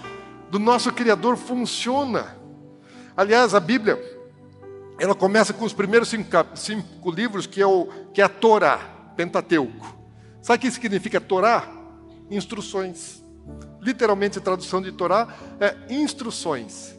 do 0.51 0.59
nosso 0.59 0.93
Criador, 0.93 1.39
funciona. 1.39 2.37
Aliás, 3.17 3.55
a 3.55 3.61
Bíblia, 3.61 4.18
ela 4.99 5.15
começa 5.15 5.53
com 5.53 5.65
os 5.65 5.73
primeiros 5.73 6.09
cinco, 6.09 6.31
cinco 6.55 7.11
livros, 7.11 7.47
que 7.47 7.61
é, 7.61 7.67
o, 7.67 7.87
que 8.13 8.21
é 8.21 8.25
a 8.25 8.29
Torá, 8.29 8.79
Pentateuco. 9.17 9.97
Sabe 10.43 10.59
o 10.59 10.61
que 10.61 10.71
significa 10.71 11.21
Torá? 11.21 11.69
Instruções. 12.31 13.23
Literalmente, 13.81 14.39
a 14.39 14.43
tradução 14.43 14.83
de 14.83 14.93
Torá 14.93 15.29
é 15.61 15.95
instruções. 15.95 16.95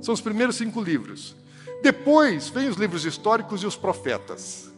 São 0.00 0.14
os 0.14 0.20
primeiros 0.20 0.56
cinco 0.56 0.80
livros. 0.80 1.34
Depois 1.82 2.48
vem 2.48 2.68
os 2.68 2.76
livros 2.76 3.04
históricos 3.04 3.62
e 3.62 3.66
os 3.66 3.76
profetas. 3.76 4.70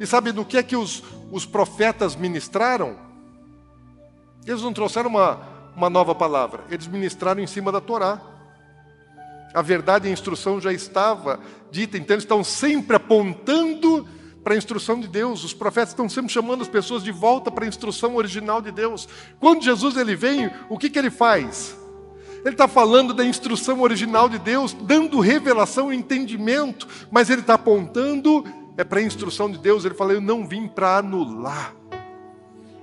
E 0.00 0.06
sabe 0.06 0.32
no 0.32 0.44
que 0.44 0.56
é 0.56 0.62
que 0.62 0.76
os, 0.76 1.02
os 1.30 1.44
profetas 1.44 2.16
ministraram? 2.16 2.96
Eles 4.46 4.62
não 4.62 4.72
trouxeram 4.72 5.10
uma, 5.10 5.40
uma 5.74 5.90
nova 5.90 6.14
palavra, 6.14 6.64
eles 6.70 6.86
ministraram 6.86 7.42
em 7.42 7.46
cima 7.46 7.70
da 7.70 7.80
Torá. 7.80 8.20
A 9.54 9.62
verdade 9.62 10.06
e 10.06 10.10
a 10.10 10.12
instrução 10.12 10.60
já 10.60 10.72
estava 10.72 11.40
dita, 11.70 11.96
então 11.96 12.14
eles 12.14 12.24
estão 12.24 12.44
sempre 12.44 12.96
apontando 12.96 14.06
para 14.44 14.54
a 14.54 14.56
instrução 14.56 15.00
de 15.00 15.08
Deus. 15.08 15.42
Os 15.44 15.54
profetas 15.54 15.90
estão 15.90 16.08
sempre 16.08 16.32
chamando 16.32 16.62
as 16.62 16.68
pessoas 16.68 17.02
de 17.02 17.10
volta 17.10 17.50
para 17.50 17.64
a 17.64 17.68
instrução 17.68 18.16
original 18.16 18.60
de 18.60 18.70
Deus. 18.70 19.08
Quando 19.40 19.64
Jesus 19.64 19.96
ele 19.96 20.14
vem, 20.14 20.50
o 20.68 20.78
que, 20.78 20.90
que 20.90 20.98
ele 20.98 21.10
faz? 21.10 21.76
Ele 22.44 22.54
está 22.54 22.68
falando 22.68 23.12
da 23.12 23.24
instrução 23.24 23.80
original 23.80 24.28
de 24.28 24.38
Deus, 24.38 24.72
dando 24.72 25.18
revelação 25.18 25.92
e 25.92 25.96
entendimento, 25.96 26.86
mas 27.10 27.28
ele 27.28 27.40
está 27.40 27.54
apontando 27.54 28.44
é 28.76 28.84
para 28.84 29.00
a 29.00 29.02
instrução 29.02 29.50
de 29.50 29.58
Deus. 29.58 29.84
Ele 29.84 29.94
fala: 29.94 30.12
Eu 30.12 30.20
não 30.20 30.46
vim 30.46 30.68
para 30.68 30.98
anular. 30.98 31.74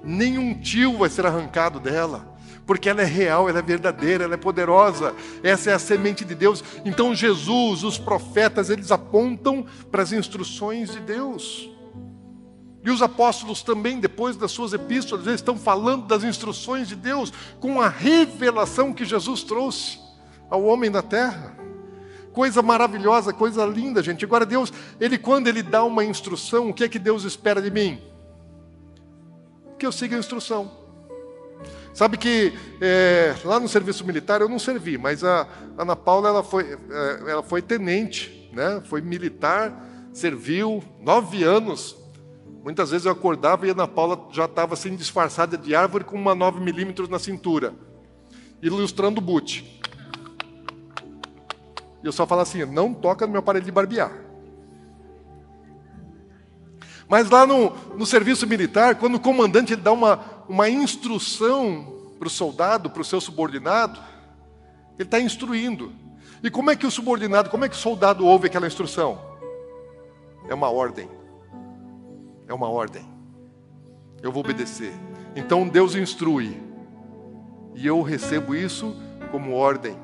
Nenhum 0.03 0.53
tio 0.59 0.97
vai 0.97 1.09
ser 1.09 1.25
arrancado 1.25 1.79
dela, 1.79 2.32
porque 2.65 2.89
ela 2.89 3.01
é 3.01 3.05
real, 3.05 3.49
ela 3.49 3.59
é 3.59 3.61
verdadeira, 3.61 4.23
ela 4.23 4.35
é 4.35 4.37
poderosa. 4.37 5.13
Essa 5.43 5.71
é 5.71 5.73
a 5.73 5.79
semente 5.79 6.23
de 6.23 6.33
Deus. 6.33 6.63
Então 6.85 7.13
Jesus, 7.13 7.83
os 7.83 7.97
profetas, 7.97 8.69
eles 8.69 8.91
apontam 8.91 9.65
para 9.91 10.01
as 10.01 10.11
instruções 10.11 10.91
de 10.91 10.99
Deus. 10.99 11.69
E 12.83 12.89
os 12.89 13.01
apóstolos 13.01 13.61
também, 13.61 13.99
depois 13.99 14.35
das 14.35 14.51
suas 14.51 14.73
epístolas, 14.73 15.25
eles 15.25 15.39
estão 15.39 15.57
falando 15.57 16.05
das 16.05 16.23
instruções 16.23 16.87
de 16.87 16.95
Deus 16.95 17.31
com 17.59 17.81
a 17.81 17.87
revelação 17.87 18.93
que 18.93 19.05
Jesus 19.05 19.41
trouxe 19.43 19.99
ao 20.49 20.63
homem 20.63 20.91
da 20.91 21.01
terra. 21.01 21.57
Coisa 22.33 22.61
maravilhosa, 22.61 23.31
coisa 23.31 23.65
linda, 23.65 24.03
gente. 24.03 24.25
Agora, 24.25 24.45
Deus, 24.45 24.73
Ele, 24.99 25.17
quando 25.17 25.47
Ele 25.47 25.63
dá 25.63 25.83
uma 25.83 26.03
instrução, 26.03 26.69
o 26.69 26.73
que 26.73 26.83
é 26.83 26.89
que 26.89 26.99
Deus 26.99 27.23
espera 27.23 27.61
de 27.61 27.71
mim? 27.71 28.01
Que 29.79 29.85
eu 29.85 29.91
siga 29.91 30.15
a 30.15 30.19
instrução. 30.19 30.82
Sabe 31.93 32.17
que 32.17 32.53
é, 32.81 33.35
lá 33.45 33.59
no 33.59 33.67
serviço 33.67 34.05
militar 34.05 34.41
eu 34.41 34.49
não 34.49 34.57
servi, 34.57 34.97
mas 34.97 35.23
a 35.23 35.47
Ana 35.77 35.95
Paula 35.95 36.29
ela 36.29 36.43
foi, 36.43 36.77
é, 36.89 37.31
ela 37.31 37.43
foi 37.43 37.61
tenente, 37.61 38.49
né? 38.51 38.81
foi 38.85 39.01
militar, 39.01 39.89
serviu 40.11 40.83
nove 40.99 41.43
anos 41.43 42.03
Muitas 42.63 42.91
vezes 42.91 43.05
eu 43.05 43.11
acordava 43.11 43.67
e 43.67 43.69
a 43.69 43.73
Ana 43.73 43.87
Paula 43.87 44.29
já 44.31 44.45
estava 44.45 44.73
assim 44.73 44.95
disfarçada 44.95 45.57
de 45.57 45.75
árvore 45.75 46.05
com 46.05 46.15
uma 46.15 46.33
9 46.33 46.61
milímetros 46.61 47.09
na 47.09 47.19
cintura, 47.19 47.73
ilustrando 48.61 49.19
o 49.19 49.21
boot. 49.21 49.81
E 52.01 52.05
eu 52.05 52.11
só 52.13 52.25
falava 52.25 52.47
assim: 52.47 52.63
não 52.63 52.93
toca 52.93 53.25
no 53.25 53.33
meu 53.33 53.39
aparelho 53.39 53.65
de 53.65 53.71
barbear. 53.71 54.22
Mas 57.13 57.29
lá 57.29 57.45
no, 57.45 57.69
no 57.95 58.07
serviço 58.07 58.47
militar, 58.47 58.95
quando 58.95 59.13
o 59.13 59.19
comandante 59.19 59.73
ele 59.73 59.83
dá 59.83 59.91
uma, 59.91 60.19
uma 60.49 60.67
instrução 60.67 62.09
para 62.17 62.27
o 62.27 62.31
soldado, 62.31 62.89
para 62.89 63.03
o 63.03 63.05
seu 63.05 63.21
subordinado, 63.21 63.99
ele 64.97 65.03
está 65.03 65.19
instruindo. 65.19 65.93
E 66.41 66.49
como 66.49 66.71
é 66.71 66.75
que 66.75 66.87
o 66.87 66.89
subordinado, 66.89 67.51
como 67.51 67.65
é 67.65 67.69
que 67.69 67.75
o 67.75 67.77
soldado 67.77 68.25
ouve 68.25 68.47
aquela 68.47 68.65
instrução? 68.65 69.21
É 70.49 70.55
uma 70.55 70.71
ordem. 70.71 71.07
É 72.47 72.53
uma 72.55 72.67
ordem. 72.67 73.05
Eu 74.19 74.31
vou 74.31 74.43
obedecer. 74.43 74.95
Então 75.35 75.67
Deus 75.67 75.93
instrui. 75.93 76.59
E 77.75 77.85
eu 77.85 78.01
recebo 78.01 78.55
isso 78.55 78.91
como 79.29 79.53
ordem. 79.53 79.95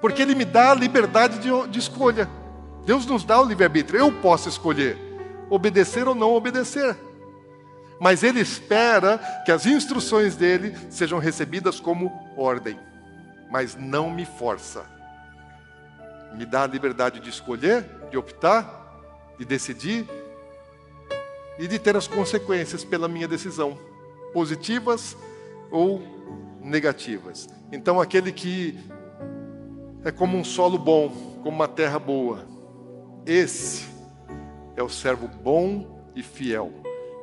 Porque 0.00 0.22
Ele 0.22 0.36
me 0.36 0.44
dá 0.44 0.70
a 0.70 0.74
liberdade 0.76 1.40
de, 1.40 1.48
de 1.68 1.80
escolha. 1.80 2.30
Deus 2.84 3.04
nos 3.06 3.24
dá 3.24 3.40
o 3.40 3.44
livre-arbítrio. 3.44 3.98
Eu 3.98 4.12
posso 4.12 4.48
escolher 4.48 5.04
obedecer 5.50 6.06
ou 6.06 6.14
não 6.14 6.34
obedecer. 6.34 6.96
Mas 8.00 8.22
Ele 8.22 8.40
espera 8.40 9.18
que 9.44 9.50
as 9.50 9.66
instruções 9.66 10.36
dele 10.36 10.76
sejam 10.90 11.18
recebidas 11.18 11.80
como 11.80 12.12
ordem. 12.36 12.78
Mas 13.50 13.74
não 13.74 14.10
me 14.10 14.26
força. 14.26 14.84
Me 16.34 16.44
dá 16.44 16.64
a 16.64 16.66
liberdade 16.66 17.20
de 17.20 17.30
escolher, 17.30 17.84
de 18.10 18.18
optar, 18.18 19.00
de 19.38 19.44
decidir 19.44 20.06
e 21.58 21.66
de 21.66 21.78
ter 21.78 21.96
as 21.96 22.06
consequências 22.06 22.84
pela 22.84 23.08
minha 23.08 23.26
decisão, 23.26 23.78
positivas 24.32 25.16
ou 25.70 26.02
negativas. 26.60 27.48
Então, 27.72 28.00
aquele 28.00 28.30
que 28.30 28.78
é 30.04 30.12
como 30.12 30.36
um 30.36 30.44
solo 30.44 30.78
bom, 30.78 31.08
como 31.42 31.56
uma 31.56 31.68
terra 31.68 31.98
boa, 31.98 32.46
esse 33.24 33.95
é 34.76 34.82
o 34.82 34.88
servo 34.88 35.26
bom 35.26 36.08
e 36.14 36.22
fiel, 36.22 36.72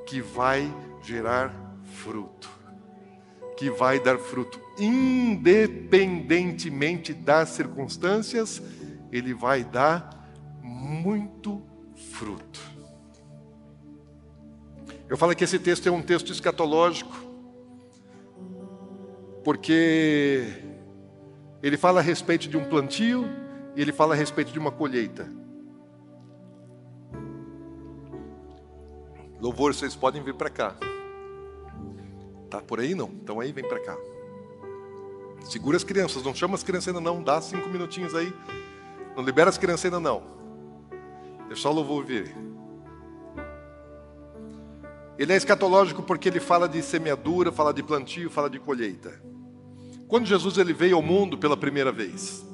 que 0.06 0.22
vai 0.22 0.70
gerar 1.02 1.54
fruto, 1.84 2.50
que 3.58 3.70
vai 3.70 4.00
dar 4.00 4.18
fruto, 4.18 4.60
independentemente 4.78 7.14
das 7.14 7.50
circunstâncias, 7.50 8.62
ele 9.12 9.34
vai 9.34 9.62
dar 9.64 10.32
muito 10.62 11.62
fruto. 11.96 12.60
Eu 15.08 15.16
falo 15.18 15.36
que 15.36 15.44
esse 15.44 15.60
texto 15.60 15.88
é 15.88 15.92
um 15.92 16.02
texto 16.02 16.32
escatológico, 16.32 17.16
porque 19.44 20.44
ele 21.62 21.78
fala 21.78 22.00
a 22.00 22.04
respeito 22.04 22.50
de 22.50 22.58
um 22.58 22.66
plantio 22.66 23.30
e 23.76 23.82
ele 23.82 23.92
fala 23.92 24.16
a 24.16 24.18
respeito 24.18 24.52
de 24.52 24.58
uma 24.58 24.72
colheita. 24.72 25.30
Louvor, 29.44 29.74
vocês 29.74 29.94
podem 29.94 30.24
vir 30.24 30.36
para 30.36 30.50
cá. 30.50 30.74
Tá 32.50 32.62
por 32.62 32.80
aí 32.80 32.96
não? 32.96 33.10
Então 33.10 33.42
aí 33.42 33.52
vem 33.52 33.68
para 33.68 33.82
cá. 33.82 33.98
Segura 35.44 35.76
as 35.76 35.84
crianças, 35.84 36.24
não 36.24 36.34
chama 36.34 36.56
as 36.56 36.64
crianças 36.64 36.88
ainda 36.88 37.02
não, 37.02 37.22
dá 37.22 37.42
cinco 37.42 37.68
minutinhos 37.68 38.16
aí. 38.16 38.34
Não 39.18 39.22
libera 39.22 39.50
as 39.50 39.58
crianças 39.58 39.84
ainda 39.84 40.00
não. 40.00 40.24
Deixa 41.50 41.64
só 41.64 41.72
o 41.72 41.76
louvor 41.76 42.06
vir. 42.06 42.34
Ele 45.20 45.34
é 45.34 45.36
escatológico 45.36 46.02
porque 46.02 46.30
ele 46.30 46.40
fala 46.40 46.70
de 46.70 46.82
semeadura, 46.82 47.52
fala 47.52 47.74
de 47.74 47.84
plantio, 47.84 48.30
fala 48.30 48.50
de 48.50 48.60
colheita. 48.60 49.22
Quando 50.08 50.26
Jesus 50.26 50.58
ele 50.58 50.72
veio 50.72 50.96
ao 50.96 51.02
mundo 51.02 51.38
pela 51.38 51.58
primeira 51.58 51.92
vez, 51.92 52.46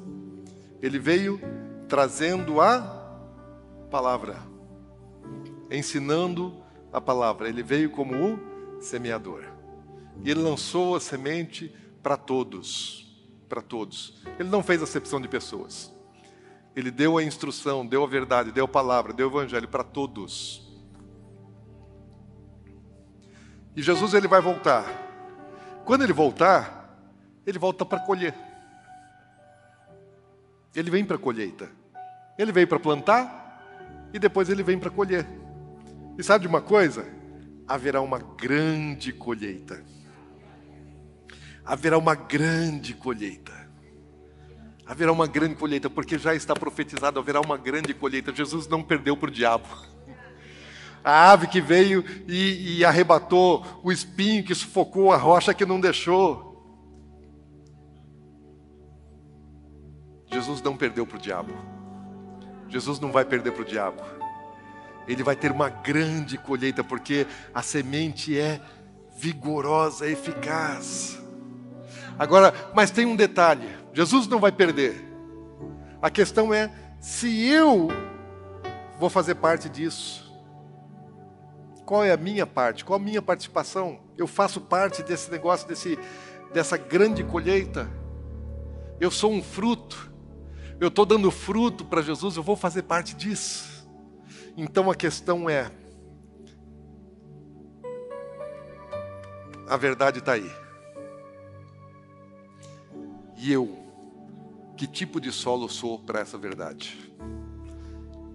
ele 0.82 0.98
veio 0.98 1.40
trazendo 1.86 2.60
a 2.60 2.80
palavra, 3.92 4.38
ensinando 5.70 6.59
a 6.92 7.00
palavra. 7.00 7.48
Ele 7.48 7.62
veio 7.62 7.90
como 7.90 8.14
o 8.14 8.80
semeador. 8.80 9.44
E 10.22 10.30
ele 10.30 10.40
lançou 10.40 10.96
a 10.96 11.00
semente 11.00 11.74
para 12.02 12.16
todos, 12.16 13.26
para 13.48 13.62
todos. 13.62 14.22
Ele 14.38 14.48
não 14.48 14.62
fez 14.62 14.82
acepção 14.82 15.20
de 15.20 15.28
pessoas. 15.28 15.92
Ele 16.74 16.90
deu 16.90 17.18
a 17.18 17.22
instrução, 17.22 17.86
deu 17.86 18.04
a 18.04 18.06
verdade, 18.06 18.52
deu 18.52 18.64
a 18.64 18.68
palavra, 18.68 19.12
deu 19.12 19.28
o 19.28 19.30
evangelho 19.30 19.68
para 19.68 19.82
todos. 19.82 20.68
E 23.74 23.82
Jesus 23.82 24.14
ele 24.14 24.28
vai 24.28 24.40
voltar. 24.40 24.84
Quando 25.84 26.02
ele 26.02 26.12
voltar, 26.12 26.96
ele 27.46 27.58
volta 27.58 27.84
para 27.84 28.00
colher. 28.00 28.34
Ele 30.74 30.90
vem 30.90 31.04
para 31.04 31.16
a 31.16 31.18
colheita. 31.18 31.68
Ele 32.38 32.52
veio 32.52 32.68
para 32.68 32.78
plantar 32.78 34.08
e 34.12 34.18
depois 34.18 34.48
ele 34.48 34.62
vem 34.62 34.78
para 34.78 34.90
colher. 34.90 35.26
E 36.20 36.22
sabe 36.22 36.42
de 36.42 36.48
uma 36.48 36.60
coisa? 36.60 37.08
Haverá 37.66 38.02
uma 38.02 38.18
grande 38.18 39.10
colheita. 39.10 39.82
Haverá 41.64 41.96
uma 41.96 42.14
grande 42.14 42.92
colheita. 42.92 43.54
Haverá 44.84 45.10
uma 45.12 45.26
grande 45.26 45.54
colheita, 45.54 45.88
porque 45.88 46.18
já 46.18 46.34
está 46.34 46.52
profetizado, 46.52 47.18
haverá 47.18 47.40
uma 47.40 47.56
grande 47.56 47.94
colheita. 47.94 48.34
Jesus 48.34 48.68
não 48.68 48.82
perdeu 48.82 49.16
para 49.16 49.30
o 49.30 49.32
diabo. 49.32 49.66
A 51.02 51.32
ave 51.32 51.46
que 51.46 51.58
veio 51.58 52.04
e, 52.28 52.76
e 52.76 52.84
arrebatou 52.84 53.64
o 53.82 53.90
espinho 53.90 54.44
que 54.44 54.54
sufocou 54.54 55.10
a 55.10 55.16
rocha 55.16 55.54
que 55.54 55.64
não 55.64 55.80
deixou. 55.80 56.50
Jesus 60.30 60.60
não 60.60 60.76
perdeu 60.76 61.06
para 61.06 61.16
o 61.16 61.20
diabo. 61.20 61.54
Jesus 62.68 63.00
não 63.00 63.10
vai 63.10 63.24
perder 63.24 63.52
para 63.52 63.62
o 63.62 63.64
diabo. 63.64 64.19
Ele 65.06 65.22
vai 65.22 65.34
ter 65.34 65.50
uma 65.50 65.68
grande 65.68 66.38
colheita, 66.38 66.84
porque 66.84 67.26
a 67.54 67.62
semente 67.62 68.38
é 68.38 68.60
vigorosa, 69.16 70.06
eficaz. 70.06 71.18
Agora, 72.18 72.54
mas 72.74 72.90
tem 72.90 73.06
um 73.06 73.16
detalhe: 73.16 73.68
Jesus 73.92 74.26
não 74.26 74.38
vai 74.38 74.52
perder. 74.52 75.08
A 76.02 76.10
questão 76.10 76.52
é 76.52 76.70
se 77.00 77.46
eu 77.46 77.88
vou 78.98 79.10
fazer 79.10 79.34
parte 79.36 79.68
disso. 79.68 80.30
Qual 81.84 82.04
é 82.04 82.12
a 82.12 82.16
minha 82.16 82.46
parte? 82.46 82.84
Qual 82.84 83.00
a 83.00 83.02
minha 83.02 83.20
participação? 83.20 83.98
Eu 84.16 84.26
faço 84.26 84.60
parte 84.60 85.02
desse 85.02 85.30
negócio, 85.30 85.66
desse, 85.66 85.98
dessa 86.52 86.76
grande 86.76 87.24
colheita. 87.24 87.90
Eu 89.00 89.10
sou 89.10 89.32
um 89.32 89.42
fruto. 89.42 90.12
Eu 90.78 90.88
estou 90.88 91.04
dando 91.04 91.30
fruto 91.30 91.84
para 91.84 92.00
Jesus, 92.00 92.36
eu 92.36 92.42
vou 92.42 92.54
fazer 92.54 92.82
parte 92.82 93.14
disso. 93.14 93.69
Então 94.56 94.90
a 94.90 94.94
questão 94.94 95.48
é: 95.48 95.70
a 99.68 99.76
verdade 99.76 100.18
está 100.18 100.32
aí. 100.32 100.50
E 103.36 103.52
eu, 103.52 103.78
que 104.76 104.86
tipo 104.86 105.20
de 105.20 105.32
solo 105.32 105.68
sou 105.68 105.98
para 105.98 106.20
essa 106.20 106.36
verdade? 106.36 107.10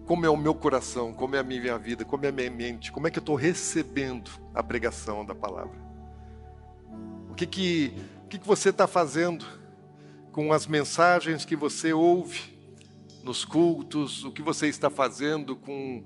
como 0.06 0.26
é 0.26 0.30
o 0.30 0.38
meu 0.38 0.54
coração, 0.54 1.12
como 1.12 1.36
é 1.36 1.40
a 1.40 1.44
minha 1.44 1.78
vida, 1.78 2.06
como 2.06 2.26
é 2.26 2.30
a 2.30 2.32
minha 2.32 2.50
mente, 2.50 2.92
como 2.92 3.08
é 3.08 3.12
que 3.12 3.18
eu 3.18 3.22
estou 3.22 3.36
recebendo 3.36 4.30
a 4.54 4.62
pregação 4.62 5.26
da 5.26 5.34
palavra. 5.34 5.76
O 7.30 7.34
que 7.34 7.46
que, 7.46 7.94
o 8.24 8.28
que, 8.28 8.38
que 8.38 8.48
você 8.48 8.70
está 8.70 8.88
fazendo 8.88 9.46
com 10.32 10.54
as 10.54 10.68
mensagens 10.68 11.44
que 11.44 11.56
você 11.56 11.92
ouve 11.92 12.55
nos 13.26 13.44
cultos, 13.44 14.24
o 14.24 14.32
que 14.32 14.44
você 14.44 14.68
está 14.68 14.88
fazendo 14.88 15.56
com 15.56 16.04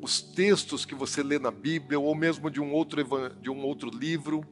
os 0.00 0.22
textos 0.22 0.86
que 0.86 0.94
você 0.94 1.22
lê 1.22 1.38
na 1.38 1.50
Bíblia, 1.50 2.00
ou 2.00 2.14
mesmo 2.14 2.50
de 2.50 2.62
um 2.62 2.72
outro, 2.72 3.04
de 3.42 3.50
um 3.50 3.62
outro 3.62 3.90
livro, 3.90 4.42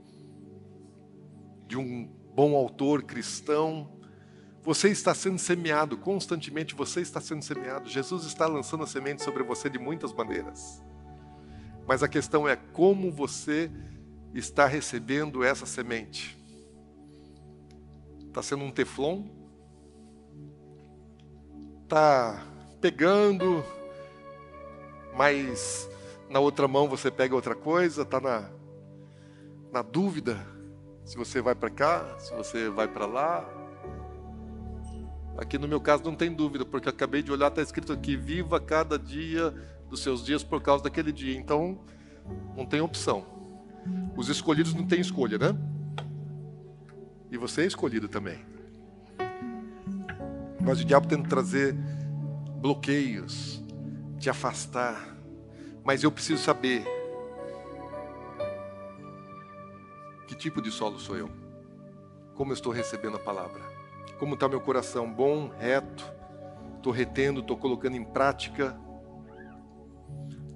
de 1.67 1.79
um 1.79 2.05
bom 2.35 2.55
autor 2.55 3.03
cristão. 3.05 3.99
Você 4.63 4.91
está 4.91 5.15
sendo 5.15 5.39
semeado, 5.39 5.97
constantemente 5.97 6.75
você 6.75 7.01
está 7.01 7.23
sendo 7.23 7.43
semeado. 7.43 7.89
Jesus 7.89 8.27
está 8.27 8.47
lançando 8.47 8.85
a 8.85 8.87
semente 8.87 9.25
sobre 9.25 9.43
você 9.43 9.71
de 9.71 9.79
muitas 9.79 10.13
maneiras. 10.13 10.83
Mas 11.89 12.03
a 12.03 12.09
questão 12.09 12.47
é 12.47 12.55
como 12.55 13.11
você 13.11 13.71
está 14.35 14.67
recebendo 14.67 15.43
essa 15.43 15.65
semente. 15.65 16.39
Está 18.29 18.43
sendo 18.43 18.63
um 18.63 18.71
teflon? 18.71 19.40
Está 21.91 22.41
pegando, 22.81 23.65
mas 25.17 25.91
na 26.29 26.39
outra 26.39 26.69
mão 26.69 26.89
você 26.89 27.11
pega 27.11 27.35
outra 27.35 27.57
coisa? 27.57 28.03
Está 28.03 28.21
na, 28.21 28.49
na 29.73 29.83
dúvida 29.83 30.39
se 31.05 31.17
você 31.17 31.43
vai 31.43 31.57
para 31.57 31.69
cá, 31.69 32.17
se 32.21 32.33
você 32.33 32.69
vai 32.69 32.87
para 32.87 33.07
lá? 33.07 33.45
Aqui 35.37 35.59
no 35.59 35.67
meu 35.67 35.81
caso 35.81 36.05
não 36.05 36.15
tem 36.15 36.33
dúvida, 36.33 36.65
porque 36.65 36.89
acabei 36.89 37.25
de 37.25 37.33
olhar, 37.33 37.49
está 37.49 37.61
escrito 37.61 37.93
aqui: 37.93 38.17
viva 38.17 38.61
cada 38.61 38.97
dia 38.97 39.53
dos 39.89 40.01
seus 40.01 40.25
dias 40.25 40.45
por 40.45 40.63
causa 40.63 40.85
daquele 40.85 41.11
dia. 41.11 41.37
Então, 41.37 41.81
não 42.57 42.65
tem 42.65 42.81
opção. 42.81 43.27
Os 44.17 44.29
escolhidos 44.29 44.75
não 44.75 44.87
têm 44.87 45.01
escolha, 45.01 45.39
né? 45.39 45.57
E 47.33 47.37
você 47.37 47.63
é 47.63 47.67
escolhido 47.67 48.09
também. 48.09 48.60
Mas 50.63 50.81
o 50.81 50.85
diabo 50.85 51.09
tenta 51.09 51.29
trazer 51.29 51.75
bloqueios, 52.61 53.63
te 54.19 54.29
afastar. 54.29 55.17
Mas 55.83 56.03
eu 56.03 56.13
preciso 56.13 56.43
saber 56.43 56.85
que 60.27 60.35
tipo 60.35 60.61
de 60.61 60.71
solo 60.71 60.99
sou 60.99 61.17
eu? 61.17 61.31
Como 62.35 62.53
eu 62.53 62.55
estou 62.55 62.73
recebendo 62.73 63.17
a 63.17 63.21
palavra? 63.21 63.61
Como 64.19 64.35
está 64.35 64.49
meu 64.49 64.61
coração? 64.61 65.11
Bom, 65.11 65.49
reto? 65.49 66.05
Estou 66.77 66.93
retendo, 66.93 67.41
estou 67.41 67.57
colocando 67.57 67.97
em 67.97 68.05
prática? 68.05 68.79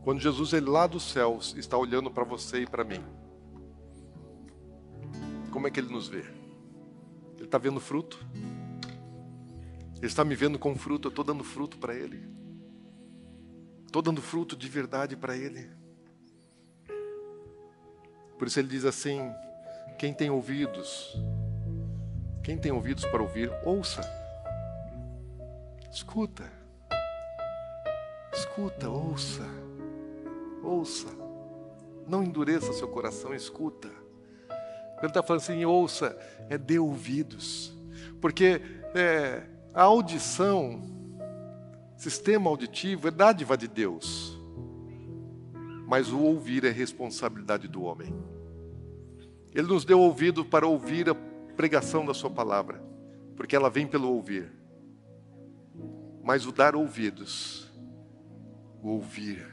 Quando 0.02 0.20
Jesus, 0.20 0.52
ele 0.52 0.68
lá 0.68 0.86
dos 0.86 1.02
céus, 1.02 1.54
está 1.56 1.78
olhando 1.78 2.10
para 2.10 2.24
você 2.24 2.60
e 2.60 2.66
para 2.66 2.84
mim, 2.84 3.02
como 5.50 5.66
é 5.66 5.70
que 5.70 5.80
ele 5.80 5.90
nos 5.90 6.08
vê? 6.08 6.24
Ele 7.36 7.44
está 7.44 7.56
vendo 7.56 7.80
fruto? 7.80 8.18
Ele 9.96 10.06
está 10.06 10.24
me 10.24 10.34
vendo 10.34 10.58
com 10.58 10.76
fruto, 10.76 11.08
eu 11.08 11.10
estou 11.10 11.24
dando 11.24 11.44
fruto 11.44 11.78
para 11.78 11.94
ele. 11.94 12.22
Estou 13.86 14.02
dando 14.02 14.20
fruto 14.20 14.56
de 14.56 14.68
verdade 14.68 15.16
para 15.16 15.36
ele. 15.36 15.70
Por 18.38 18.48
isso 18.48 18.58
ele 18.58 18.68
diz 18.68 18.84
assim: 18.84 19.32
quem 19.98 20.12
tem 20.12 20.30
ouvidos, 20.30 21.16
quem 22.42 22.58
tem 22.58 22.72
ouvidos 22.72 23.04
para 23.04 23.22
ouvir, 23.22 23.50
ouça. 23.64 24.02
Escuta. 25.90 26.50
Escuta, 28.32 28.90
ouça. 28.90 29.44
Ouça. 30.62 31.08
Não 32.06 32.22
endureça 32.22 32.72
seu 32.72 32.88
coração, 32.88 33.32
escuta. 33.32 33.88
Ele 34.98 35.06
está 35.06 35.22
falando 35.22 35.42
assim, 35.42 35.64
ouça, 35.64 36.18
é 36.50 36.58
dê 36.58 36.78
ouvidos. 36.78 37.72
Porque 38.20 38.60
é, 38.94 39.42
a 39.74 39.82
audição, 39.82 40.80
sistema 41.96 42.48
auditivo, 42.48 43.08
é 43.08 43.10
dádiva 43.10 43.56
de 43.56 43.68
Deus. 43.68 44.34
mas 45.86 46.10
o 46.10 46.18
ouvir 46.18 46.64
é 46.64 46.70
responsabilidade 46.70 47.68
do 47.68 47.82
homem. 47.82 48.12
Ele 49.54 49.68
nos 49.68 49.84
deu 49.84 50.00
ouvido 50.00 50.44
para 50.44 50.66
ouvir 50.66 51.08
a 51.08 51.14
pregação 51.14 52.04
da 52.04 52.14
Sua 52.14 52.30
palavra, 52.30 52.82
porque 53.36 53.54
ela 53.54 53.70
vem 53.70 53.86
pelo 53.86 54.10
ouvir. 54.10 54.50
Mas 56.22 56.46
o 56.46 56.52
dar 56.52 56.74
ouvidos, 56.74 57.70
o 58.82 58.88
ouvir, 58.88 59.46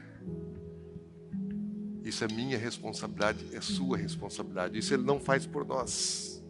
isso 2.02 2.24
é 2.24 2.28
minha 2.28 2.58
responsabilidade, 2.58 3.54
é 3.54 3.60
sua 3.60 3.96
responsabilidade. 3.96 4.78
Isso 4.78 4.92
Ele 4.92 5.04
não 5.04 5.20
faz 5.20 5.46
por 5.46 5.64
nós. 5.64 6.42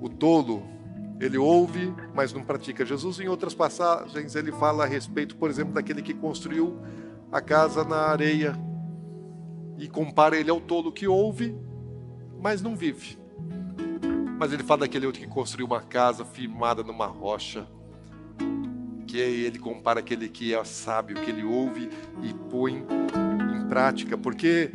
O 0.00 0.08
tolo, 0.08 0.64
ele 1.20 1.36
ouve, 1.36 1.94
mas 2.14 2.32
não 2.32 2.42
pratica. 2.42 2.84
Jesus, 2.84 3.20
em 3.20 3.28
outras 3.28 3.54
passagens, 3.54 4.34
ele 4.34 4.50
fala 4.50 4.84
a 4.84 4.86
respeito, 4.86 5.36
por 5.36 5.50
exemplo, 5.50 5.74
daquele 5.74 6.00
que 6.00 6.14
construiu 6.14 6.80
a 7.30 7.42
casa 7.42 7.84
na 7.84 7.96
areia 7.96 8.58
e 9.76 9.86
compara 9.86 10.36
ele 10.36 10.50
ao 10.50 10.60
tolo 10.60 10.90
que 10.90 11.06
ouve, 11.06 11.54
mas 12.40 12.62
não 12.62 12.74
vive. 12.74 13.18
Mas 14.38 14.50
ele 14.50 14.62
fala 14.62 14.80
daquele 14.80 15.04
outro 15.04 15.20
que 15.20 15.28
construiu 15.28 15.66
uma 15.66 15.82
casa 15.82 16.24
firmada 16.24 16.82
numa 16.82 17.06
rocha, 17.06 17.68
que 19.06 19.18
ele 19.18 19.58
compara 19.58 20.00
aquele 20.00 20.26
que 20.26 20.54
é 20.54 20.64
sábio, 20.64 21.16
que 21.16 21.30
ele 21.30 21.44
ouve 21.44 21.90
e 22.22 22.32
põe 22.48 22.82
em 23.54 23.68
prática, 23.68 24.16
porque 24.16 24.72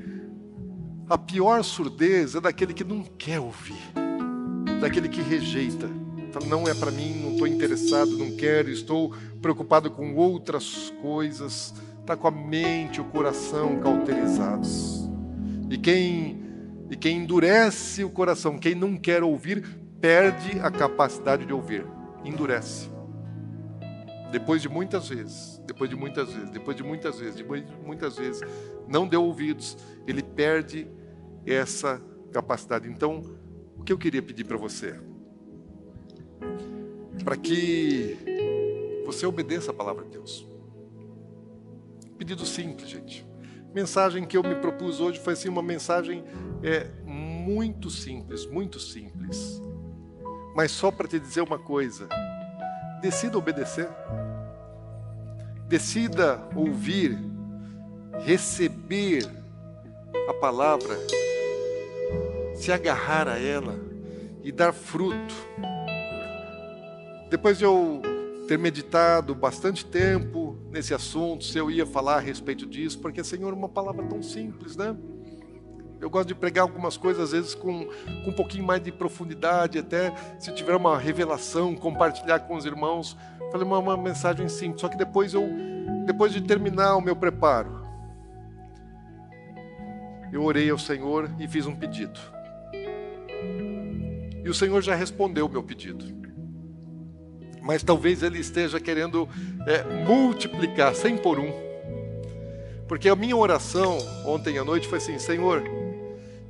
a 1.10 1.18
pior 1.18 1.64
surdez 1.64 2.36
é 2.36 2.42
daquele 2.42 2.74
que 2.74 2.84
não 2.84 3.02
quer 3.04 3.40
ouvir, 3.40 3.82
daquele 4.80 5.10
que 5.10 5.22
rejeita. 5.22 6.05
Fala, 6.36 6.48
não 6.48 6.68
é 6.68 6.74
para 6.74 6.92
mim, 6.92 7.22
não 7.24 7.32
estou 7.32 7.48
interessado, 7.48 8.18
não 8.18 8.36
quero, 8.36 8.70
estou 8.70 9.14
preocupado 9.42 9.90
com 9.90 10.16
outras 10.16 10.94
coisas 11.02 11.74
está 12.06 12.16
com 12.16 12.28
a 12.28 12.32
mente 12.32 13.02
o 13.02 13.06
coração 13.06 13.80
cauterizados. 13.80 15.10
E 15.72 15.78
quem, 15.78 16.40
e 16.90 16.96
quem 16.96 17.18
endurece 17.18 18.04
o 18.04 18.10
coração, 18.12 18.60
quem 18.60 18.76
não 18.76 18.96
quer 18.96 19.24
ouvir, 19.24 19.66
perde 20.00 20.60
a 20.60 20.70
capacidade 20.70 21.46
de 21.46 21.52
ouvir, 21.52 21.84
endurece. 22.24 22.92
Depois 24.32 24.62
de 24.62 24.70
muitas 24.70 25.10
vezes, 25.10 25.60
depois 25.66 25.90
de 25.90 25.96
muitas 25.96 26.32
vezes, 26.32 26.50
depois 26.52 26.78
de 26.78 26.84
muitas 26.84 27.20
vezes, 27.20 27.36
depois 27.36 27.66
de 27.66 27.76
muitas 27.84 28.18
vezes, 28.18 28.42
não 28.88 29.08
deu 29.08 29.24
ouvidos, 29.24 29.76
ele 30.06 30.22
perde 30.22 30.88
essa 31.44 32.00
capacidade. 32.32 32.88
Então, 32.88 33.24
o 33.78 33.84
que 33.84 33.92
eu 33.92 33.98
queria 33.98 34.22
pedir 34.22 34.44
para 34.44 34.58
você? 34.58 34.96
Para 37.24 37.38
que 37.38 38.18
você 39.06 39.26
obedeça 39.26 39.72
a 39.72 39.74
palavra 39.74 40.04
de 40.04 40.12
Deus. 40.12 40.48
Pedido 42.18 42.46
simples, 42.46 42.90
gente. 42.90 43.26
Mensagem 43.74 44.26
que 44.26 44.38
eu 44.38 44.44
me 44.44 44.56
propus 44.56 45.02
hoje 45.02 45.20
foi 45.20 45.34
assim 45.34 45.50
uma 45.50 45.62
mensagem 45.62 46.24
é 46.64 46.90
muito 47.06 47.90
simples, 47.90 48.46
muito 48.46 48.80
simples. 48.80 49.62
Mas 50.56 50.72
só 50.72 50.90
para 50.90 51.08
te 51.08 51.20
dizer 51.20 51.42
uma 51.42 51.60
coisa: 51.60 52.08
decida 53.02 53.38
obedecer. 53.38 53.90
Decida 55.68 56.48
ouvir, 56.56 57.18
receber 58.24 59.26
a 60.30 60.34
palavra, 60.34 60.96
se 62.56 62.72
agarrar 62.72 63.28
a 63.28 63.40
ela 63.40 63.76
e 64.44 64.52
dar 64.52 64.72
fruto. 64.72 65.34
Depois 67.36 67.58
de 67.58 67.66
eu 67.66 68.02
ter 68.48 68.58
meditado 68.58 69.36
bastante 69.36 69.86
tempo 69.86 70.58
nesse 70.72 70.94
assunto, 70.94 71.44
se 71.44 71.58
eu 71.58 71.70
ia 71.70 71.86
falar 71.86 72.16
a 72.16 72.20
respeito 72.22 72.66
disso, 72.66 72.98
porque, 73.00 73.22
Senhor, 73.26 73.54
uma 73.54 73.68
palavra 73.68 74.06
tão 74.06 74.24
simples, 74.24 74.78
né? 74.78 74.96
Eu 76.00 76.10
gosto 76.10 76.30
de 76.30 76.34
pregar 76.34 76.62
algumas 76.62 76.96
coisas, 76.96 77.22
às 77.22 77.32
vezes, 77.34 77.54
com, 77.54 77.88
com 78.24 78.30
um 78.30 78.34
pouquinho 78.34 78.64
mais 78.64 78.82
de 78.82 78.90
profundidade, 78.90 79.78
até 79.78 80.16
se 80.40 80.50
tiver 80.54 80.78
uma 80.78 80.98
revelação, 80.98 81.76
compartilhar 81.76 82.40
com 82.40 82.56
os 82.56 82.66
irmãos. 82.66 83.18
Falei 83.52 83.68
uma, 83.68 83.80
uma 83.80 83.98
mensagem 83.98 84.48
simples, 84.48 84.80
só 84.80 84.88
que 84.88 84.96
depois 84.96 85.34
eu, 85.34 85.46
depois 86.06 86.32
de 86.32 86.40
terminar 86.40 86.96
o 86.96 87.02
meu 87.02 87.18
preparo, 87.18 87.86
eu 90.32 90.42
orei 90.42 90.70
ao 90.70 90.78
Senhor 90.78 91.30
e 91.38 91.50
fiz 91.50 91.68
um 91.68 91.76
pedido. 91.76 92.18
E 94.42 94.48
o 94.48 94.54
Senhor 94.54 94.82
já 94.82 94.96
respondeu 94.96 95.48
o 95.48 95.50
meu 95.50 95.62
pedido 95.62 96.25
mas 97.66 97.82
talvez 97.82 98.22
ele 98.22 98.38
esteja 98.38 98.80
querendo 98.80 99.28
é, 99.66 99.84
multiplicar, 100.06 100.94
sem 100.94 101.18
por 101.18 101.40
um. 101.40 101.52
Porque 102.88 103.10
a 103.10 103.16
minha 103.16 103.36
oração 103.36 103.98
ontem 104.24 104.60
à 104.60 104.64
noite 104.64 104.88
foi 104.88 105.00
assim: 105.00 105.18
Senhor, 105.18 105.64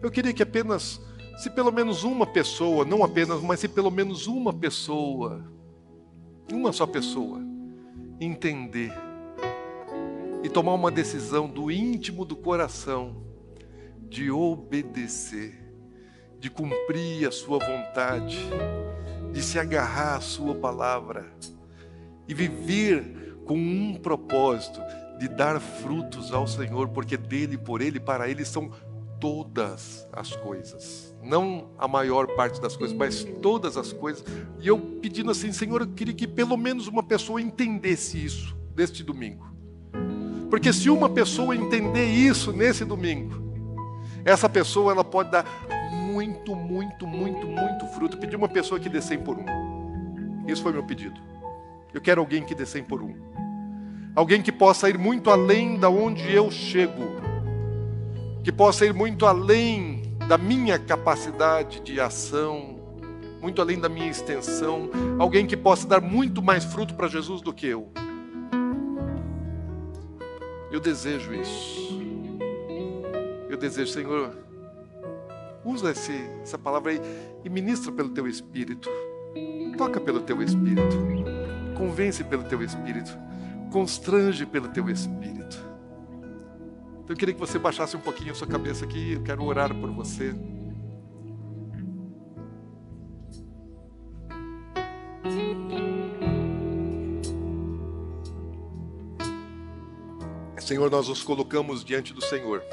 eu 0.02 0.12
queria 0.12 0.34
que 0.34 0.44
apenas, 0.44 1.00
se 1.38 1.50
pelo 1.50 1.72
menos 1.72 2.04
uma 2.04 2.28
pessoa, 2.28 2.84
não 2.84 3.02
apenas, 3.02 3.42
mas 3.42 3.62
se 3.62 3.70
pelo 3.70 3.90
menos 3.90 4.28
uma 4.28 4.52
pessoa, 4.52 5.50
uma 6.52 6.74
só 6.74 6.86
pessoa, 6.86 7.42
entender 8.20 8.92
e 10.44 10.50
tomar 10.50 10.74
uma 10.74 10.92
decisão 10.92 11.48
do 11.48 11.72
íntimo 11.72 12.26
do 12.26 12.36
coração 12.36 13.24
de 14.10 14.30
obedecer, 14.30 15.64
de 16.40 16.50
cumprir 16.50 17.26
a 17.26 17.32
sua 17.32 17.58
vontade 17.58 18.38
de 19.36 19.44
se 19.44 19.60
agarrar 19.60 20.16
à 20.16 20.22
Sua 20.22 20.56
palavra 20.56 21.26
e 22.26 22.34
viver 22.34 23.36
com 23.46 23.58
um 23.58 23.94
propósito 23.94 24.80
de 25.20 25.28
dar 25.28 25.60
frutos 25.60 26.32
ao 26.32 26.48
Senhor, 26.48 26.88
porque 26.88 27.18
dele, 27.18 27.58
por 27.58 27.82
ele, 27.82 28.00
para 28.00 28.30
ele 28.30 28.46
são 28.46 28.72
todas 29.20 30.08
as 30.14 30.34
coisas. 30.38 31.14
Não 31.22 31.70
a 31.78 31.86
maior 31.86 32.28
parte 32.28 32.62
das 32.62 32.78
coisas, 32.78 32.96
mas 32.96 33.26
todas 33.42 33.76
as 33.76 33.92
coisas. 33.92 34.24
E 34.62 34.70
eu 34.70 34.80
pedindo 34.80 35.30
assim, 35.30 35.52
Senhor, 35.52 35.82
eu 35.82 35.88
queria 35.88 36.14
que 36.14 36.28
pelo 36.28 36.56
menos 36.56 36.88
uma 36.88 37.04
pessoa 37.04 37.42
entendesse 37.42 38.24
isso 38.24 38.56
neste 38.74 39.04
domingo. 39.04 39.54
Porque 40.50 40.72
se 40.72 40.90
uma 40.90 41.10
pessoa 41.10 41.54
entender 41.54 42.06
isso 42.06 42.54
nesse 42.54 42.86
domingo, 42.86 43.44
essa 44.24 44.48
pessoa 44.48 44.94
ela 44.94 45.04
pode 45.04 45.30
dar 45.30 45.46
muito, 45.96 46.56
muito, 46.56 47.08
muito, 47.08 47.48
muito 47.48 47.88
fruto. 47.88 48.18
Eu 48.18 48.22
pedi 48.22 48.36
uma 48.36 48.50
pessoa 48.50 48.80
que 48.80 49.02
100 49.02 49.20
por 49.20 49.38
um. 49.38 50.46
Isso 50.48 50.62
foi 50.62 50.74
meu 50.74 50.84
pedido. 50.84 51.20
Eu 51.94 52.02
quero 52.02 52.22
alguém 52.22 52.44
que 52.44 52.66
100 52.66 52.84
por 52.84 53.02
um. 53.02 53.16
Alguém 54.16 54.42
que 54.42 54.52
possa 54.52 54.90
ir 54.90 54.98
muito 54.98 55.30
além 55.30 55.80
da 55.80 55.90
onde 55.90 56.32
eu 56.32 56.52
chego. 56.52 57.04
Que 58.44 58.52
possa 58.52 58.86
ir 58.86 58.94
muito 58.94 59.26
além 59.26 60.04
da 60.28 60.38
minha 60.38 60.78
capacidade 60.80 61.80
de 61.80 62.00
ação, 62.00 62.80
muito 63.42 63.62
além 63.62 63.80
da 63.80 63.90
minha 63.90 64.10
extensão. 64.10 64.90
Alguém 65.20 65.46
que 65.46 65.58
possa 65.58 65.88
dar 65.88 66.02
muito 66.02 66.42
mais 66.42 66.64
fruto 66.64 66.94
para 66.94 67.08
Jesus 67.08 67.42
do 67.42 67.54
que 67.54 67.68
eu. 67.68 67.90
Eu 70.72 70.80
desejo 70.80 71.34
isso. 71.34 72.00
Eu 73.50 73.58
desejo, 73.58 73.92
Senhor, 73.92 74.45
Usa 75.66 75.92
esse, 75.92 76.14
essa 76.44 76.58
palavra 76.60 76.92
aí 76.92 77.02
e 77.44 77.50
ministra 77.50 77.92
pelo 77.92 78.10
teu 78.10 78.28
espírito. 78.28 78.88
Toca 79.76 80.00
pelo 80.00 80.22
teu 80.22 80.42
espírito. 80.44 80.96
Convence 81.76 82.24
pelo 82.24 82.44
teu 82.44 82.62
espírito. 82.62 83.18
Constrange 83.72 84.46
pelo 84.46 84.70
teu 84.70 84.90
espírito. 84.90 85.58
Então 87.04 87.14
eu 87.14 87.18
queria 87.18 87.34
que 87.34 87.40
você 87.40 87.58
baixasse 87.58 87.98
um 87.98 88.00
pouquinho 88.00 88.32
a 88.32 88.36
sua 88.36 88.48
cabeça 88.48 88.86
aqui. 88.86 89.14
Eu 89.14 89.24
quero 89.24 89.44
orar 89.44 89.74
por 89.74 89.92
você. 89.92 90.36
Senhor, 100.60 100.90
nós 100.90 101.08
nos 101.08 101.22
colocamos 101.22 101.86
diante 101.86 102.12
do 102.12 102.24
Senhor. 102.24 102.64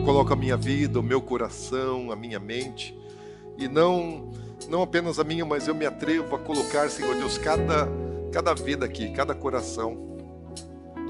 Eu 0.00 0.06
coloco 0.06 0.32
a 0.32 0.36
minha 0.36 0.56
vida, 0.56 0.98
o 0.98 1.02
meu 1.02 1.20
coração, 1.20 2.10
a 2.10 2.16
minha 2.16 2.40
mente, 2.40 2.98
e 3.58 3.68
não 3.68 4.32
não 4.66 4.80
apenas 4.80 5.18
a 5.18 5.24
minha, 5.24 5.44
mas 5.44 5.68
eu 5.68 5.74
me 5.74 5.84
atrevo 5.84 6.34
a 6.34 6.38
colocar, 6.38 6.88
Senhor 6.88 7.14
Deus, 7.16 7.36
cada 7.36 7.86
cada 8.32 8.54
vida 8.54 8.86
aqui, 8.86 9.10
cada 9.10 9.34
coração 9.34 10.16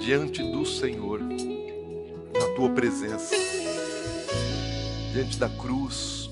diante 0.00 0.42
do 0.42 0.66
Senhor, 0.66 1.20
na 1.20 2.54
tua 2.56 2.68
presença, 2.70 3.36
diante 5.12 5.38
da 5.38 5.48
cruz, 5.48 6.28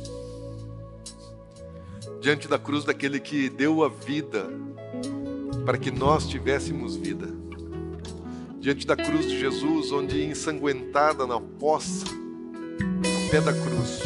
diante 2.21 2.49
da 2.49 2.59
cruz 2.59 2.85
daquele 2.85 3.21
que 3.21 3.49
deu 3.49 3.85
a 3.85 3.89
vida 3.89 4.51
para 5.65 5.79
que 5.79 5.93
nós 5.93 6.27
tivéssemos 6.27 6.97
vida. 6.97 7.29
Diante 8.59 8.85
da 8.85 8.97
cruz 8.97 9.27
de 9.27 9.39
Jesus, 9.39 9.93
onde 9.93 10.25
ensanguentada 10.25 11.25
na 11.25 11.41
poça, 11.41 12.18
pé 13.31 13.43
da 13.43 13.53
cruz. 13.53 14.01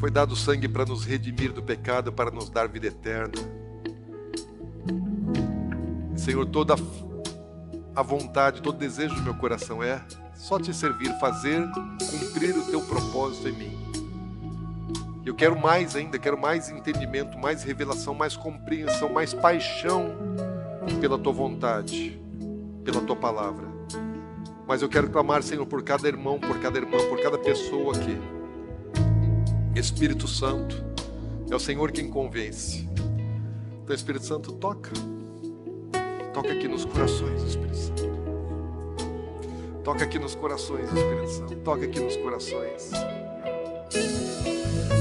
Foi 0.00 0.10
dado 0.10 0.34
sangue 0.34 0.66
para 0.66 0.86
nos 0.86 1.04
redimir 1.04 1.52
do 1.52 1.62
pecado, 1.62 2.10
para 2.10 2.30
nos 2.30 2.48
dar 2.48 2.68
vida 2.68 2.86
eterna. 2.86 3.34
Senhor, 6.16 6.46
toda 6.46 6.74
a 7.94 8.02
vontade, 8.02 8.62
todo 8.62 8.78
desejo 8.78 9.14
do 9.14 9.22
meu 9.22 9.34
coração 9.34 9.82
é 9.82 10.02
só 10.34 10.58
te 10.58 10.72
servir, 10.72 11.12
fazer, 11.18 11.68
cumprir 12.10 12.56
o 12.56 12.64
teu 12.70 12.80
propósito 12.82 13.48
em 13.48 13.52
mim. 13.52 13.84
Eu 15.24 15.34
quero 15.34 15.58
mais 15.58 15.94
ainda, 15.94 16.18
quero 16.18 16.38
mais 16.38 16.70
entendimento, 16.70 17.38
mais 17.38 17.62
revelação, 17.62 18.14
mais 18.14 18.36
compreensão, 18.36 19.12
mais 19.12 19.34
paixão 19.34 20.14
pela 21.00 21.18
tua 21.18 21.32
vontade, 21.32 22.18
pela 22.84 23.00
tua 23.02 23.16
palavra. 23.16 23.73
Mas 24.66 24.80
eu 24.80 24.88
quero 24.88 25.10
clamar, 25.10 25.42
Senhor, 25.42 25.66
por 25.66 25.82
cada 25.82 26.08
irmão, 26.08 26.40
por 26.40 26.58
cada 26.58 26.78
irmã, 26.78 26.96
por 27.08 27.20
cada 27.20 27.38
pessoa 27.38 27.94
aqui. 27.96 28.16
Espírito 29.74 30.26
Santo, 30.26 30.82
é 31.50 31.54
o 31.54 31.60
Senhor 31.60 31.92
quem 31.92 32.08
convence. 32.08 32.88
Então, 33.82 33.94
Espírito 33.94 34.24
Santo, 34.24 34.52
toca. 34.52 34.90
Toca 36.32 36.52
aqui 36.52 36.66
nos 36.66 36.84
corações, 36.84 37.42
Espírito 37.42 37.76
Santo. 37.76 38.04
Toca 39.84 40.04
aqui 40.04 40.18
nos 40.18 40.34
corações, 40.34 40.84
Espírito 40.86 41.28
Santo. 41.28 41.56
Toca 41.56 41.84
aqui 41.84 42.00
nos 42.00 42.16
corações. 42.16 42.90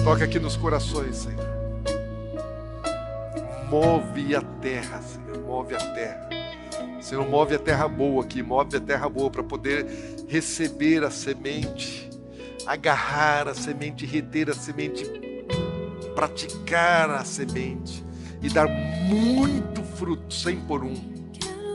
Toca 0.03 0.26
aqui 0.26 0.39
nos 0.39 0.57
corações, 0.57 1.16
Senhor. 1.16 1.47
Move 3.70 4.36
a 4.36 4.41
terra, 4.41 5.01
Senhor. 5.01 5.39
Move 5.39 5.74
a 5.74 5.93
terra. 5.93 6.33
Senhor, 7.04 7.28
move 7.28 7.54
a 7.54 7.60
terra 7.60 7.86
boa 7.86 8.24
aqui. 8.24 8.41
Move 8.41 8.78
a 8.78 8.80
terra 8.80 9.10
boa 9.10 9.30
para 9.30 9.43
poder 9.43 9.86
receber 10.28 11.04
a 11.04 11.12
semente, 11.12 12.10
agarrar 12.66 13.49
a 13.49 13.54
semente, 13.54 14.06
reter 14.06 14.49
a 14.49 14.54
semente, 14.54 15.04
praticar 16.16 17.10
a 17.10 17.26
semente 17.26 18.04
e 18.41 18.47
dar 18.49 18.68
muito 18.70 19.84
fruto, 19.84 20.34
sem 20.34 20.62
por 20.62 20.82
um. 20.82 20.95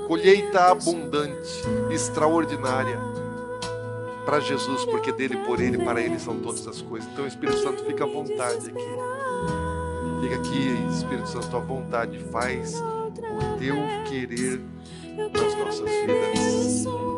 Colheita 0.07 0.71
abundante, 0.71 1.63
extraordinária 1.91 2.99
para 4.25 4.41
Jesus, 4.41 4.87
porque 4.87 5.13
dele, 5.13 5.37
por 5.45 5.61
ele, 5.61 5.77
para 5.77 6.01
ele 6.01 6.19
são 6.19 6.39
todas 6.41 6.67
as 6.67 6.81
coisas. 6.81 7.07
Então, 7.13 7.27
Espírito 7.27 7.59
Santo, 7.59 7.85
fica 7.85 8.05
à 8.05 8.07
vontade 8.07 8.71
aqui. 8.71 8.89
Fica 10.23 10.37
aqui, 10.37 10.77
Espírito 10.91 11.29
Santo, 11.29 11.55
à 11.55 11.61
vontade. 11.61 12.19
Faz 12.31 12.81
o 12.81 13.59
teu 13.59 13.77
querer 14.09 14.61
eu 15.19 15.29
nossas 15.57 15.81
vidas. 15.81 17.18